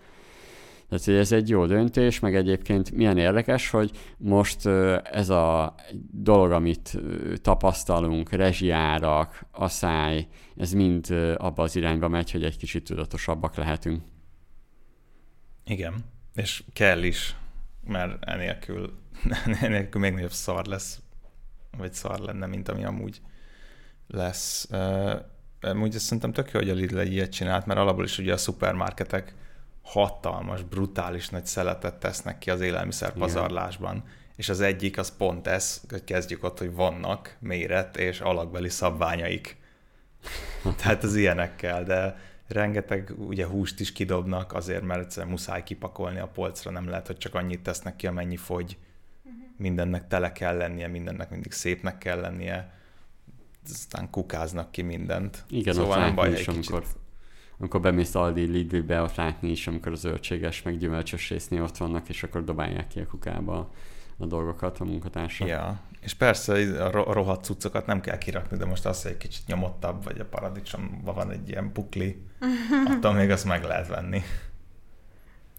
Tehát 0.90 1.06
hogy 1.06 1.16
ez 1.16 1.32
egy 1.32 1.50
jó 1.50 1.66
döntés, 1.66 2.20
meg 2.20 2.36
egyébként 2.36 2.92
milyen 2.92 3.18
érdekes, 3.18 3.70
hogy 3.70 3.92
most 4.18 4.66
ez 5.04 5.30
a 5.30 5.76
dolog, 6.12 6.52
amit 6.52 7.02
tapasztalunk, 7.42 8.32
rezsiárak, 8.32 9.46
asszály, 9.52 10.28
ez 10.58 10.72
mind 10.72 11.10
abba 11.38 11.64
az 11.64 11.76
irányba 11.76 12.08
megy, 12.08 12.32
hogy 12.32 12.44
egy 12.44 12.58
kicsit 12.58 12.84
tudatosabbak 12.84 13.56
lehetünk. 13.56 14.02
Igen, 15.66 16.06
és 16.36 16.64
kell 16.74 17.04
is, 17.04 17.36
mert 17.84 18.24
enélkül, 18.24 19.00
enélkül 19.62 20.02
még 20.02 20.14
nagyobb 20.14 20.32
szar 20.32 20.66
lesz, 20.66 21.02
vagy 21.78 21.94
szar 21.94 22.20
lenne, 22.20 22.46
mint 22.46 22.70
ami 22.70 22.86
amúgy 22.86 23.22
lesz. 24.08 24.70
Amúgy 25.62 25.96
azt 25.96 26.04
szerintem 26.04 26.32
tök 26.34 26.52
jó, 26.52 26.60
hogy 26.60 26.70
a 26.70 26.74
Lidl 26.74 27.00
egy 27.00 27.12
ilyet 27.12 27.32
csinált, 27.32 27.66
mert 27.66 27.80
alapból 27.80 28.04
is 28.04 28.18
ugye 28.18 28.34
a 28.34 28.38
szupermarketek 28.38 29.36
hatalmas, 29.82 30.64
brutális 30.64 31.30
nagy 31.30 31.46
szeletet 31.46 31.96
tesznek 31.96 32.38
ki 32.38 32.50
az 32.50 32.62
élelmiszer 32.62 33.14
pazarlásban. 33.14 34.04
És 34.36 34.50
az 34.50 34.62
egyik 34.62 34.98
az 34.98 35.16
pont 35.18 35.48
ez, 35.48 35.82
hogy 35.90 36.04
kezdjük 36.04 36.44
ott, 36.44 36.58
hogy 36.58 36.74
vannak 36.74 37.38
méret 37.40 37.98
és 37.98 38.20
alakbeli 38.20 38.70
szabványaik. 38.70 39.58
Tehát 40.78 41.04
az 41.04 41.16
ilyenekkel, 41.16 41.84
de 41.84 42.18
rengeteg 42.48 43.14
ugye 43.18 43.48
húst 43.48 43.80
is 43.80 43.92
kidobnak 43.92 44.54
azért, 44.54 44.84
mert 44.84 45.02
egyszerűen 45.02 45.32
muszáj 45.32 45.64
kipakolni 45.64 46.20
a 46.20 46.28
polcra, 46.28 46.72
nem 46.72 46.88
lehet, 46.88 47.08
hogy 47.08 47.18
csak 47.18 47.36
annyit 47.36 47.62
tesznek 47.62 47.96
ki, 47.96 48.08
amennyi 48.08 48.38
fogy. 48.38 48.78
Uh-huh. 49.24 49.42
Mindennek 49.58 50.08
tele 50.08 50.32
kell 50.32 50.58
lennie, 50.58 50.88
mindennek 50.88 51.30
mindig 51.30 51.52
szépnek 51.52 51.98
kell 51.98 52.20
lennie, 52.20 52.74
aztán 53.70 54.10
kukáznak 54.10 54.72
ki 54.72 54.82
mindent. 54.82 55.44
Igen, 55.50 55.74
szóval 55.74 56.00
nem 56.00 56.16
baj, 56.16 56.32
is, 56.32 56.48
amikor, 56.48 56.82
kicsit... 56.82 56.98
amikor 57.58 57.82
bemész 57.82 58.16
Aldi 58.16 58.46
Lidl-be, 58.46 59.02
ott 59.02 59.16
látni 59.16 59.50
is, 59.50 59.68
amikor 59.68 59.92
a 59.92 59.96
zöldséges, 59.96 60.62
meg 60.62 60.78
gyümölcsös 60.78 61.30
résznél 61.30 61.64
ott 61.64 61.78
vannak, 61.78 62.10
és 62.10 62.24
akkor 62.24 62.44
dobálják 62.44 62.88
ki 62.88 63.00
a 63.00 63.06
kukába 63.08 63.72
a 64.18 64.26
dolgokat 64.26 64.80
a 64.80 64.84
munkatársak. 64.84 65.48
Ja, 65.48 65.82
és 66.04 66.14
persze 66.14 66.84
a 66.86 67.14
rohadt 67.14 67.44
cuccokat 67.44 67.86
nem 67.86 68.02
kell 68.02 68.18
kirakni, 68.18 68.58
de 68.58 68.66
most 68.66 68.86
az, 68.86 69.02
hogy 69.02 69.12
egy 69.12 69.18
kicsit 69.18 69.48
nyomottabb, 69.48 70.04
vagy 70.04 70.20
a 70.20 70.26
paradicsomban 70.26 71.16
van 71.16 71.32
egy 71.32 71.50
ilyen 71.50 71.72
pukli, 71.72 72.26
attól 72.92 73.14
még 73.14 73.30
azt 73.30 73.46
meg 73.46 73.64
lehet 73.64 73.88
venni. 73.88 74.22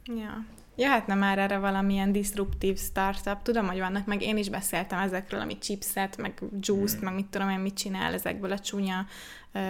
Ja. 0.05 0.45
Jöhetne 0.77 1.15
már 1.15 1.39
erre 1.39 1.59
valamilyen 1.59 2.13
disruptív 2.13 2.79
startup. 2.79 3.43
Tudom, 3.43 3.67
hogy 3.67 3.79
vannak, 3.79 4.07
meg 4.07 4.23
én 4.23 4.37
is 4.37 4.49
beszéltem 4.49 4.99
ezekről, 4.99 5.41
ami 5.41 5.59
chipset, 5.59 6.17
meg 6.17 6.43
juice 6.61 6.97
hmm. 6.97 7.05
meg 7.05 7.15
mit 7.15 7.27
tudom 7.27 7.49
én, 7.49 7.59
mit 7.59 7.75
csinál 7.75 8.13
ezekből 8.13 8.53
a 8.53 8.59
csúnya 8.59 9.07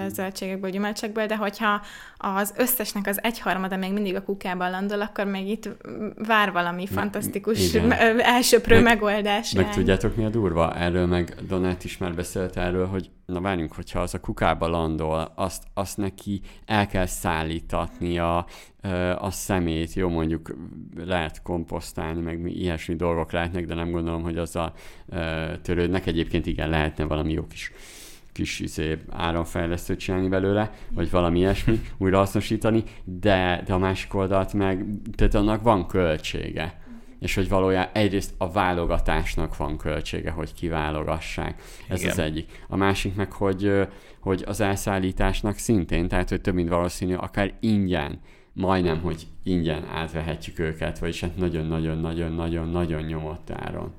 zöldségekből, 0.09 0.71
gyümölcsökből, 0.71 1.27
de 1.27 1.37
hogyha 1.37 1.83
az 2.17 2.55
összesnek 2.57 3.07
az 3.07 3.23
egyharmada 3.23 3.77
még 3.77 3.93
mindig 3.93 4.15
a 4.15 4.23
kukában 4.23 4.71
landol, 4.71 5.01
akkor 5.01 5.25
még 5.25 5.49
itt 5.49 5.69
vár 6.27 6.53
valami 6.53 6.87
fantasztikus 6.87 7.75
igen. 7.75 7.93
elsőprő 8.21 8.75
meg, 8.75 8.83
megoldás. 8.83 9.53
Meg 9.53 9.75
tudjátok 9.75 10.17
mi 10.17 10.25
a 10.25 10.29
durva? 10.29 10.75
Erről 10.75 11.07
meg 11.07 11.35
Donát 11.49 11.85
is 11.85 11.99
már 11.99 12.15
beszélt 12.15 12.57
erről, 12.57 12.87
hogy 12.87 13.11
na 13.27 13.41
várjunk, 13.41 13.73
hogyha 13.73 14.01
az 14.01 14.15
a 14.15 14.21
kukába 14.21 14.67
landol, 14.67 15.33
azt, 15.35 15.63
azt 15.75 15.97
neki 15.97 16.41
el 16.67 16.87
kell 16.87 17.07
szállítatni 17.07 18.19
a, 18.19 18.47
a 19.19 19.31
szemét, 19.31 19.95
jó 19.95 20.09
mondjuk 20.09 20.57
lehet 20.97 21.43
komposztálni, 21.43 22.21
meg 22.21 22.47
ilyesmi 22.47 22.95
dolgok 22.95 23.33
lehetnek, 23.33 23.67
de 23.67 23.75
nem 23.75 23.91
gondolom, 23.91 24.23
hogy 24.23 24.39
az 24.39 24.57
a 24.57 24.73
törődnek. 25.63 26.07
Egyébként 26.07 26.47
igen, 26.47 26.69
lehetne 26.69 27.05
valami 27.05 27.33
jó 27.33 27.47
kis 27.47 27.73
kis 28.35 28.61
izé, 28.61 28.99
áramfejlesztőt 29.11 29.99
csinálni 29.99 30.29
belőle, 30.29 30.73
vagy 30.91 31.11
valami 31.11 31.39
ilyesmi, 31.39 31.81
újra 31.99 32.19
hasznosítani, 32.19 32.83
de, 33.05 33.63
de 33.67 33.73
a 33.73 33.79
másik 33.79 34.15
oldalt 34.15 34.53
meg, 34.53 34.85
tehát 35.17 35.35
annak 35.35 35.63
van 35.63 35.87
költsége. 35.87 36.83
És 37.21 37.35
hogy 37.35 37.49
valójában 37.49 37.91
egyrészt 37.93 38.35
a 38.39 38.51
válogatásnak 38.51 39.57
van 39.57 39.77
költsége, 39.77 40.31
hogy 40.31 40.55
kiválogassák. 40.55 41.63
Ez 41.89 42.01
Igen. 42.01 42.13
az 42.13 42.19
egyik. 42.19 42.65
A 42.69 42.77
másik 42.77 43.15
meg, 43.15 43.33
hogy, 43.33 43.89
hogy 44.21 44.45
az 44.47 44.61
elszállításnak 44.61 45.57
szintén, 45.57 46.09
tehát 46.09 46.29
hogy 46.29 46.41
több 46.41 46.55
mint 46.55 46.69
valószínű, 46.69 47.15
akár 47.15 47.53
ingyen, 47.61 48.21
majdnem, 48.53 49.01
hogy 49.01 49.27
ingyen 49.43 49.85
átvehetjük 49.85 50.59
őket, 50.59 50.99
vagyis 50.99 51.21
hát 51.21 51.37
nagyon-nagyon-nagyon-nagyon-nagyon 51.37 53.03
nyomott 53.03 53.51
áron. 53.51 53.93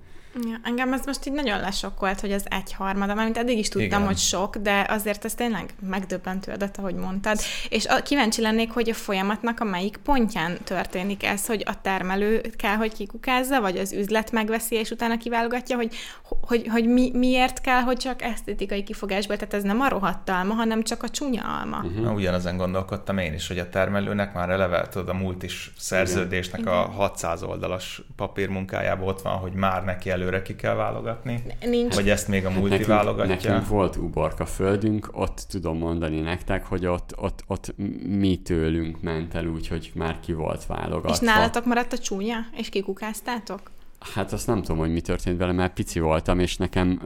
Ja, 0.43 0.59
engem 0.63 0.93
ez 0.93 1.05
most 1.05 1.25
így 1.25 1.33
nagyon 1.33 1.59
lesokkolt, 1.59 2.19
hogy 2.19 2.31
az 2.31 2.45
egyharmada, 2.49 3.13
mert 3.13 3.37
eddig 3.37 3.57
is 3.57 3.67
tudtam, 3.69 3.87
Igen. 3.87 4.05
hogy 4.05 4.17
sok, 4.17 4.57
de 4.57 4.85
azért 4.89 5.25
ez 5.25 5.33
tényleg 5.33 5.73
megdöbbentő 5.89 6.51
adat, 6.51 6.77
ahogy 6.77 6.95
mondtad. 6.95 7.39
És 7.69 7.85
a, 7.85 8.01
kíváncsi 8.01 8.41
lennék, 8.41 8.71
hogy 8.71 8.89
a 8.89 8.93
folyamatnak 8.93 9.59
a 9.59 9.63
melyik 9.63 9.97
pontján 9.97 10.57
történik 10.63 11.23
ez, 11.23 11.45
hogy 11.45 11.63
a 11.65 11.81
termelő 11.81 12.41
kell, 12.55 12.75
hogy 12.75 12.93
kikukázza, 12.93 13.61
vagy 13.61 13.77
az 13.77 13.93
üzlet 13.93 14.31
megveszi, 14.31 14.75
és 14.75 14.89
utána 14.89 15.17
kiválogatja, 15.17 15.75
hogy, 15.75 15.95
hogy, 16.23 16.67
hogy 16.67 16.87
mi, 16.87 17.11
miért 17.13 17.61
kell, 17.61 17.81
hogy 17.81 17.97
csak 17.97 18.21
esztétikai 18.21 18.83
kifogásból, 18.83 19.37
tehát 19.37 19.53
ez 19.53 19.63
nem 19.63 19.81
a 19.81 19.89
rohadt 19.89 20.29
alma, 20.29 20.53
hanem 20.53 20.83
csak 20.83 21.03
a 21.03 21.09
csúnya 21.09 21.43
alma. 21.59 21.77
Uh-huh. 21.77 22.03
Na, 22.03 22.11
ugyanezen 22.11 22.57
gondolkodtam 22.57 23.17
én 23.17 23.33
is, 23.33 23.47
hogy 23.47 23.59
a 23.59 23.69
termelőnek 23.69 24.33
már 24.33 24.49
eleve, 24.49 24.87
tudod, 24.87 25.09
a 25.09 25.13
multis 25.13 25.71
szerződésnek 25.77 26.61
Igen. 26.61 26.73
a 26.73 26.91
600 26.91 27.43
oldalas 27.43 28.01
papírmunkájában 28.15 29.07
ott 29.07 29.21
van, 29.21 29.37
hogy 29.37 29.53
már 29.53 29.83
neki 29.83 30.09
elő 30.09 30.24
előre 30.25 30.41
ki 30.41 30.55
kell 30.55 30.75
válogatni? 30.75 31.43
Nincs. 31.65 31.95
Vagy 31.95 32.09
ezt 32.09 32.27
még 32.27 32.45
a 32.45 32.49
multi 32.49 32.69
nekünk, 32.69 32.87
válogatja? 32.87 33.51
Nekünk 33.51 33.67
volt 33.67 33.95
uborka 33.95 34.45
földünk, 34.45 35.09
ott 35.11 35.45
tudom 35.49 35.77
mondani 35.77 36.19
nektek, 36.19 36.65
hogy 36.65 36.85
ott, 36.85 37.13
ott, 37.15 37.43
ott 37.47 37.75
mi 38.07 38.41
tőlünk 38.41 39.01
ment 39.01 39.33
el 39.33 39.45
úgy, 39.45 39.67
hogy 39.67 39.91
már 39.95 40.19
ki 40.19 40.33
volt 40.33 40.65
válogatva. 40.65 41.09
És 41.09 41.19
nálatok 41.19 41.65
maradt 41.65 41.93
a 41.93 41.97
csúnya, 41.97 42.37
és 42.57 42.69
kikukáztátok? 42.69 43.71
Hát 44.13 44.33
azt 44.33 44.47
nem 44.47 44.61
tudom, 44.61 44.77
hogy 44.77 44.91
mi 44.91 45.01
történt 45.01 45.37
vele, 45.37 45.51
mert 45.51 45.73
pici 45.73 45.99
voltam, 45.99 46.39
és 46.39 46.57
nekem, 46.57 46.99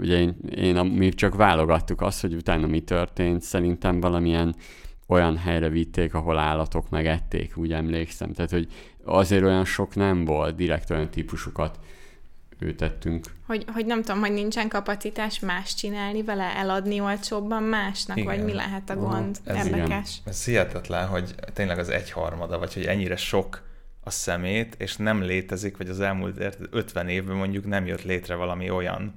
ugye 0.00 0.18
én, 0.18 0.36
én 0.56 0.84
mi 0.84 1.08
csak 1.08 1.34
válogattuk 1.34 2.00
azt, 2.00 2.20
hogy 2.20 2.34
utána 2.34 2.66
mi 2.66 2.80
történt, 2.80 3.42
szerintem 3.42 4.00
valamilyen 4.00 4.54
olyan 5.06 5.36
helyre 5.36 5.68
vitték, 5.68 6.14
ahol 6.14 6.38
állatok 6.38 6.90
megették, 6.90 7.56
úgy 7.56 7.72
emlékszem. 7.72 8.32
Tehát, 8.32 8.50
hogy 8.50 8.68
azért 9.04 9.42
olyan 9.42 9.64
sok 9.64 9.94
nem 9.94 10.24
volt, 10.24 10.56
direkt 10.56 10.90
olyan 10.90 11.10
típusokat 11.10 11.78
ültettünk. 12.60 13.26
Hogy, 13.46 13.64
hogy 13.72 13.86
nem 13.86 14.02
tudom, 14.02 14.20
hogy 14.20 14.32
nincsen 14.32 14.68
kapacitás 14.68 15.40
más 15.40 15.74
csinálni 15.74 16.22
vele, 16.22 16.56
eladni 16.56 17.00
olcsóbban 17.00 17.62
másnak, 17.62 18.16
igen. 18.16 18.34
vagy 18.34 18.44
mi 18.44 18.52
lehet 18.52 18.90
a 18.90 18.96
gond? 18.96 19.38
Ez 19.44 19.66
Érdekes. 19.66 20.20
Ez 20.24 20.44
hihetetlen, 20.44 21.06
hogy 21.06 21.34
tényleg 21.52 21.78
az 21.78 21.88
egyharmada, 21.88 22.58
vagy 22.58 22.74
hogy 22.74 22.84
ennyire 22.84 23.16
sok 23.16 23.62
a 24.00 24.10
szemét, 24.10 24.74
és 24.78 24.96
nem 24.96 25.22
létezik, 25.22 25.76
vagy 25.76 25.88
az 25.88 26.00
elmúlt 26.00 26.58
50 26.70 27.08
évben 27.08 27.36
mondjuk 27.36 27.66
nem 27.66 27.86
jött 27.86 28.02
létre 28.02 28.34
valami 28.34 28.70
olyan 28.70 29.14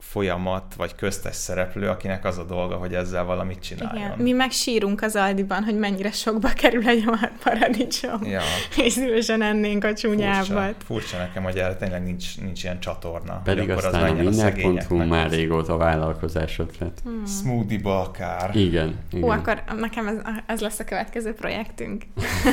folyamat, 0.00 0.74
vagy 0.76 0.94
köztes 0.94 1.34
szereplő, 1.34 1.88
akinek 1.88 2.24
az 2.24 2.38
a 2.38 2.44
dolga, 2.44 2.76
hogy 2.76 2.94
ezzel 2.94 3.24
valamit 3.24 3.60
csináljon. 3.60 4.04
Igen. 4.04 4.18
Mi 4.18 4.32
meg 4.32 4.50
sírunk 4.50 5.02
az 5.02 5.16
Aldiban, 5.16 5.64
hogy 5.64 5.78
mennyire 5.78 6.10
sokba 6.10 6.48
kerül 6.48 6.88
egy 6.88 7.04
olyan 7.06 7.32
paradicsom, 7.42 8.24
ja. 8.24 8.40
és 8.84 8.92
szívesen 8.92 9.42
ennénk 9.42 9.84
a 9.84 9.94
csúnyábbat. 9.94 10.46
Furcsa, 10.46 10.84
furcsa 10.84 11.18
nekem, 11.18 11.42
hogy 11.42 11.56
erre 11.56 11.76
tényleg 11.76 12.02
nincs, 12.02 12.40
nincs 12.40 12.62
ilyen 12.62 12.80
csatorna. 12.80 13.40
Pedig 13.44 13.70
aztán 13.70 14.02
az 14.02 14.10
a 14.10 14.14
minden.hu 14.14 14.96
már 14.96 15.30
régóta 15.30 15.76
vállalkozás 15.76 16.58
ötlet. 16.58 17.00
Hmm. 17.04 17.26
Smoothie-ba 17.26 18.00
akár. 18.00 18.56
Igen. 18.56 18.98
igen. 19.12 19.24
Ó, 19.24 19.30
akkor 19.30 19.62
nekem 19.76 20.06
ez, 20.06 20.16
ez 20.46 20.60
lesz 20.60 20.78
a 20.78 20.84
következő 20.84 21.34
projektünk. 21.34 22.02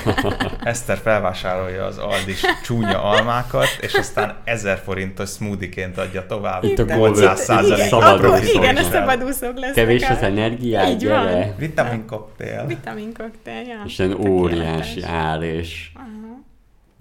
Eszter 0.64 0.98
felvásárolja 0.98 1.86
az 1.86 1.98
Aldis 1.98 2.42
csúnya 2.64 3.04
almákat, 3.04 3.78
és 3.82 3.94
aztán 3.94 4.36
ezer 4.44 4.78
forintos 4.78 5.30
smoothie-ként 5.30 5.98
adja 5.98 6.26
tovább. 6.26 6.64
Itt 6.64 6.80
a 6.80 6.86
száz 7.36 7.90
százalék 7.90 8.54
Igen, 8.54 8.78
a 8.78 8.82
szabadúszók 8.82 9.54
lesznek. 9.54 9.74
Kevés 9.74 10.10
az 10.10 10.22
energiát, 10.22 10.90
Így 10.90 10.98
gyere. 10.98 11.32
Van. 11.32 11.56
Vitamin 11.58 12.06
koktél. 12.06 12.66
Vitamin 12.68 13.14
koktél, 13.14 13.62
ja. 13.68 13.82
És 13.86 14.00
ilyen 14.00 14.28
óriási 14.28 15.02
áll, 15.02 15.42
és... 15.42 15.92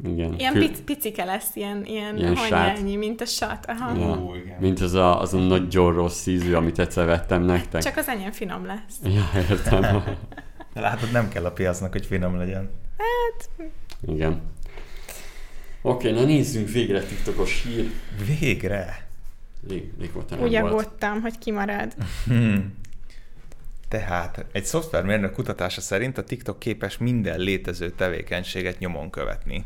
Igen. 0.05 0.35
Ilyen 0.39 0.53
pic, 0.53 0.81
picike 0.85 1.25
lesz, 1.25 1.51
ilyen, 1.55 1.85
ilyen, 1.85 2.17
ilyen 2.17 2.37
hanyányi, 2.37 2.97
mint 2.97 3.21
a 3.21 3.25
sat. 3.25 3.67
Aha. 3.67 3.99
Ja. 3.99 4.23
Ó, 4.27 4.35
igen. 4.35 4.57
Mint 4.61 4.81
az 4.81 4.95
a, 4.95 5.21
az 5.21 5.35
a 5.35 5.39
nagyon 5.39 5.93
rossz 5.93 6.27
ízű, 6.27 6.53
amit 6.55 6.79
egyszer 6.79 7.07
vettem 7.07 7.43
nektek. 7.43 7.83
Csak 7.83 7.97
az 7.97 8.09
enyém 8.09 8.33
finom 8.33 8.67
lesz. 8.67 9.15
Ja, 9.15 9.41
értem. 9.51 10.05
Látod, 10.75 11.13
nem 11.13 11.29
kell 11.29 11.45
a 11.45 11.51
piacnak, 11.51 11.93
hogy 11.93 12.07
finom 12.07 12.37
legyen. 12.37 12.71
Hát... 12.99 13.69
Igen. 14.07 14.43
Oké, 15.83 16.11
na 16.11 16.25
nézzünk 16.25 16.69
végre 16.69 17.01
TikTokos 17.01 17.63
hír. 17.63 17.91
Végre? 18.41 19.07
Rég, 19.69 19.93
régóta 19.99 20.39
Úgy 20.39 20.55
aggódtam, 20.55 21.21
hogy 21.21 21.39
kimarad. 21.39 21.95
Tehát 23.89 24.45
egy 24.53 24.65
szoftvermérnök 24.65 25.33
kutatása 25.33 25.81
szerint 25.81 26.19
a 26.19 26.25
TikTok 26.25 26.59
képes 26.59 26.99
minden 26.99 27.39
létező 27.39 27.91
tevékenységet 27.91 28.79
nyomon 28.79 29.11
követni. 29.11 29.65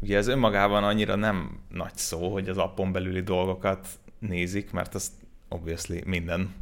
Ugye 0.00 0.16
ez 0.16 0.26
önmagában 0.26 0.84
annyira 0.84 1.14
nem 1.14 1.60
nagy 1.68 1.96
szó, 1.96 2.32
hogy 2.32 2.48
az 2.48 2.56
appon 2.58 2.92
belüli 2.92 3.20
dolgokat 3.20 3.88
nézik, 4.18 4.70
mert 4.70 4.94
azt 4.94 5.12
obviously 5.48 6.02
minden, 6.06 6.54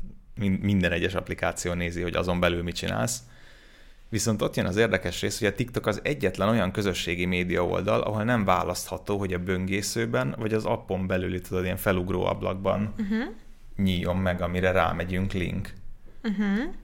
minden 0.60 0.92
egyes 0.92 1.14
applikáció 1.14 1.72
nézi, 1.72 2.02
hogy 2.02 2.14
azon 2.14 2.40
belül 2.40 2.62
mit 2.62 2.74
csinálsz. 2.74 3.22
Viszont 4.08 4.42
ott 4.42 4.56
jön 4.56 4.66
az 4.66 4.76
érdekes 4.76 5.20
rész, 5.20 5.38
hogy 5.38 5.48
a 5.48 5.54
TikTok 5.54 5.86
az 5.86 6.00
egyetlen 6.02 6.48
olyan 6.48 6.70
közösségi 6.70 7.24
média 7.24 7.64
oldal, 7.64 8.00
ahol 8.00 8.24
nem 8.24 8.44
választható, 8.44 9.18
hogy 9.18 9.32
a 9.32 9.38
böngészőben, 9.38 10.34
vagy 10.38 10.54
az 10.54 10.64
appon 10.64 11.06
belüli, 11.06 11.40
tudod, 11.40 11.64
ilyen 11.64 11.76
felugró 11.76 12.24
ablakban 12.24 12.94
uh-huh. 12.98 13.24
nyíljon 13.76 14.16
meg, 14.16 14.40
amire 14.40 14.70
rámegyünk 14.70 15.32
link. 15.32 15.72
Uh-huh. 16.22 16.74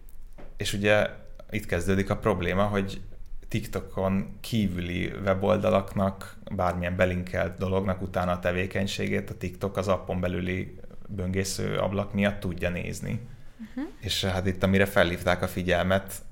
És 0.57 0.73
ugye 0.73 1.09
itt 1.51 1.67
kezdődik 1.67 2.11
a 2.11 2.17
probléma, 2.17 2.65
hogy 2.65 3.01
TikTokon 3.49 4.39
kívüli 4.41 5.13
weboldalaknak, 5.25 6.37
bármilyen 6.55 6.97
belinkelt 6.97 7.59
dolognak 7.59 8.03
utána 8.03 8.33
a 8.33 8.39
tevékenységét 8.39 9.31
a 9.31 9.37
TikTok 9.37 9.77
az 9.77 9.89
appon 9.89 10.21
belüli 10.21 10.77
böngésző 11.09 11.77
ablak 11.77 12.15
miatt 12.15 12.41
tudja 12.41 12.71
nézni. 12.71 13.21
Uh-huh. 13.61 13.93
És 14.01 14.25
hát 14.25 14.47
itt, 14.47 14.63
amire 14.63 14.87
felhívták 14.87 15.43
a 15.43 15.49
figyelmet, 15.49 16.23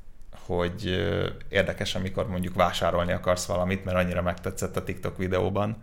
hogy 0.46 0.84
érdekes, 1.48 1.94
amikor 1.94 2.28
mondjuk 2.28 2.54
vásárolni 2.54 3.12
akarsz 3.12 3.46
valamit, 3.46 3.84
mert 3.84 3.96
annyira 3.96 4.22
megtetszett 4.22 4.76
a 4.76 4.84
TikTok 4.84 5.16
videóban, 5.16 5.76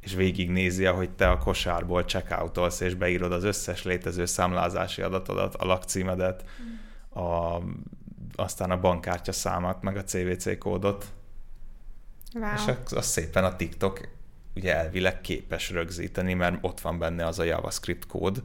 és 0.00 0.14
végignézi, 0.14 0.84
hogy 0.84 1.10
te 1.10 1.30
a 1.30 1.38
kosárból 1.38 2.02
checkoutolsz, 2.02 2.80
és 2.80 2.94
beírod 2.94 3.32
az 3.32 3.44
összes 3.44 3.82
létező 3.82 4.24
számlázási 4.24 5.02
adatodat, 5.02 5.54
a 5.54 5.64
lakcímedet, 5.64 6.44
a, 7.08 7.58
aztán 8.34 8.70
a 8.70 8.80
bankkártya 8.80 9.32
számát, 9.32 9.82
meg 9.82 9.96
a 9.96 10.04
CVC 10.04 10.58
kódot. 10.58 11.04
Wow. 12.34 12.54
És 12.54 12.62
az, 12.66 12.92
az 12.92 13.06
szépen 13.06 13.44
a 13.44 13.56
TikTok 13.56 14.08
ugye 14.54 14.76
elvileg 14.76 15.20
képes 15.20 15.70
rögzíteni, 15.70 16.34
mert 16.34 16.58
ott 16.60 16.80
van 16.80 16.98
benne 16.98 17.26
az 17.26 17.38
a 17.38 17.44
JavaScript 17.44 18.06
kód. 18.06 18.42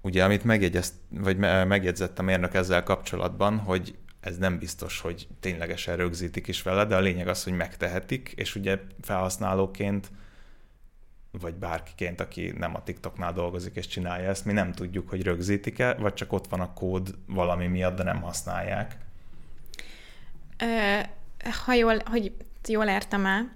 Ugye, 0.00 0.24
amit 0.24 0.44
megjegyezt, 0.44 0.94
vagy 1.08 1.36
megjegyzett 1.66 2.18
a 2.18 2.22
mérnök 2.22 2.54
ezzel 2.54 2.82
kapcsolatban, 2.82 3.58
hogy 3.58 3.96
ez 4.26 4.38
nem 4.38 4.58
biztos, 4.58 5.00
hogy 5.00 5.28
ténylegesen 5.40 5.96
rögzítik 5.96 6.46
is 6.46 6.62
vele, 6.62 6.84
de 6.84 6.96
a 6.96 7.00
lényeg 7.00 7.28
az, 7.28 7.44
hogy 7.44 7.52
megtehetik, 7.52 8.32
és 8.36 8.54
ugye 8.54 8.78
felhasználóként, 9.00 10.10
vagy 11.30 11.54
bárkiként, 11.54 12.20
aki 12.20 12.52
nem 12.58 12.74
a 12.74 12.82
TikToknál 12.82 13.32
dolgozik 13.32 13.76
és 13.76 13.86
csinálja 13.86 14.28
ezt, 14.28 14.44
mi 14.44 14.52
nem 14.52 14.72
tudjuk, 14.72 15.08
hogy 15.08 15.22
rögzítik-e, 15.22 15.94
vagy 15.94 16.14
csak 16.14 16.32
ott 16.32 16.46
van 16.46 16.60
a 16.60 16.72
kód 16.72 17.14
valami 17.26 17.66
miatt, 17.66 17.96
de 17.96 18.02
nem 18.02 18.20
használják. 18.20 18.96
Ö, 20.58 20.98
ha 21.64 21.72
jól, 21.72 21.96
hogy 22.04 22.32
jól 22.68 22.86
értem 22.86 23.26
el, 23.26 23.52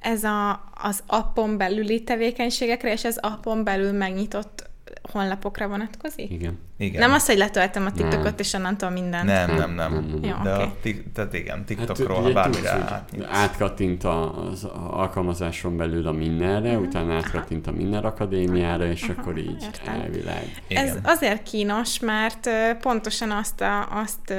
ez 0.00 0.24
a, 0.24 0.70
az 0.74 1.02
appon 1.06 1.56
belüli 1.56 2.02
tevékenységekre, 2.02 2.92
és 2.92 3.04
ez 3.04 3.16
appon 3.16 3.64
belül 3.64 3.92
megnyitott 3.92 4.70
honlapokra 5.02 5.68
vonatkozik? 5.68 6.30
Igen. 6.30 6.58
Igen. 6.76 7.00
Nem 7.00 7.12
az, 7.12 7.26
hogy 7.26 7.36
letöltem 7.36 7.86
a 7.86 7.92
TikTokot, 7.92 8.24
nem. 8.24 8.34
és 8.38 8.52
onnantól 8.52 8.90
mindent. 8.90 9.24
Nem, 9.24 9.46
nem, 9.54 9.74
nem. 9.74 9.92
nem, 9.92 9.92
nem. 9.92 10.24
Jó, 10.24 10.42
De 10.42 10.52
okay. 10.52 10.64
a 10.64 10.72
tik, 10.82 11.12
tehát 11.12 11.34
igen, 11.34 11.64
TikTokról, 11.64 12.22
hát, 12.22 12.32
bármire 12.32 12.70
átnyitsz. 12.70 13.26
Átkattint 13.30 14.04
az 14.04 14.64
alkalmazáson 14.90 15.76
belül 15.76 16.06
a 16.06 16.12
mindenre, 16.12 16.68
uh-huh. 16.70 16.86
utána 16.86 17.14
átkattint 17.14 17.66
a 17.66 17.72
Minden 17.72 18.04
Akadémiára, 18.04 18.86
és 18.86 19.02
uh-huh. 19.02 19.18
akkor 19.18 19.38
így 19.38 19.62
Értem. 19.62 20.00
elvileg. 20.00 20.62
Igen. 20.66 20.86
Ez 20.86 20.96
azért 21.02 21.42
kínos, 21.42 21.98
mert 21.98 22.50
pontosan 22.80 23.30
azt, 23.30 23.60
a, 23.60 24.00
azt 24.00 24.34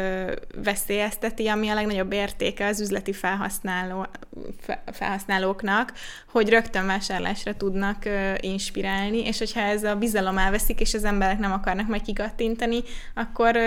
veszélyezteti, 0.64 1.48
ami 1.48 1.70
a 1.70 1.74
legnagyobb 1.74 2.12
értéke 2.12 2.66
az 2.66 2.82
üzleti 2.82 3.14
felhasználó, 3.14 4.06
felhasználóknak, 4.92 5.94
hogy 6.32 6.50
rögtön 6.50 6.86
vásárlásra 6.86 7.54
tudnak 7.54 8.04
inspirálni, 8.40 9.26
és 9.26 9.38
hogyha 9.38 9.60
ez 9.60 9.84
a 9.84 9.96
bizalom 9.96 10.38
elveszik, 10.38 10.80
és 10.80 10.94
az 10.94 11.04
emberek 11.04 11.40
nem 11.40 11.52
akarnak 11.52 11.88
majd 11.88 12.02
kigattintani, 12.26 12.82
akkor 13.14 13.58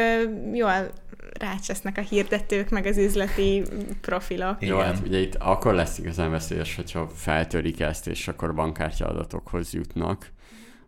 jól 0.53 0.91
rácsesznek 1.39 1.99
a 1.99 2.01
hirdetők, 2.01 2.71
meg 2.71 2.87
az 2.87 2.97
üzleti 2.97 3.63
profilok. 4.01 4.67
Jó, 4.67 4.79
hát 4.79 5.07
ugye 5.07 5.19
itt 5.19 5.35
akkor 5.35 5.75
lesz 5.75 5.99
igazán 5.99 6.31
veszélyes, 6.31 6.77
hogyha 6.77 7.09
feltörik 7.09 7.81
ezt, 7.81 8.07
és 8.07 8.29
akkor 8.29 8.55
bankkártya 8.55 9.07
adatokhoz 9.07 9.73
jutnak 9.73 10.31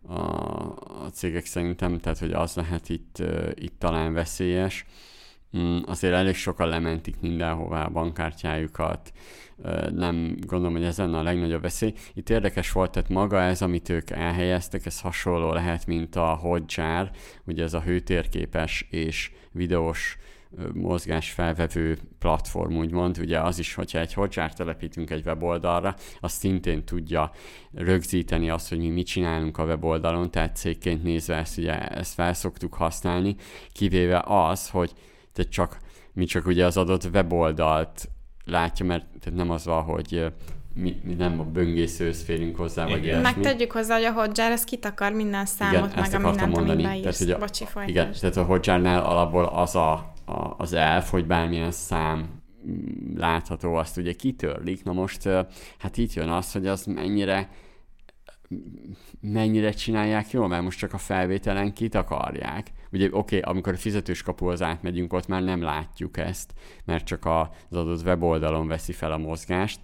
a, 0.07 0.21
a 1.05 1.09
cégek 1.13 1.45
szerintem, 1.45 1.99
tehát 1.99 2.19
hogy 2.19 2.31
az 2.31 2.55
lehet 2.55 2.89
itt, 2.89 3.23
itt 3.55 3.79
talán 3.79 4.13
veszélyes. 4.13 4.85
Mm, 5.57 5.77
azért 5.85 6.13
elég 6.13 6.35
sokan 6.35 6.67
lementik 6.67 7.19
mindenhová 7.19 7.85
a 7.85 7.89
bankkártyájukat, 7.89 9.11
nem 9.91 10.35
gondolom, 10.47 10.73
hogy 10.75 10.83
ez 10.83 10.97
lenne 10.97 11.17
a 11.17 11.23
legnagyobb 11.23 11.61
veszély. 11.61 11.93
Itt 12.13 12.29
érdekes 12.29 12.71
volt, 12.71 12.91
tehát 12.91 13.09
maga 13.09 13.41
ez, 13.41 13.61
amit 13.61 13.89
ők 13.89 14.09
elhelyeztek, 14.09 14.85
ez 14.85 15.01
hasonló 15.01 15.53
lehet, 15.53 15.85
mint 15.85 16.15
a 16.15 16.35
Hotjar, 16.35 17.11
ugye 17.45 17.63
ez 17.63 17.73
a 17.73 17.81
hőtérképes 17.81 18.87
és 18.89 19.31
videós 19.51 20.17
mozgás 20.73 21.31
felvevő 21.31 21.97
platform, 22.19 22.77
úgymond. 22.77 23.17
Ugye 23.17 23.39
az 23.39 23.59
is, 23.59 23.73
hogyha 23.73 23.99
egy 23.99 24.13
Hotjar 24.13 24.53
telepítünk 24.53 25.09
egy 25.09 25.25
weboldalra, 25.25 25.95
az 26.19 26.31
szintén 26.31 26.85
tudja 26.85 27.31
rögzíteni 27.73 28.49
azt, 28.49 28.69
hogy 28.69 28.77
mi 28.77 28.89
mit 28.89 29.05
csinálunk 29.05 29.57
a 29.57 29.63
weboldalon, 29.63 30.31
tehát 30.31 30.55
cégként 30.55 31.03
nézve 31.03 31.35
ezt, 31.35 31.57
ugye, 31.57 31.87
ezt 31.87 32.13
fel 32.13 32.35
használni, 32.69 33.35
kivéve 33.71 34.23
az, 34.25 34.69
hogy 34.69 34.91
te 35.33 35.43
csak 35.43 35.77
mi 36.13 36.25
csak 36.25 36.45
ugye 36.45 36.65
az 36.65 36.77
adott 36.77 37.09
weboldalt 37.13 38.09
látja, 38.45 38.85
mert 38.85 39.05
tehát 39.21 39.39
nem 39.39 39.49
az 39.49 39.65
van, 39.65 39.83
hogy 39.83 40.33
mi, 40.73 41.01
mi 41.03 41.13
nem 41.13 41.39
a 41.39 41.43
böngészőhöz 41.43 42.23
férünk 42.23 42.55
hozzá, 42.55 42.85
igen. 42.85 42.97
vagy 42.97 43.05
ilyesmi. 43.05 43.21
Megtegyük 43.21 43.71
hozzá, 43.71 43.95
hogy 43.95 44.03
a 44.03 44.11
Hotjar 44.11 44.51
az 44.51 44.63
kitakar 44.63 45.11
minden 45.11 45.45
számot, 45.45 45.91
igen, 45.91 45.99
meg 45.99 46.13
a 46.13 46.27
mindent, 46.27 46.55
mondani. 46.55 46.83
amit 46.83 47.01
beírsz. 47.01 47.17
Tehát, 47.17 47.39
Bocsi, 47.39 47.65
folytasd. 47.65 47.89
Igen, 47.89 48.11
tehát 48.19 48.37
a 48.37 48.43
Hotjarnál 48.43 49.03
alapból 49.03 49.45
az 49.45 49.75
a, 49.75 49.91
a, 50.25 50.55
az 50.57 50.73
elf, 50.73 51.09
hogy 51.09 51.25
bármilyen 51.25 51.71
szám 51.71 52.29
mm, 52.67 53.17
látható, 53.17 53.75
azt 53.75 53.97
ugye 53.97 54.13
kitörlik. 54.13 54.83
Na 54.83 54.93
most 54.93 55.29
hát 55.77 55.97
itt 55.97 56.13
jön 56.13 56.29
az, 56.29 56.51
hogy 56.51 56.67
az 56.67 56.85
mennyire 56.85 57.49
mennyire 59.21 59.71
csinálják 59.71 60.31
jól, 60.31 60.47
mert 60.47 60.63
most 60.63 60.79
csak 60.79 60.93
a 60.93 60.97
felvételen 60.97 61.73
kit 61.73 61.95
akarják. 61.95 62.71
Ugye 62.91 63.05
oké, 63.05 63.17
okay, 63.17 63.39
amikor 63.39 63.73
a 63.73 63.77
fizetős 63.77 64.23
kapuhoz 64.23 64.61
átmegyünk, 64.61 65.13
ott 65.13 65.27
már 65.27 65.43
nem 65.43 65.61
látjuk 65.61 66.17
ezt, 66.17 66.53
mert 66.85 67.05
csak 67.05 67.25
az 67.25 67.77
adott 67.77 68.05
weboldalon 68.05 68.67
veszi 68.67 68.91
fel 68.91 69.11
a 69.11 69.17
mozgást. 69.17 69.79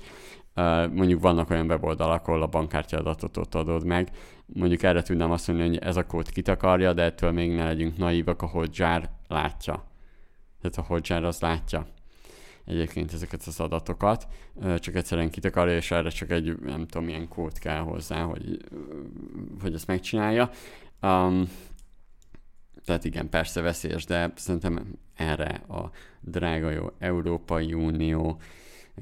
Mondjuk 0.94 1.22
vannak 1.22 1.50
olyan 1.50 1.68
weboldalak, 1.68 2.28
ahol 2.28 2.42
a 2.42 2.48
bankkártya 2.48 2.98
adatot 2.98 3.38
ott 3.38 3.56
adod 3.56 3.86
meg. 3.86 4.10
Mondjuk 4.46 4.84
erre 4.84 5.02
tudnám 5.02 5.32
azt 5.32 5.48
mondani, 5.48 5.70
hogy 5.70 5.78
ez 5.78 5.96
a 5.96 6.06
kód 6.06 6.30
kit 6.30 6.48
akarja, 6.48 6.94
de 6.94 7.04
ettől 7.04 7.32
még 7.32 7.52
ne 7.52 7.64
legyünk 7.64 7.98
naívak, 7.98 8.42
a 8.42 8.48
Hotjar 8.48 9.10
látja. 9.28 9.84
Tehát 10.62 10.78
a 10.78 10.82
Hotjar 10.82 11.24
az 11.24 11.40
látja 11.40 11.88
egyébként 12.68 13.14
ezeket 13.14 13.44
az 13.46 13.60
adatokat, 13.60 14.28
csak 14.78 14.96
egyszerűen 14.96 15.30
kit 15.30 15.46
akarja, 15.46 15.76
és 15.76 15.92
erre 15.92 16.10
csak 16.10 16.30
egy, 16.30 16.60
nem 16.60 16.88
tudom, 16.88 17.06
milyen 17.06 17.28
kód 17.28 17.60
kell 17.60 17.80
hozzá, 17.80 18.24
hogy, 18.24 18.58
hogy 19.62 19.74
ezt 19.74 19.88
megcsinálja. 19.88 20.50
Um, 21.02 21.50
tehát 22.88 23.06
igen, 23.06 23.30
persze 23.30 23.62
veszélyes, 23.62 24.06
de 24.06 24.32
szerintem 24.36 24.98
erre 25.16 25.62
a 25.68 25.90
drága 26.22 26.70
jó 26.70 26.86
Európai 27.00 27.74
Unió 27.74 28.40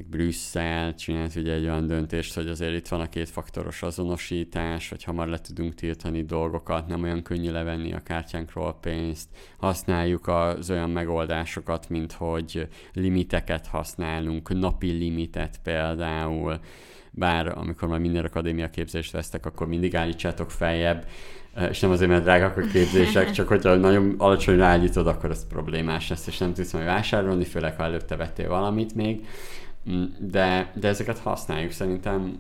Brüsszel 0.10 0.96
csinált 0.96 1.36
ugye 1.36 1.54
egy 1.54 1.64
olyan 1.64 1.88
döntést, 1.88 2.34
hogy 2.34 2.48
azért 2.48 2.76
itt 2.76 2.88
van 2.88 3.02
a 3.02 3.10
kétfaktoros 3.10 3.84
azonosítás, 3.84 4.90
hogy 4.90 5.04
hamar 5.04 5.28
le 5.28 5.40
tudunk 5.40 5.74
tiltani 5.74 6.24
dolgokat, 6.24 6.88
nem 6.88 7.04
olyan 7.04 7.22
könnyű 7.22 7.52
levenni 7.52 7.94
a 7.94 8.04
kártyánkról 8.04 8.78
pénzt, 8.82 9.30
használjuk 9.58 10.28
az 10.28 10.70
olyan 10.70 10.90
megoldásokat, 10.90 11.90
mint 11.90 12.12
hogy 12.12 12.68
limiteket 12.94 13.68
használunk, 13.68 14.60
napi 14.60 14.92
limitet 14.92 15.60
például, 15.64 16.60
bár 17.12 17.58
amikor 17.58 17.88
már 17.88 18.00
minden 18.00 18.26
akadémia 18.26 18.70
képzést 18.70 19.12
vesztek, 19.12 19.46
akkor 19.46 19.68
mindig 19.68 19.96
állítsátok 19.96 20.52
feljebb, 20.52 21.06
és 21.70 21.80
nem 21.80 21.92
azért, 21.92 22.10
mert 22.10 22.24
drágak 22.24 22.58
a 22.58 22.62
képzések, 22.62 23.32
csak 23.32 23.48
hogyha 23.48 23.76
nagyon 23.76 24.16
alacsony 24.18 24.62
állítod, 24.62 25.08
akkor 25.08 25.30
ez 25.30 25.48
problémás 25.48 26.10
lesz, 26.10 26.28
és 26.28 26.38
nem 26.38 26.54
tudsz 26.54 26.74
majd 26.74 26.86
vásárolni, 26.86 27.44
főleg 27.44 27.76
ha 27.76 27.84
előtte 27.84 28.16
vettél 28.16 28.48
valamit 28.48 28.96
még. 28.96 29.28
Mm, 29.90 30.04
de, 30.20 30.72
de 30.76 30.88
ezeket 30.88 31.20
használjuk. 31.20 31.72
Szerintem 31.72 32.40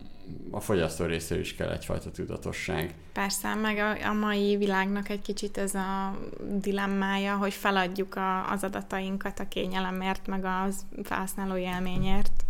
a 0.51 0.59
fogyasztó 0.59 1.05
részéről 1.05 1.43
is 1.43 1.55
kell 1.55 1.70
egyfajta 1.70 2.11
tudatosság. 2.11 2.93
Persze, 3.13 3.55
meg 3.55 3.78
a, 3.78 4.07
a 4.07 4.13
mai 4.13 4.57
világnak 4.57 5.09
egy 5.09 5.22
kicsit 5.22 5.57
ez 5.57 5.76
a 5.76 6.18
dilemmája, 6.61 7.36
hogy 7.36 7.53
feladjuk 7.53 8.16
a, 8.16 8.51
az 8.51 8.63
adatainkat 8.63 9.39
a 9.39 9.47
kényelemért, 9.47 10.28
meg 10.28 10.45
az 10.45 10.86
felhasználó 11.03 11.55
élményért. 11.57 12.45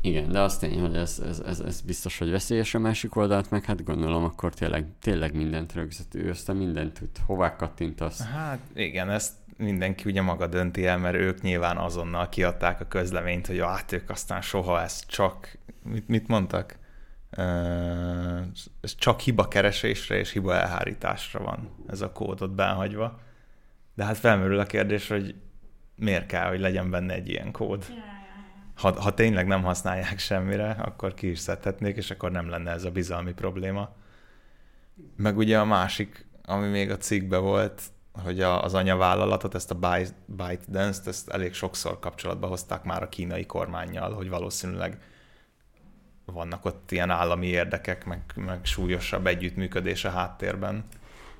Igen, 0.00 0.30
de 0.30 0.40
azt 0.40 0.60
tény, 0.60 0.80
hogy 0.80 0.96
ez, 0.96 1.22
ez, 1.28 1.40
ez, 1.40 1.60
ez 1.60 1.80
biztos, 1.80 2.18
hogy 2.18 2.30
veszélyes 2.30 2.74
a 2.74 2.78
másik 2.78 3.16
oldalt, 3.16 3.50
meg 3.50 3.64
hát 3.64 3.84
gondolom, 3.84 4.24
akkor 4.24 4.54
tényleg, 4.54 4.86
tényleg 5.00 5.34
mindent 5.34 5.72
rögzítő, 5.72 6.30
aztán 6.30 6.56
mindent 6.56 6.92
tud, 6.92 7.08
hová 7.26 7.56
kattintasz. 7.56 8.22
Hát 8.22 8.58
igen, 8.74 9.10
ezt 9.10 9.32
mindenki 9.56 10.10
ugye 10.10 10.22
maga 10.22 10.46
dönti 10.46 10.86
el, 10.86 10.98
mert 10.98 11.16
ők 11.16 11.40
nyilván 11.40 11.76
azonnal 11.76 12.28
kiadták 12.28 12.80
a 12.80 12.88
közleményt, 12.88 13.46
hogy 13.46 13.58
hát 13.58 13.92
ők 13.92 14.10
aztán 14.10 14.40
soha 14.40 14.80
ezt 14.82 15.06
csak, 15.06 15.58
mit, 15.82 16.08
mit 16.08 16.28
mondtak? 16.28 16.78
Ez 18.80 18.94
csak 18.96 19.20
hiba 19.20 19.48
keresésre 19.48 20.18
és 20.18 20.32
hiba 20.32 20.54
elhárításra 20.54 21.40
van 21.40 21.70
ez 21.86 22.00
a 22.00 22.12
kódot 22.12 22.54
behagyva. 22.54 23.20
De 23.94 24.04
hát 24.04 24.16
felmerül 24.16 24.58
a 24.58 24.64
kérdés, 24.64 25.08
hogy 25.08 25.34
miért 25.96 26.26
kell, 26.26 26.48
hogy 26.48 26.60
legyen 26.60 26.90
benne 26.90 27.14
egy 27.14 27.28
ilyen 27.28 27.50
kód. 27.50 27.84
Ha, 28.76 29.02
ha 29.02 29.14
tényleg 29.14 29.46
nem 29.46 29.62
használják 29.62 30.18
semmire, 30.18 30.70
akkor 30.70 31.14
ki 31.14 31.30
is 31.30 31.38
szedhetnék, 31.38 31.96
és 31.96 32.10
akkor 32.10 32.30
nem 32.30 32.48
lenne 32.48 32.70
ez 32.70 32.84
a 32.84 32.90
bizalmi 32.90 33.32
probléma. 33.32 33.90
Meg 35.16 35.36
ugye 35.36 35.58
a 35.58 35.64
másik, 35.64 36.26
ami 36.44 36.68
még 36.68 36.90
a 36.90 36.96
cikkbe 36.96 37.38
volt, 37.38 37.82
hogy 38.12 38.40
a, 38.40 38.62
az 38.62 38.74
anyavállalatot, 38.74 39.54
ezt 39.54 39.70
a 39.70 39.78
ByteDance-t, 40.26 41.06
ezt 41.06 41.28
elég 41.28 41.54
sokszor 41.54 41.98
kapcsolatba 41.98 42.46
hozták 42.46 42.84
már 42.84 43.02
a 43.02 43.08
kínai 43.08 43.46
kormányjal, 43.46 44.12
hogy 44.12 44.28
valószínűleg 44.28 45.00
vannak 46.24 46.64
ott 46.64 46.90
ilyen 46.90 47.10
állami 47.10 47.46
érdekek, 47.46 48.04
meg, 48.04 48.22
meg 48.34 48.64
súlyosabb 48.64 49.26
együttműködés 49.26 50.04
a 50.04 50.10
háttérben. 50.10 50.84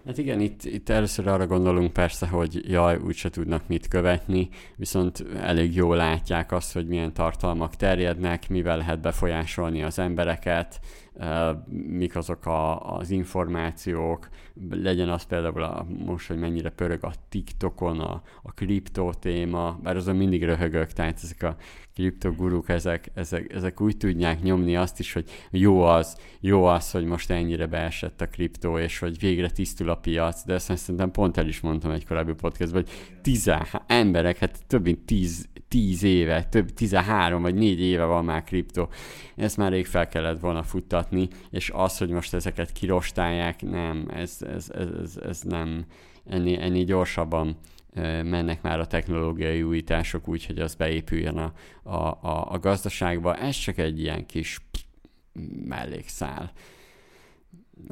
Hát 0.06 0.18
igen, 0.18 0.40
itt, 0.40 0.64
itt 0.64 0.88
először 0.88 1.26
arra 1.26 1.46
gondolunk 1.46 1.92
persze, 1.92 2.26
hogy 2.26 2.70
jaj, 2.70 2.96
úgyse 2.96 3.30
tudnak 3.30 3.68
mit 3.68 3.88
követni, 3.88 4.48
viszont 4.76 5.24
elég 5.40 5.74
jól 5.74 5.96
látják 5.96 6.52
azt, 6.52 6.72
hogy 6.72 6.86
milyen 6.86 7.12
tartalmak 7.12 7.74
terjednek, 7.74 8.48
mivel 8.48 8.76
lehet 8.76 9.00
befolyásolni 9.00 9.82
az 9.82 9.98
embereket, 9.98 10.80
mik 11.72 12.16
azok 12.16 12.46
a, 12.46 12.80
az 12.96 13.10
információk, 13.10 14.28
legyen 14.70 15.08
az 15.08 15.22
például 15.22 15.62
a, 15.62 15.86
most, 16.04 16.28
hogy 16.28 16.38
mennyire 16.38 16.70
pörög 16.70 17.04
a 17.04 17.12
TikTokon 17.28 18.00
a, 18.00 18.22
a 18.42 18.52
kriptó 18.52 19.12
téma, 19.12 19.78
bár 19.82 19.96
azon 19.96 20.16
mindig 20.16 20.44
röhögök, 20.44 20.92
tehát 20.92 21.20
ezek 21.22 21.42
a 21.42 21.56
kriptoguruk, 21.96 22.68
ezek, 22.68 23.10
ezek, 23.14 23.52
ezek 23.52 23.80
úgy 23.80 23.96
tudják 23.96 24.42
nyomni 24.42 24.76
azt 24.76 24.98
is, 24.98 25.12
hogy 25.12 25.24
jó 25.50 25.82
az, 25.82 26.16
jó 26.40 26.64
az, 26.64 26.90
hogy 26.90 27.04
most 27.04 27.30
ennyire 27.30 27.66
beesett 27.66 28.20
a 28.20 28.28
kriptó, 28.28 28.78
és 28.78 28.98
hogy 28.98 29.18
végre 29.18 29.50
tisztul 29.50 29.90
a 29.90 29.94
piac, 29.94 30.44
de 30.44 30.54
ezt 30.54 30.76
szerintem 30.76 31.10
pont 31.10 31.36
el 31.36 31.48
is 31.48 31.60
mondtam 31.60 31.90
egy 31.90 32.06
korábbi 32.06 32.32
podcastban, 32.32 32.82
hogy 32.82 33.18
tizen 33.22 33.66
emberek, 33.86 34.38
hát 34.38 34.66
több 34.66 34.82
mint 34.82 34.98
tíz, 34.98 35.48
tíz 35.68 36.02
éve, 36.02 36.44
több, 36.44 36.70
tizenhárom 36.70 37.42
vagy 37.42 37.54
négy 37.54 37.80
éve 37.80 38.04
van 38.04 38.24
már 38.24 38.44
kriptó, 38.44 38.88
ezt 39.36 39.56
már 39.56 39.72
rég 39.72 39.86
fel 39.86 40.08
kellett 40.08 40.40
volna 40.40 40.62
futtatni, 40.62 41.28
és 41.50 41.70
az, 41.74 41.98
hogy 41.98 42.10
most 42.10 42.34
ezeket 42.34 42.72
kirostálják, 42.72 43.62
nem, 43.62 44.08
ez, 44.14 44.36
ez, 44.40 44.70
ez, 44.70 44.88
ez, 45.02 45.16
ez 45.16 45.40
nem, 45.40 45.84
ennél, 46.24 46.60
ennél 46.60 46.84
gyorsabban 46.84 47.56
mennek 48.02 48.62
már 48.62 48.80
a 48.80 48.86
technológiai 48.86 49.62
újítások 49.62 50.28
úgy, 50.28 50.46
hogy 50.46 50.58
az 50.58 50.74
beépüljön 50.74 51.36
a, 51.36 51.52
a, 51.82 51.96
a, 52.06 52.52
a 52.52 52.58
gazdaságba. 52.58 53.36
Ez 53.36 53.56
csak 53.56 53.78
egy 53.78 54.00
ilyen 54.00 54.26
kis 54.26 54.60
mellékszál. 55.64 56.52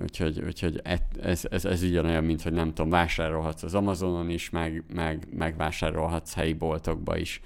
Úgyhogy, 0.03 0.41
úgyhogy 0.41 0.81
ez, 1.23 1.47
ez, 1.51 1.65
ez 1.65 1.83
ugyanolyan, 1.83 2.25
mint 2.25 2.43
hogy 2.43 2.53
nem 2.53 2.69
tudom, 2.69 2.91
vásárolhatsz 2.91 3.63
az 3.63 3.75
Amazonon 3.75 4.31
is, 4.31 4.51
meg, 4.51 4.85
meg, 4.95 5.27
meg 5.31 5.57
vásárolhatsz 5.57 6.35
helyi 6.35 6.53
boltokba 6.53 7.17
is. 7.17 7.41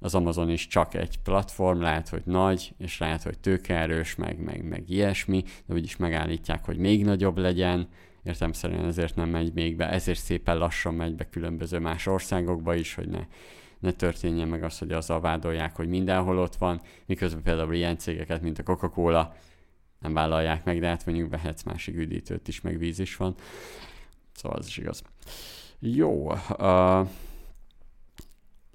Az 0.00 0.14
Amazon 0.14 0.50
is 0.50 0.66
csak 0.66 0.94
egy 0.94 1.18
platform, 1.22 1.80
lehet, 1.80 2.08
hogy 2.08 2.22
nagy, 2.24 2.74
és 2.78 2.98
lehet, 2.98 3.22
hogy 3.22 3.38
tőkeerős, 3.38 4.14
meg, 4.14 4.38
meg, 4.38 4.64
meg 4.64 4.90
ilyesmi, 4.90 5.42
de 5.66 5.74
úgyis 5.74 5.96
megállítják, 5.96 6.64
hogy 6.64 6.76
még 6.76 7.04
nagyobb 7.04 7.38
legyen, 7.38 7.88
értelmszerűen 8.28 8.84
ezért 8.84 9.14
nem 9.14 9.28
megy 9.28 9.52
még 9.54 9.76
be, 9.76 9.88
ezért 9.90 10.18
szépen 10.18 10.58
lassan 10.58 10.94
megy 10.94 11.14
be 11.14 11.28
különböző 11.28 11.78
más 11.78 12.06
országokba 12.06 12.74
is, 12.74 12.94
hogy 12.94 13.08
ne, 13.08 13.26
ne 13.78 13.92
történjen 13.92 14.48
meg 14.48 14.62
az, 14.62 14.78
hogy 14.78 14.92
azzal 14.92 15.20
vádolják, 15.20 15.76
hogy 15.76 15.88
mindenhol 15.88 16.38
ott 16.38 16.56
van, 16.56 16.80
miközben 17.06 17.42
például 17.42 17.74
ilyen 17.74 17.98
cégeket, 17.98 18.42
mint 18.42 18.58
a 18.58 18.62
Coca-Cola 18.62 19.34
nem 19.98 20.12
vállalják 20.12 20.64
meg, 20.64 20.80
de 20.80 20.86
hát 20.86 21.06
mondjuk 21.06 21.30
vehetsz 21.30 21.62
másik 21.62 21.96
üdítőt 21.96 22.48
is, 22.48 22.60
meg 22.60 22.78
víz 22.78 22.98
is 22.98 23.16
van. 23.16 23.34
Szóval 24.32 24.58
az 24.58 24.66
is 24.66 24.76
igaz. 24.76 25.02
Jó. 25.78 26.32
Uh, 26.58 27.08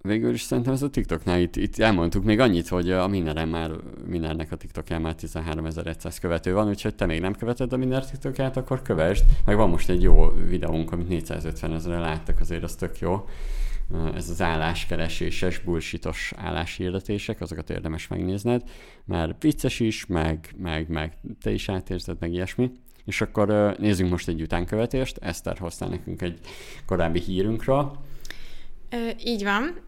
végül 0.07 0.33
is 0.33 0.41
szerintem 0.41 0.73
ez 0.73 0.81
a 0.81 0.89
TikToknál 0.89 1.39
itt, 1.39 1.55
itt 1.55 1.77
elmondtuk 1.77 2.23
még 2.23 2.39
annyit, 2.39 2.67
hogy 2.67 2.91
a 2.91 3.07
Mineren 3.07 3.47
már, 3.47 3.71
Minernek 4.05 4.51
a 4.51 4.55
TikTokján 4.55 5.01
már 5.01 5.15
13.100 5.19 6.17
követő 6.21 6.53
van, 6.53 6.67
úgyhogy 6.67 6.95
te 6.95 7.05
még 7.05 7.21
nem 7.21 7.35
követed 7.35 7.73
a 7.73 7.77
Miner 7.77 8.05
TikTokját, 8.05 8.57
akkor 8.57 8.81
kövesd. 8.81 9.25
Meg 9.45 9.55
van 9.55 9.69
most 9.69 9.89
egy 9.89 10.01
jó 10.01 10.29
videónk, 10.47 10.91
amit 10.91 11.07
450 11.07 11.73
ezerre 11.73 11.99
láttak, 11.99 12.39
azért 12.39 12.63
az 12.63 12.75
tök 12.75 12.99
jó. 12.99 13.27
Ez 14.15 14.29
az 14.29 14.41
álláskereséses, 14.41 15.59
bullshitos 15.59 16.33
álláshirdetések, 16.35 17.41
azokat 17.41 17.69
érdemes 17.69 18.07
megnézned, 18.07 18.63
mert 19.05 19.41
vicces 19.41 19.79
is, 19.79 20.05
meg, 20.05 20.55
meg, 20.57 20.89
meg 20.89 21.17
te 21.41 21.51
is 21.51 21.69
átérzed, 21.69 22.17
meg 22.19 22.33
ilyesmi. 22.33 22.71
És 23.05 23.21
akkor 23.21 23.75
nézzünk 23.79 24.09
most 24.09 24.27
egy 24.27 24.41
utánkövetést. 24.41 25.17
Eszter 25.17 25.57
hoztál 25.57 25.89
nekünk 25.89 26.21
egy 26.21 26.39
korábbi 26.85 27.19
hírünkről. 27.19 28.11
Így 29.23 29.43
van. 29.43 29.81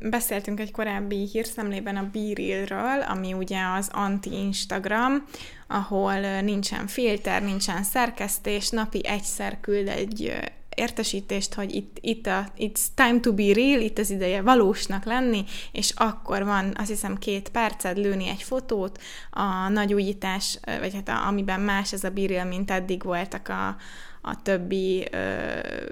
Beszéltünk 0.00 0.60
egy 0.60 0.70
korábbi 0.70 1.28
hírszemlében 1.32 1.96
a 1.96 2.10
Beerillről, 2.12 3.02
ami 3.08 3.32
ugye 3.32 3.58
az 3.76 3.88
anti-Instagram, 3.92 5.24
ahol 5.66 6.40
nincsen 6.40 6.86
filter, 6.86 7.42
nincsen 7.42 7.82
szerkesztés, 7.82 8.68
napi 8.68 9.06
egyszer 9.06 9.60
küld 9.60 9.88
egy 9.88 10.40
értesítést, 10.74 11.54
hogy 11.54 11.74
itt, 11.74 11.96
itt 12.00 12.26
a, 12.26 12.46
it's 12.58 12.80
time 12.94 13.20
to 13.20 13.32
be 13.32 13.52
real, 13.52 13.80
itt 13.80 13.98
az 13.98 14.10
ideje 14.10 14.42
valósnak 14.42 15.04
lenni, 15.04 15.44
és 15.72 15.92
akkor 15.96 16.44
van, 16.44 16.72
azt 16.76 16.88
hiszem, 16.88 17.18
két 17.18 17.48
perced 17.48 17.96
lőni 17.96 18.28
egy 18.28 18.42
fotót, 18.42 18.98
a 19.30 19.68
nagy 19.68 19.94
újítás, 19.94 20.58
vagy 20.80 20.94
hát 20.94 21.08
a, 21.08 21.26
amiben 21.26 21.60
más 21.60 21.92
ez 21.92 22.04
a 22.04 22.10
be 22.10 22.26
real, 22.26 22.44
mint 22.44 22.70
eddig 22.70 23.02
voltak 23.02 23.48
a, 23.48 23.76
a 24.20 24.42
többi 24.42 25.06
ö, 25.10 25.18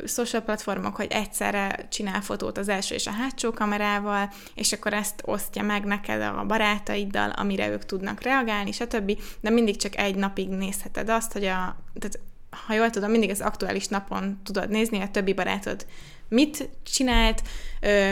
social 0.07 0.43
platformok, 0.43 0.97
hogy 0.97 1.07
egyszerre 1.11 1.87
csinál 1.91 2.21
fotót 2.21 2.59
az 2.59 2.69
első 2.69 2.95
és 2.95 3.07
a 3.07 3.11
hátsó 3.11 3.53
kamerával, 3.53 4.33
és 4.55 4.73
akkor 4.73 4.93
ezt 4.93 5.23
osztja 5.25 5.63
meg 5.63 5.85
neked 5.85 6.23
a 6.23 6.45
barátaiddal, 6.47 7.31
amire 7.31 7.69
ők 7.69 7.85
tudnak 7.85 8.23
reagálni, 8.23 8.73
stb. 8.73 9.19
De 9.41 9.51
mindig 9.51 9.77
csak 9.77 9.97
egy 9.97 10.15
napig 10.15 10.49
nézheted 10.49 11.09
azt, 11.09 11.33
hogy 11.33 11.45
a, 11.45 11.77
tehát 11.95 12.19
ha 12.67 12.75
jól 12.75 12.91
tudom, 12.91 13.11
mindig 13.11 13.31
az 13.31 13.41
aktuális 13.41 13.87
napon 13.87 14.41
tudod 14.45 14.69
nézni, 14.69 15.01
a 15.01 15.11
többi 15.11 15.33
barátod 15.33 15.87
mit 16.29 16.69
csinált, 16.83 17.43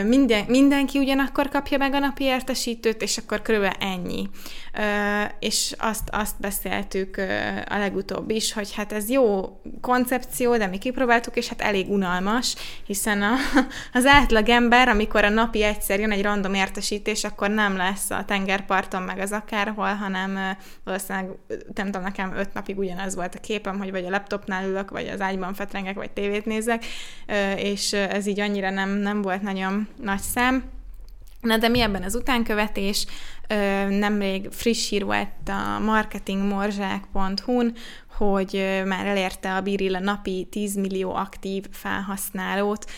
minden, 0.05 0.45
mindenki 0.47 0.99
ugyanakkor 0.99 1.49
kapja 1.49 1.77
meg 1.77 1.93
a 1.93 1.99
napi 1.99 2.23
értesítőt, 2.23 3.01
és 3.01 3.17
akkor 3.17 3.41
körülbelül 3.41 3.77
ennyi. 3.79 4.29
És 5.39 5.75
azt, 5.77 6.09
azt 6.11 6.39
beszéltük 6.39 7.17
a 7.69 7.77
legutóbb 7.77 8.29
is, 8.29 8.53
hogy 8.53 8.73
hát 8.73 8.91
ez 8.91 9.09
jó 9.09 9.59
koncepció, 9.81 10.57
de 10.57 10.67
mi 10.67 10.77
kipróbáltuk, 10.77 11.35
és 11.35 11.47
hát 11.47 11.61
elég 11.61 11.89
unalmas, 11.89 12.55
hiszen 12.85 13.21
a, 13.21 13.33
az 13.93 14.05
átlag 14.05 14.49
ember, 14.49 14.87
amikor 14.87 15.23
a 15.23 15.29
napi 15.29 15.63
egyszer 15.63 15.99
jön 15.99 16.11
egy 16.11 16.21
random 16.21 16.53
értesítés, 16.53 17.23
akkor 17.23 17.49
nem 17.49 17.75
lesz 17.75 18.09
a 18.09 18.25
tengerparton 18.25 19.01
meg 19.01 19.19
az 19.19 19.31
akárhol, 19.31 19.93
hanem 19.93 20.57
valószínűleg, 20.83 21.29
nem 21.73 21.85
tudom, 21.85 22.01
nekem 22.01 22.33
öt 22.35 22.53
napig 22.53 22.77
ugyanaz 22.77 23.15
volt 23.15 23.35
a 23.35 23.39
képem, 23.39 23.77
hogy 23.77 23.91
vagy 23.91 24.05
a 24.05 24.09
laptopnál 24.09 24.67
ülök, 24.67 24.91
vagy 24.91 25.07
az 25.07 25.21
ágyban 25.21 25.53
fetrengek, 25.53 25.95
vagy 25.95 26.11
tévét 26.11 26.45
nézek, 26.45 26.85
és 27.55 27.93
ez 27.93 28.25
így 28.27 28.39
annyira 28.39 28.69
nem, 28.69 28.89
nem 28.89 29.21
volt 29.21 29.41
nagyon 29.57 29.87
nagy 30.01 30.19
szám. 30.19 30.63
Na 31.41 31.57
de 31.57 31.67
mi 31.67 31.79
ebben 31.79 32.03
az 32.03 32.15
utánkövetés? 32.15 33.05
Nemrég 33.89 34.47
friss 34.51 34.89
hír 34.89 35.05
volt 35.05 35.29
a 35.45 35.79
marketingmorzsák.hu-n, 35.79 37.73
hogy 38.17 38.81
már 38.85 39.05
elérte 39.05 39.55
a 39.55 39.61
Birilla 39.61 39.99
napi 39.99 40.47
10 40.51 40.75
millió 40.75 41.13
aktív 41.15 41.65
felhasználót, 41.71 42.91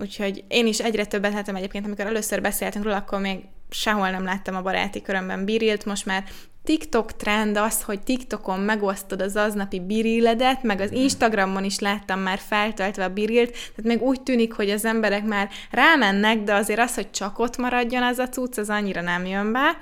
úgyhogy 0.00 0.44
én 0.48 0.66
is 0.66 0.78
egyre 0.78 1.04
többet 1.04 1.32
láttam 1.32 1.56
egyébként, 1.56 1.84
amikor 1.84 2.06
először 2.06 2.40
beszéltünk 2.40 2.84
róla, 2.84 2.96
akkor 2.96 3.20
még 3.20 3.40
sehol 3.70 4.10
nem 4.10 4.24
láttam 4.24 4.56
a 4.56 4.62
baráti 4.62 5.02
körömben 5.02 5.44
Birilt, 5.44 5.84
most 5.84 6.06
már 6.06 6.24
TikTok 6.64 7.12
trend 7.16 7.56
az, 7.56 7.82
hogy 7.82 8.00
TikTokon 8.00 8.60
megosztod 8.60 9.20
az 9.20 9.36
aznapi 9.36 9.80
biriledet, 9.80 10.62
meg 10.62 10.80
az 10.80 10.92
Instagramon 10.92 11.64
is 11.64 11.78
láttam 11.78 12.20
már 12.20 12.38
feltöltve 12.38 13.04
a 13.04 13.12
birilt, 13.12 13.50
tehát 13.50 13.82
még 13.82 14.02
úgy 14.02 14.22
tűnik, 14.22 14.52
hogy 14.52 14.70
az 14.70 14.84
emberek 14.84 15.24
már 15.24 15.48
rámennek, 15.70 16.42
de 16.42 16.54
azért 16.54 16.80
az, 16.80 16.94
hogy 16.94 17.10
csak 17.10 17.38
ott 17.38 17.56
maradjon 17.56 18.02
az 18.02 18.18
a 18.18 18.28
cucc, 18.28 18.58
az 18.58 18.68
annyira 18.68 19.00
nem 19.00 19.26
jön 19.26 19.52
be. 19.52 19.78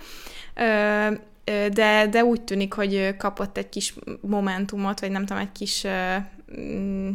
De, 1.73 2.07
de 2.11 2.25
úgy 2.25 2.41
tűnik, 2.41 2.73
hogy 2.73 3.17
kapott 3.17 3.57
egy 3.57 3.69
kis 3.69 3.95
momentumot, 4.21 5.01
vagy 5.01 5.11
nem 5.11 5.27
tudom, 5.27 5.43
egy 5.43 5.53
kis 5.53 5.87
mm, 6.61 7.11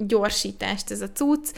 gyorsítást 0.00 0.90
ez 0.90 1.00
a 1.00 1.12
cucc, 1.12 1.48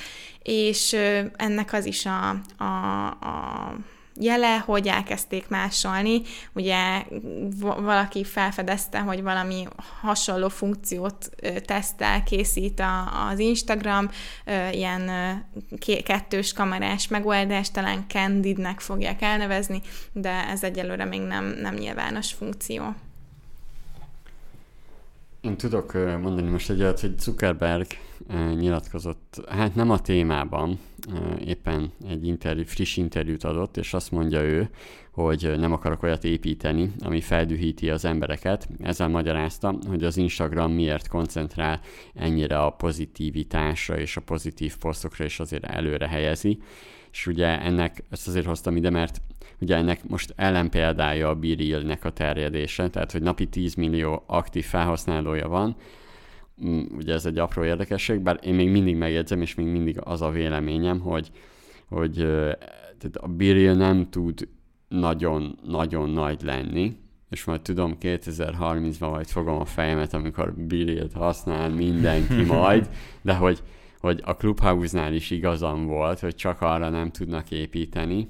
és 0.42 0.96
ennek 1.36 1.72
az 1.72 1.84
is 1.84 2.06
a, 2.06 2.28
a, 2.64 3.06
a 3.06 3.74
jele, 4.20 4.58
hogy 4.58 4.86
elkezdték 4.86 5.48
másolni. 5.48 6.22
Ugye 6.52 7.04
valaki 7.60 8.24
felfedezte, 8.24 8.98
hogy 8.98 9.22
valami 9.22 9.66
hasonló 10.00 10.48
funkciót 10.48 11.30
tesztel, 11.64 12.22
készít 12.22 12.80
a, 12.80 13.26
az 13.28 13.38
Instagram, 13.38 14.10
ilyen 14.72 15.10
kettős 16.04 16.52
kamerás 16.52 17.08
megoldás, 17.08 17.70
talán 17.70 18.04
Candidnek 18.08 18.80
fogják 18.80 19.22
elnevezni, 19.22 19.80
de 20.12 20.48
ez 20.48 20.62
egyelőre 20.62 21.04
még 21.04 21.20
nem, 21.20 21.44
nem 21.44 21.74
nyilvános 21.74 22.32
funkció. 22.32 22.94
Én 25.40 25.56
tudok 25.56 25.92
mondani 26.22 26.48
most 26.48 26.70
egy 26.70 26.80
olyat, 26.80 27.00
hogy 27.00 27.18
Zuckerberg 27.18 27.86
nyilatkozott, 28.54 29.40
hát 29.48 29.74
nem 29.74 29.90
a 29.90 29.98
témában, 29.98 30.78
éppen 31.44 31.92
egy 32.08 32.26
interjú, 32.26 32.64
friss 32.64 32.96
interjút 32.96 33.44
adott, 33.44 33.76
és 33.76 33.94
azt 33.94 34.10
mondja 34.10 34.42
ő, 34.42 34.70
hogy 35.10 35.52
nem 35.58 35.72
akarok 35.72 36.02
olyat 36.02 36.24
építeni, 36.24 36.92
ami 36.98 37.20
feldühíti 37.20 37.90
az 37.90 38.04
embereket. 38.04 38.68
Ezzel 38.82 39.08
magyarázta, 39.08 39.78
hogy 39.88 40.04
az 40.04 40.16
Instagram 40.16 40.72
miért 40.72 41.08
koncentrál 41.08 41.80
ennyire 42.14 42.58
a 42.58 42.70
pozitivitásra 42.70 43.98
és 43.98 44.16
a 44.16 44.20
pozitív 44.20 44.76
posztokra, 44.76 45.24
és 45.24 45.40
azért 45.40 45.64
előre 45.64 46.08
helyezi. 46.08 46.58
És 47.12 47.26
ugye 47.26 47.60
ennek, 47.60 48.04
ezt 48.10 48.28
azért 48.28 48.46
hoztam 48.46 48.76
ide, 48.76 48.90
mert 48.90 49.20
ugye 49.60 49.76
ennek 49.76 50.08
most 50.08 50.32
ellenpéldája 50.36 51.28
a 51.28 51.34
Birillnek 51.34 52.04
a 52.04 52.10
terjedése, 52.10 52.90
tehát 52.90 53.12
hogy 53.12 53.22
napi 53.22 53.46
10 53.46 53.74
millió 53.74 54.22
aktív 54.26 54.64
felhasználója 54.64 55.48
van, 55.48 55.76
ugye 56.90 57.12
ez 57.12 57.26
egy 57.26 57.38
apró 57.38 57.64
érdekesség, 57.64 58.20
bár 58.20 58.38
én 58.42 58.54
még 58.54 58.70
mindig 58.70 58.96
megjegyzem, 58.96 59.40
és 59.40 59.54
még 59.54 59.66
mindig 59.66 60.00
az 60.00 60.22
a 60.22 60.30
véleményem, 60.30 61.00
hogy, 61.00 61.30
hogy 61.88 62.14
tehát 62.98 63.16
a 63.16 63.26
Birill 63.26 63.74
nem 63.74 64.10
tud 64.10 64.48
nagyon-nagyon 64.88 66.10
nagy 66.10 66.42
lenni, 66.42 66.96
és 67.30 67.44
majd 67.44 67.60
tudom 67.60 67.96
2030-ban 68.00 69.10
majd 69.10 69.26
fogom 69.26 69.60
a 69.60 69.64
fejemet, 69.64 70.14
amikor 70.14 70.54
Birillt 70.54 71.12
használ 71.12 71.68
mindenki 71.68 72.42
majd, 72.54 72.90
de 73.22 73.34
hogy, 73.34 73.62
hogy 73.98 74.20
a 74.24 74.36
Clubhouse-nál 74.36 75.14
is 75.14 75.30
igazam 75.30 75.86
volt, 75.86 76.20
hogy 76.20 76.34
csak 76.34 76.60
arra 76.60 76.88
nem 76.88 77.10
tudnak 77.10 77.50
építeni, 77.50 78.28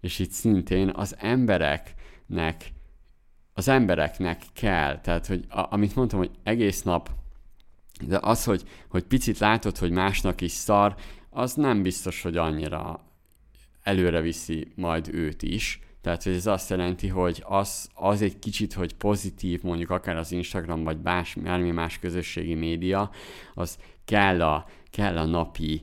és 0.00 0.18
itt 0.18 0.30
szintén 0.30 0.90
az 0.94 1.16
embereknek 1.18 2.72
az 3.54 3.68
embereknek 3.68 4.42
kell, 4.52 5.00
tehát, 5.00 5.26
hogy 5.26 5.44
a, 5.48 5.66
amit 5.70 5.94
mondtam, 5.94 6.18
hogy 6.18 6.30
egész 6.42 6.82
nap, 6.82 7.10
de 8.00 8.18
az, 8.22 8.44
hogy, 8.44 8.62
hogy 8.88 9.02
picit 9.02 9.38
látod, 9.38 9.78
hogy 9.78 9.90
másnak 9.90 10.40
is 10.40 10.52
szar, 10.52 10.94
az 11.30 11.54
nem 11.54 11.82
biztos, 11.82 12.22
hogy 12.22 12.36
annyira 12.36 13.00
előre 13.82 14.20
viszi 14.20 14.72
majd 14.74 15.08
őt 15.12 15.42
is. 15.42 15.80
Tehát, 16.00 16.26
ez 16.26 16.46
azt 16.46 16.70
jelenti, 16.70 17.08
hogy 17.08 17.42
az, 17.46 17.90
az 17.94 18.22
egy 18.22 18.38
kicsit, 18.38 18.72
hogy 18.72 18.94
pozitív, 18.94 19.62
mondjuk 19.62 19.90
akár 19.90 20.16
az 20.16 20.32
Instagram, 20.32 20.84
vagy 20.84 21.00
más, 21.02 21.34
bármi 21.34 21.70
más 21.70 21.98
közösségi 21.98 22.54
média, 22.54 23.10
az 23.54 23.78
kell 24.04 24.42
a, 24.42 24.66
kell 24.90 25.18
a 25.18 25.24
napi 25.24 25.82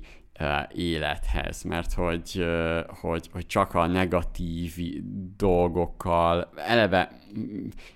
élethez, 0.73 1.63
mert 1.63 1.93
hogy, 1.93 2.45
hogy, 2.87 3.29
hogy 3.31 3.45
csak 3.45 3.73
a 3.73 3.87
negatív 3.87 4.75
dolgokkal 5.37 6.49
eleve, 6.55 7.11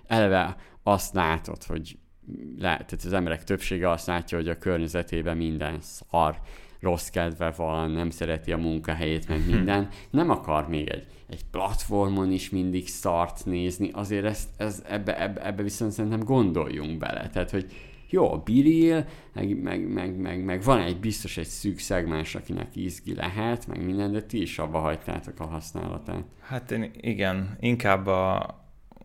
eleve 0.07 0.55
azt 0.83 1.13
látod, 1.13 1.63
hogy 1.63 1.97
tehát 2.59 2.91
az 2.91 3.13
emberek 3.13 3.43
többsége 3.43 3.89
azt 3.89 4.07
látja, 4.07 4.37
hogy 4.37 4.49
a 4.49 4.57
környezetében 4.57 5.37
minden 5.37 5.77
szar, 5.81 6.39
rossz 6.79 7.09
kedve 7.09 7.51
van, 7.51 7.91
nem 7.91 8.09
szereti 8.09 8.51
a 8.51 8.57
munkahelyét, 8.57 9.27
meg 9.27 9.45
minden, 9.47 9.89
nem 10.09 10.29
akar 10.29 10.69
még 10.69 10.87
egy, 10.87 11.05
egy 11.29 11.45
platformon 11.51 12.31
is 12.31 12.49
mindig 12.49 12.87
szart 12.87 13.45
nézni, 13.45 13.89
azért 13.93 14.25
ezt, 14.25 14.49
ez, 14.57 14.83
ebbe, 14.87 15.21
ebbe, 15.21 15.45
ebbe 15.45 15.63
viszont 15.63 15.91
szerintem 15.91 16.23
gondoljunk 16.23 16.97
bele. 16.97 17.29
Tehát, 17.29 17.51
hogy 17.51 17.65
jó, 18.09 18.31
a 18.31 18.37
biril, 18.37 19.05
meg, 19.33 19.61
meg, 19.61 19.87
meg, 19.87 20.17
meg, 20.17 20.43
meg, 20.43 20.63
van 20.63 20.79
egy 20.79 20.99
biztos 20.99 21.37
egy 21.37 21.47
szűk 21.47 21.79
szegmens, 21.79 22.35
akinek 22.35 22.75
izgi 22.75 23.15
lehet, 23.15 23.67
meg 23.67 23.85
minden, 23.85 24.11
de 24.11 24.21
ti 24.21 24.41
is 24.41 24.59
abba 24.59 24.79
hagytátok 24.79 25.39
a 25.39 25.45
használatát. 25.45 26.23
Hát 26.39 26.71
én, 26.71 26.91
igen, 27.01 27.57
inkább 27.59 28.07
a, 28.07 28.62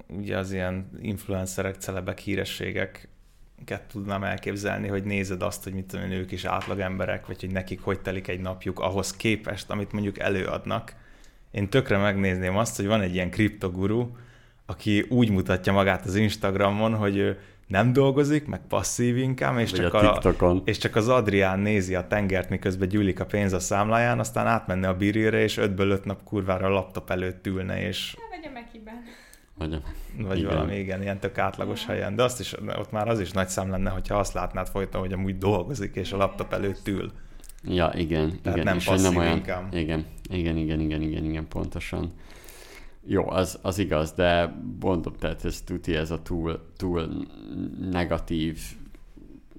ugye 0.09 0.37
az 0.37 0.53
ilyen 0.53 0.91
influencerek, 1.01 1.75
celebek, 1.75 2.19
hírességek 2.19 3.09
tudnám 3.93 4.25
elképzelni, 4.25 4.89
hogy 4.89 5.05
nézed 5.05 5.43
azt, 5.43 5.65
hogy 5.65 5.73
mit 5.73 5.85
tudom, 5.85 6.11
ők 6.11 6.33
is 6.33 6.45
átlag 6.45 6.81
emberek, 6.81 7.27
vagy 7.27 7.41
hogy 7.41 7.53
nekik 7.53 7.81
hogy 7.81 8.01
telik 8.01 8.29
egy 8.29 8.41
napjuk 8.41 8.79
ahhoz 8.79 9.17
képest, 9.17 9.71
amit 9.71 9.93
mondjuk 9.93 10.19
előadnak. 10.19 10.95
Én 11.51 11.69
tökre 11.69 11.97
megnézném 11.97 12.57
azt, 12.57 12.77
hogy 12.77 12.87
van 12.87 13.01
egy 13.01 13.15
ilyen 13.15 13.31
kriptoguru, 13.31 14.11
aki 14.67 15.01
úgy 15.09 15.31
mutatja 15.31 15.73
magát 15.73 16.05
az 16.05 16.15
Instagramon, 16.15 16.95
hogy 16.95 17.17
ő 17.17 17.39
nem 17.67 17.93
dolgozik, 17.93 18.47
meg 18.47 18.61
passzív 18.69 19.17
inkább, 19.17 19.59
és 19.59 19.73
csak, 19.73 19.95
a, 19.95 20.15
a 20.17 20.63
és 20.65 20.79
csak 20.79 20.97
az 20.97 21.09
Adrián 21.09 21.59
nézi 21.59 21.95
a 21.95 22.07
tengert, 22.07 22.49
miközben 22.49 22.89
gyűlik 22.89 23.21
a 23.21 23.27
pénz 23.27 23.53
a 23.53 23.61
számláján, 23.61 24.19
aztán 24.19 24.47
átmenne 24.47 24.89
a 24.89 24.97
birire, 24.97 25.43
és 25.43 25.57
ötből 25.57 25.91
öt 25.91 26.05
nap 26.05 26.23
kurvára 26.25 26.67
a 26.67 26.71
laptop 26.71 27.11
előtt 27.11 27.47
ülne, 27.47 27.87
és... 27.87 28.17
Vagy 28.31 28.47
a 28.47 28.53
Mekiben. 28.53 29.03
Vagy, 29.59 29.81
vagy 30.19 30.39
igen. 30.39 30.51
valami, 30.51 30.77
igen, 30.77 31.03
ilyen 31.03 31.19
tök 31.19 31.39
átlagos 31.39 31.87
helyen. 31.87 32.15
De 32.17 32.23
azt 32.23 32.41
is, 32.41 32.53
ott 32.79 32.91
már 32.91 33.09
az 33.09 33.21
is 33.21 33.31
nagy 33.31 33.49
szám 33.49 33.71
lenne, 33.71 33.91
hogyha 33.91 34.19
azt 34.19 34.33
látnád 34.33 34.69
folyton, 34.69 35.01
hogy 35.01 35.13
amúgy 35.13 35.39
dolgozik, 35.39 35.95
és 35.95 36.13
a 36.13 36.17
laptop 36.17 36.53
előtt 36.53 36.89
ül. 36.89 37.13
Ja, 37.65 37.93
igen. 37.95 38.39
Tehát 38.43 38.59
igen. 38.59 38.65
nem 38.65 38.77
és 38.77 39.03
nem 39.03 39.17
olyan, 39.17 39.37
inkább. 39.37 39.75
Igen, 39.75 40.07
igen, 40.31 40.57
igen, 40.57 40.81
igen, 40.81 41.03
igen, 41.03 41.25
igen, 41.25 41.49
pontosan. 41.49 42.13
Jó, 43.07 43.31
az, 43.31 43.59
az 43.63 43.79
igaz, 43.79 44.13
de 44.13 44.55
mondom, 44.81 45.15
tehát 45.17 45.45
ez 45.45 45.61
tuti, 45.61 45.95
ez 45.95 46.11
a 46.11 46.23
túl, 46.23 46.73
túl 46.77 47.27
negatív 47.91 48.59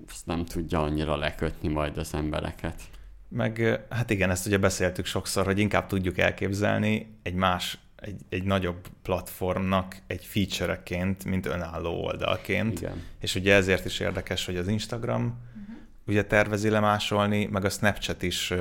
azt 0.10 0.26
nem 0.26 0.46
tudja 0.46 0.82
annyira 0.82 1.18
lekötni 1.18 1.68
majd 1.68 1.98
az 1.98 2.14
embereket. 2.14 2.82
Meg 3.30 3.86
hát 3.90 4.10
igen, 4.10 4.30
ezt 4.30 4.46
ugye 4.46 4.58
beszéltük 4.58 5.06
sokszor, 5.06 5.46
hogy 5.46 5.60
inkább 5.60 5.86
tudjuk 5.86 6.18
elképzelni 6.18 7.20
egy 7.24 7.34
más, 7.34 7.78
egy, 8.02 8.22
egy 8.30 8.44
nagyobb 8.44 8.88
platformnak 9.02 9.96
egy 10.08 10.26
featureként, 10.26 11.26
mint 11.26 11.46
önálló 11.46 12.04
oldalként. 12.04 12.80
Igen. 12.80 13.04
És 13.20 13.36
ugye 13.36 13.54
ezért 13.54 13.86
is 13.86 14.00
érdekes, 14.00 14.46
hogy 14.46 14.58
az 14.58 14.68
Instagram 14.68 15.22
uh-huh. 15.22 15.76
ugye 16.08 16.26
tervezi 16.26 16.70
lemásolni, 16.70 17.46
meg 17.46 17.66
a 17.66 17.70
Snapchat 17.70 18.22
is, 18.22 18.54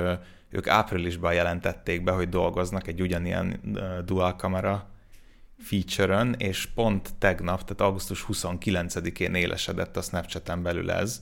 ők 0.49 0.67
áprilisban 0.67 1.33
jelentették 1.33 2.03
be, 2.03 2.11
hogy 2.11 2.29
dolgoznak 2.29 2.87
egy 2.87 3.01
ugyanilyen 3.01 3.59
dual 4.05 4.35
kamera 4.35 4.89
feature-ön, 5.57 6.35
és 6.37 6.65
pont 6.65 7.09
tegnap, 7.17 7.63
tehát 7.63 7.81
augusztus 7.81 8.25
29-én 8.27 9.33
élesedett 9.33 9.97
a 9.97 10.01
Snapchat-en 10.01 10.63
belül 10.63 10.91
ez, 10.91 11.21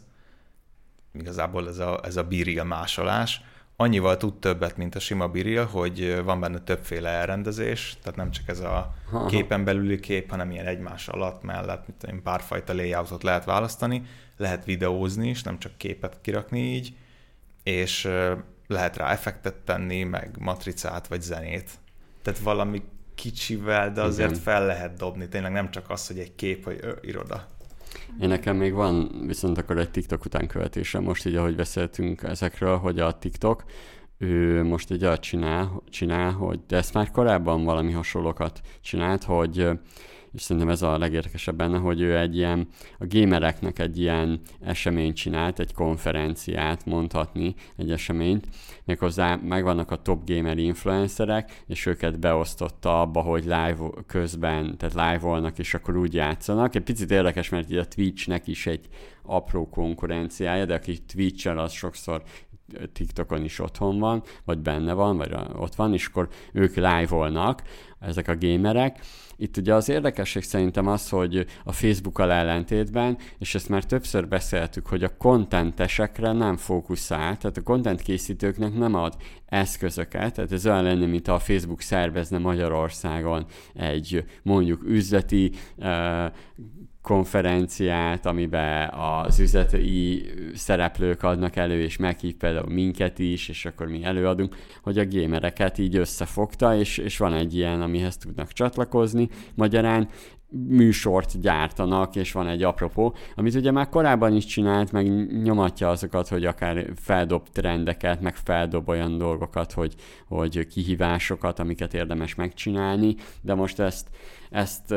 igazából 1.14 1.68
ez 1.68 1.78
a, 1.78 2.00
ez 2.04 2.16
a 2.16 2.24
Biril 2.24 2.64
másolás, 2.64 3.42
annyival 3.80 4.18
tud 4.18 4.40
többet, 4.40 4.78
mint 4.78 4.96
a 4.96 5.00
sima 5.00 5.28
Biril, 5.28 5.66
hogy 5.66 6.22
van 6.24 6.40
benne 6.40 6.60
többféle 6.60 7.10
elrendezés, 7.10 7.98
tehát 8.02 8.18
nem 8.18 8.32
csak 8.32 8.48
ez 8.48 8.60
a 8.60 8.94
képen 9.28 9.64
belüli 9.64 10.00
kép, 10.00 10.30
hanem 10.30 10.52
ilyen 10.52 10.66
egymás 10.66 11.08
alatt, 11.08 11.44
mellett, 11.44 11.88
mint 11.88 12.04
egy 12.04 12.22
párfajta 12.22 12.74
layoutot 12.74 13.24
lehet 13.24 13.46
választani, 13.46 14.04
lehet 14.38 14.66
videózni 14.66 15.30
is, 15.30 15.44
nem 15.44 15.60
csak 15.60 15.78
képet 15.78 16.18
kirakni 16.22 16.60
így, 16.60 16.96
és 17.64 18.10
lehet 18.68 18.98
rá 18.98 19.12
effektet 19.12 19.56
tenni, 19.56 20.04
meg 20.04 20.36
matricát, 20.40 21.08
vagy 21.08 21.22
zenét. 21.22 21.70
Tehát 22.22 22.40
valami 22.40 22.84
kicsivel, 23.16 23.92
de 23.92 24.02
azért 24.02 24.30
Igen. 24.30 24.42
fel 24.42 24.66
lehet 24.66 24.98
dobni, 24.98 25.28
tényleg 25.28 25.52
nem 25.52 25.72
csak 25.72 25.90
az, 25.90 26.08
hogy 26.08 26.20
egy 26.20 26.36
kép, 26.36 26.64
hogy 26.64 26.80
ö, 26.82 26.92
iroda. 27.02 27.48
Én 28.22 28.28
nekem 28.28 28.56
még 28.56 28.74
van 28.74 29.24
viszont 29.26 29.58
akkor 29.58 29.78
egy 29.78 29.92
TikTok 29.92 30.26
utánkövetésem, 30.26 31.04
most 31.04 31.26
így 31.26 31.36
ahogy 31.36 31.56
beszéltünk 31.56 32.24
ezekről, 32.24 32.78
hogy 32.78 33.00
a 33.00 33.18
TikTok, 33.18 33.64
ő 34.18 34.64
most 34.64 34.92
egy 34.92 35.06
olyat 35.06 35.22
csinál, 35.22 35.82
csinál, 35.90 36.32
hogy 36.32 36.60
de 36.68 36.78
ezt 36.78 36.94
már 36.94 37.12
korábban 37.12 37.64
valami 37.64 37.92
hasonlókat 37.92 38.62
csinált, 38.82 39.24
hogy 39.24 39.70
és 40.38 40.44
szerintem 40.44 40.72
ez 40.72 40.82
a 40.82 40.98
legérdekesebb 40.98 41.56
benne, 41.56 41.78
hogy 41.78 42.02
ő 42.02 42.18
egy 42.18 42.36
ilyen, 42.36 42.68
a 43.00 43.06
gamereknek 43.08 43.80
egy 43.80 44.00
ilyen 44.00 44.40
eseményt 44.62 45.16
csinált, 45.16 45.60
egy 45.60 45.74
konferenciát 45.74 46.86
mondhatni, 46.86 47.56
egy 47.76 47.92
eseményt, 47.92 48.48
méghozzá 48.86 49.36
megvannak 49.36 49.92
a 49.92 50.02
top 50.02 50.30
gamer 50.30 50.58
influencerek, 50.58 51.64
és 51.68 51.86
őket 51.86 52.20
beosztotta 52.20 53.02
abba, 53.02 53.22
hogy 53.22 53.44
live 53.44 53.78
közben, 54.08 54.78
tehát 54.78 55.12
live-olnak, 55.14 55.60
és 55.60 55.74
akkor 55.74 55.98
úgy 55.98 56.14
játszanak. 56.14 56.76
Egy 56.76 56.84
picit 56.84 57.12
érdekes, 57.12 57.50
mert 57.50 57.72
így 57.72 57.78
a 57.78 57.88
Twitchnek 57.88 58.48
is 58.48 58.68
egy 58.68 58.88
apró 59.24 59.70
konkurenciája, 59.70 60.66
de 60.66 60.74
aki 60.74 60.98
Twitch-el, 60.98 61.58
az 61.58 61.72
sokszor 61.72 62.24
TikTokon 62.94 63.44
is 63.44 63.60
otthon 63.60 64.00
van, 64.00 64.24
vagy 64.46 64.60
benne 64.60 64.94
van, 64.94 65.18
vagy 65.18 65.36
ott 65.56 65.76
van, 65.76 65.94
és 65.94 66.06
akkor 66.06 66.28
ők 66.54 66.76
live-olnak, 66.76 67.62
ezek 68.00 68.28
a 68.28 68.38
gamerek, 68.38 69.00
itt 69.40 69.58
ugye 69.58 69.74
az 69.74 69.90
érdekesség 69.90 70.44
szerintem 70.44 70.88
az, 70.88 71.10
hogy 71.10 71.46
a 71.64 71.72
Facebook-kal 71.72 72.32
ellentétben, 72.32 73.18
és 73.40 73.56
ezt 73.56 73.70
már 73.70 73.84
többször 73.84 74.28
beszéltük, 74.28 74.88
hogy 74.88 75.04
a 75.04 75.18
kontentesekre 75.18 76.32
nem 76.32 76.58
fókuszál, 76.58 77.38
tehát 77.38 77.58
a 77.58 77.64
content 77.64 78.02
készítőknek 78.02 78.74
nem 78.74 78.94
ad 78.94 79.16
eszközöket, 79.46 80.34
tehát 80.34 80.52
ez 80.52 80.66
olyan 80.66 80.84
lenne, 80.84 81.06
mint 81.06 81.28
a 81.28 81.40
Facebook 81.40 81.82
szervezne 81.82 82.38
Magyarországon 82.38 83.46
egy 83.74 84.26
mondjuk 84.44 84.84
üzleti 84.84 85.52
uh, 85.76 86.26
konferenciát, 87.08 88.26
amiben 88.26 88.90
az 88.90 89.40
üzleti 89.40 90.26
szereplők 90.54 91.24
adnak 91.24 91.56
elő, 91.56 91.82
és 91.82 91.98
meghív 91.98 92.36
például 92.36 92.74
minket 92.74 93.20
is, 93.20 93.50
és 93.50 93.66
akkor 93.66 93.88
mi 93.88 94.04
előadunk, 94.04 94.56
hogy 94.82 94.98
a 94.98 95.06
gémereket 95.06 95.78
így 95.78 95.96
összefogta, 95.96 96.76
és, 96.76 96.98
és 96.98 97.18
van 97.18 97.34
egy 97.34 97.56
ilyen, 97.56 97.82
amihez 97.82 98.18
tudnak 98.18 98.52
csatlakozni. 98.52 99.30
Magyarán 99.56 100.10
műsort 100.50 101.40
gyártanak, 101.40 102.16
és 102.16 102.32
van 102.32 102.48
egy 102.48 102.64
apropó, 102.64 103.16
amit 103.36 103.56
ugye 103.56 103.72
már 103.72 103.90
korábban 103.90 104.36
is 104.36 104.46
csinált, 104.46 104.92
meg 104.92 105.42
nyomatja 105.44 105.90
azokat, 105.90 106.28
hogy 106.28 106.46
akár 106.46 106.92
feldob 106.96 107.48
trendeket, 107.50 108.22
meg 108.22 108.36
feldob 108.36 108.90
olyan 108.90 109.18
dolgokat, 109.18 109.72
hogy, 109.72 109.96
hogy 110.28 110.68
kihívásokat, 110.68 111.60
amiket 111.60 111.94
érdemes 111.94 112.36
megcsinálni, 112.36 113.16
de 113.42 113.54
most 113.54 113.80
ezt, 113.80 114.08
ezt 114.50 114.96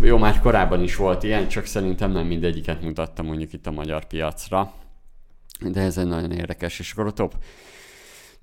jó, 0.00 0.18
már 0.18 0.40
korábban 0.40 0.82
is 0.82 0.96
volt 0.96 1.22
ilyen, 1.22 1.48
csak 1.48 1.64
szerintem 1.64 2.12
nem 2.12 2.26
mindegyiket 2.26 2.82
mutatta 2.82 3.22
mondjuk 3.22 3.52
itt 3.52 3.66
a 3.66 3.70
magyar 3.70 4.04
piacra, 4.04 4.72
de 5.60 5.80
ez 5.80 5.98
egy 5.98 6.06
nagyon 6.06 6.30
érdekes, 6.30 6.78
és 6.78 6.92
akkor 6.92 7.06
a 7.06 7.12
top, 7.12 7.34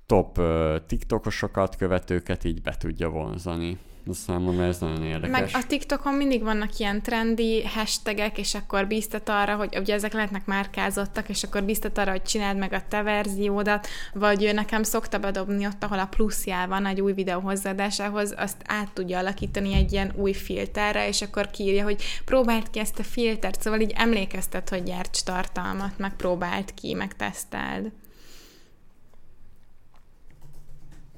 top 0.06 0.40
TikTokosokat, 0.86 1.76
követőket 1.76 2.44
így 2.44 2.62
be 2.62 2.76
tudja 2.78 3.08
vonzani. 3.08 3.78
Számomra 4.12 4.64
ez 4.64 4.78
nagyon 4.78 5.04
érdekes. 5.04 5.40
Meg 5.40 5.50
a 5.52 5.66
TikTokon 5.66 6.14
mindig 6.14 6.42
vannak 6.42 6.78
ilyen 6.78 7.02
trendi 7.02 7.64
hashtagek, 7.64 8.38
és 8.38 8.54
akkor 8.54 8.86
bíztat 8.86 9.28
arra, 9.28 9.56
hogy 9.56 9.76
ugye 9.78 9.94
ezek 9.94 10.12
lehetnek 10.12 10.46
márkázottak, 10.46 11.28
és 11.28 11.42
akkor 11.42 11.62
bíztat 11.62 11.98
arra, 11.98 12.10
hogy 12.10 12.22
csináld 12.22 12.58
meg 12.58 12.72
a 12.72 12.82
te 12.88 13.02
verziódat, 13.02 13.86
vagy 14.12 14.50
nekem 14.54 14.82
szokta 14.82 15.18
bedobni 15.18 15.66
ott, 15.66 15.84
ahol 15.84 15.98
a 15.98 16.06
pluszjál 16.06 16.68
van 16.68 16.86
egy 16.86 17.00
új 17.00 17.12
videó 17.12 17.40
hozzáadásához, 17.40 18.34
azt 18.36 18.62
át 18.66 18.92
tudja 18.92 19.18
alakítani 19.18 19.74
egy 19.74 19.92
ilyen 19.92 20.12
új 20.16 20.32
filterre, 20.32 21.08
és 21.08 21.22
akkor 21.22 21.50
kírja, 21.50 21.84
hogy 21.84 22.02
próbáld 22.24 22.70
ki 22.70 22.78
ezt 22.78 22.98
a 22.98 23.02
filtert, 23.02 23.62
szóval 23.62 23.80
így 23.80 23.92
emlékeztet, 23.96 24.68
hogy 24.68 24.82
gyárts 24.82 25.22
tartalmat, 25.22 25.98
meg 25.98 26.16
próbáld 26.16 26.74
ki, 26.74 26.94
meg 26.94 27.16
teszteld. 27.16 27.90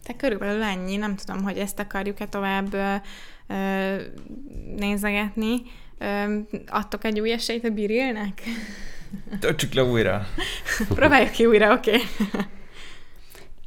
De 0.07 0.13
körülbelül 0.13 0.63
ennyi, 0.63 0.97
nem 0.97 1.17
tudom, 1.17 1.43
hogy 1.43 1.59
ezt 1.59 1.79
akarjuk-e 1.79 2.27
tovább 2.27 2.75
ö, 2.75 2.95
ö, 3.47 3.97
nézegetni. 4.77 5.63
Ö, 5.99 6.39
adtok 6.67 7.05
egy 7.05 7.21
új 7.21 7.33
esélyt 7.33 7.65
a 7.65 7.71
Birilnek? 7.71 8.43
Töltsük 9.41 9.73
le 9.73 9.85
újra. 9.85 10.27
Próbáljuk 10.89 11.31
ki 11.31 11.47
újra, 11.47 11.73
oké. 11.73 11.95
Okay. 11.95 12.45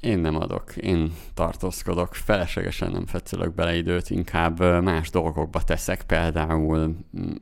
Én 0.03 0.19
nem 0.19 0.35
adok, 0.35 0.75
én 0.75 1.13
tartózkodok, 1.33 2.15
feleslegesen 2.15 2.91
nem 2.91 3.05
fetszölök 3.05 3.55
bele 3.55 3.75
időt, 3.75 4.09
inkább 4.09 4.83
más 4.83 5.09
dolgokba 5.09 5.61
teszek, 5.61 6.03
például 6.03 6.95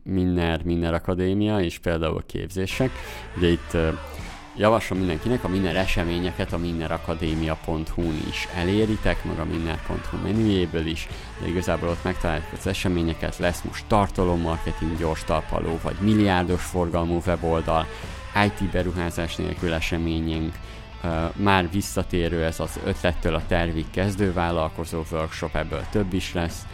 Minner, 0.03 0.63
Minner 0.63 0.93
Akadémia 0.93 1.59
és 1.59 1.79
például 1.79 2.23
képzések. 2.25 2.91
Ugye 3.37 3.47
itt 3.47 3.77
Javaslom 4.57 4.99
mindenkinek 4.99 5.43
a 5.43 5.47
Minner 5.47 5.75
eseményeket 5.75 6.53
a 6.53 6.57
minnerakadémia.hu-n 6.57 8.23
is 8.29 8.47
eléritek, 8.55 9.23
meg 9.23 9.39
a 9.39 9.45
minner.hu 9.45 10.17
menüjéből 10.23 10.85
is, 10.85 11.07
de 11.41 11.47
igazából 11.47 11.89
ott 11.89 12.03
megtaláljuk 12.03 12.45
az 12.57 12.67
eseményeket, 12.67 13.37
lesz 13.37 13.61
most 13.61 13.85
tartalommarketing 13.87 14.97
gyors 14.97 15.23
talpaló, 15.23 15.79
vagy 15.83 15.95
milliárdos 15.99 16.63
forgalmú 16.63 17.21
weboldal, 17.25 17.87
IT 18.45 18.71
beruházás 18.71 19.35
nélkül 19.35 19.73
eseményünk, 19.73 20.55
már 21.35 21.69
visszatérő 21.71 22.43
ez 22.43 22.59
az 22.59 22.79
ötlettől 22.85 23.35
a 23.35 23.45
tervig 23.47 23.85
kezdővállalkozó 23.91 25.03
workshop, 25.11 25.55
ebből 25.55 25.85
több 25.91 26.13
is 26.13 26.33
lesz, 26.33 26.65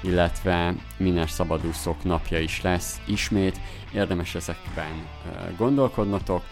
illetve 0.00 0.74
minden 0.96 1.26
szabadúszók 1.26 2.04
napja 2.04 2.38
is 2.38 2.62
lesz 2.62 3.00
ismét, 3.06 3.60
érdemes 3.92 4.34
ezekben 4.34 5.06
gondolkodnotok, 5.56 6.42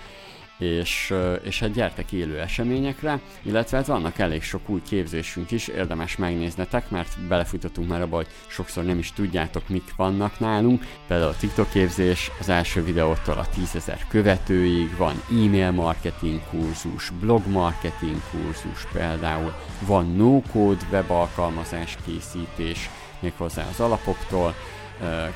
és, 0.59 1.14
és 1.42 1.61
hát 1.61 1.70
gyertek 1.72 2.12
élő 2.12 2.40
eseményekre, 2.40 3.20
illetve 3.42 3.76
hát 3.76 3.86
vannak 3.86 4.18
elég 4.18 4.42
sok 4.42 4.68
új 4.68 4.82
képzésünk 4.88 5.50
is, 5.50 5.68
érdemes 5.68 6.16
megnéznetek, 6.16 6.90
mert 6.90 7.20
belefutottunk 7.28 7.88
már 7.88 8.02
abba, 8.02 8.16
hogy 8.16 8.26
sokszor 8.46 8.84
nem 8.84 8.98
is 8.98 9.12
tudjátok, 9.12 9.68
mik 9.68 9.94
vannak 9.96 10.38
nálunk. 10.38 10.84
Például 11.06 11.30
a 11.30 11.36
TikTok 11.36 11.70
képzés, 11.70 12.30
az 12.40 12.48
első 12.48 12.84
videótól 12.84 13.38
a 13.38 13.46
10.000 13.74 13.98
követőig, 14.09 14.96
van 14.96 15.22
e-mail 15.30 15.70
marketing 15.70 16.40
kurzus, 16.50 17.11
blog 17.20 17.46
marketing 17.46 18.20
kurzus 18.30 18.86
például, 18.92 19.54
van 19.86 20.16
no-code 20.16 20.86
webalkalmazás 20.90 21.96
készítés, 22.06 22.90
méghozzá 23.20 23.66
az 23.68 23.80
alapoktól 23.80 24.54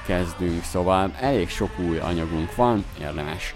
kezdünk, 0.06 0.64
szóval 0.64 1.12
elég 1.20 1.48
sok 1.48 1.78
új 1.78 1.98
anyagunk 1.98 2.54
van, 2.54 2.84
érdemes 3.00 3.54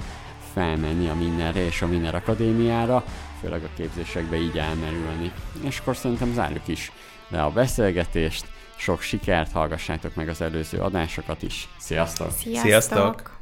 felmenni 0.57 1.09
a 1.09 1.15
Minnerre 1.15 1.65
és 1.65 1.83
a 1.83 1.87
Minner 1.87 2.15
Akadémiára, 2.15 3.05
főleg 3.41 3.65
a 3.65 3.69
képzésekbe 3.77 4.37
így 4.37 4.59
elmerülni. 4.59 5.33
És 5.61 5.79
akkor 5.79 5.97
szerintem 5.97 6.33
zárjuk 6.33 6.69
is 6.69 6.93
le 7.29 7.43
a 7.43 7.51
beszélgetést, 7.51 8.47
sok 8.77 9.01
sikert, 9.01 9.53
hallgassátok 9.53 10.15
meg 10.15 10.29
az 10.29 10.41
előző 10.41 10.79
adásokat 10.79 11.43
is. 11.43 11.69
Sziasztok! 11.79 12.31
Sziasztok! 12.31 12.65
Sziasztok. 12.65 13.36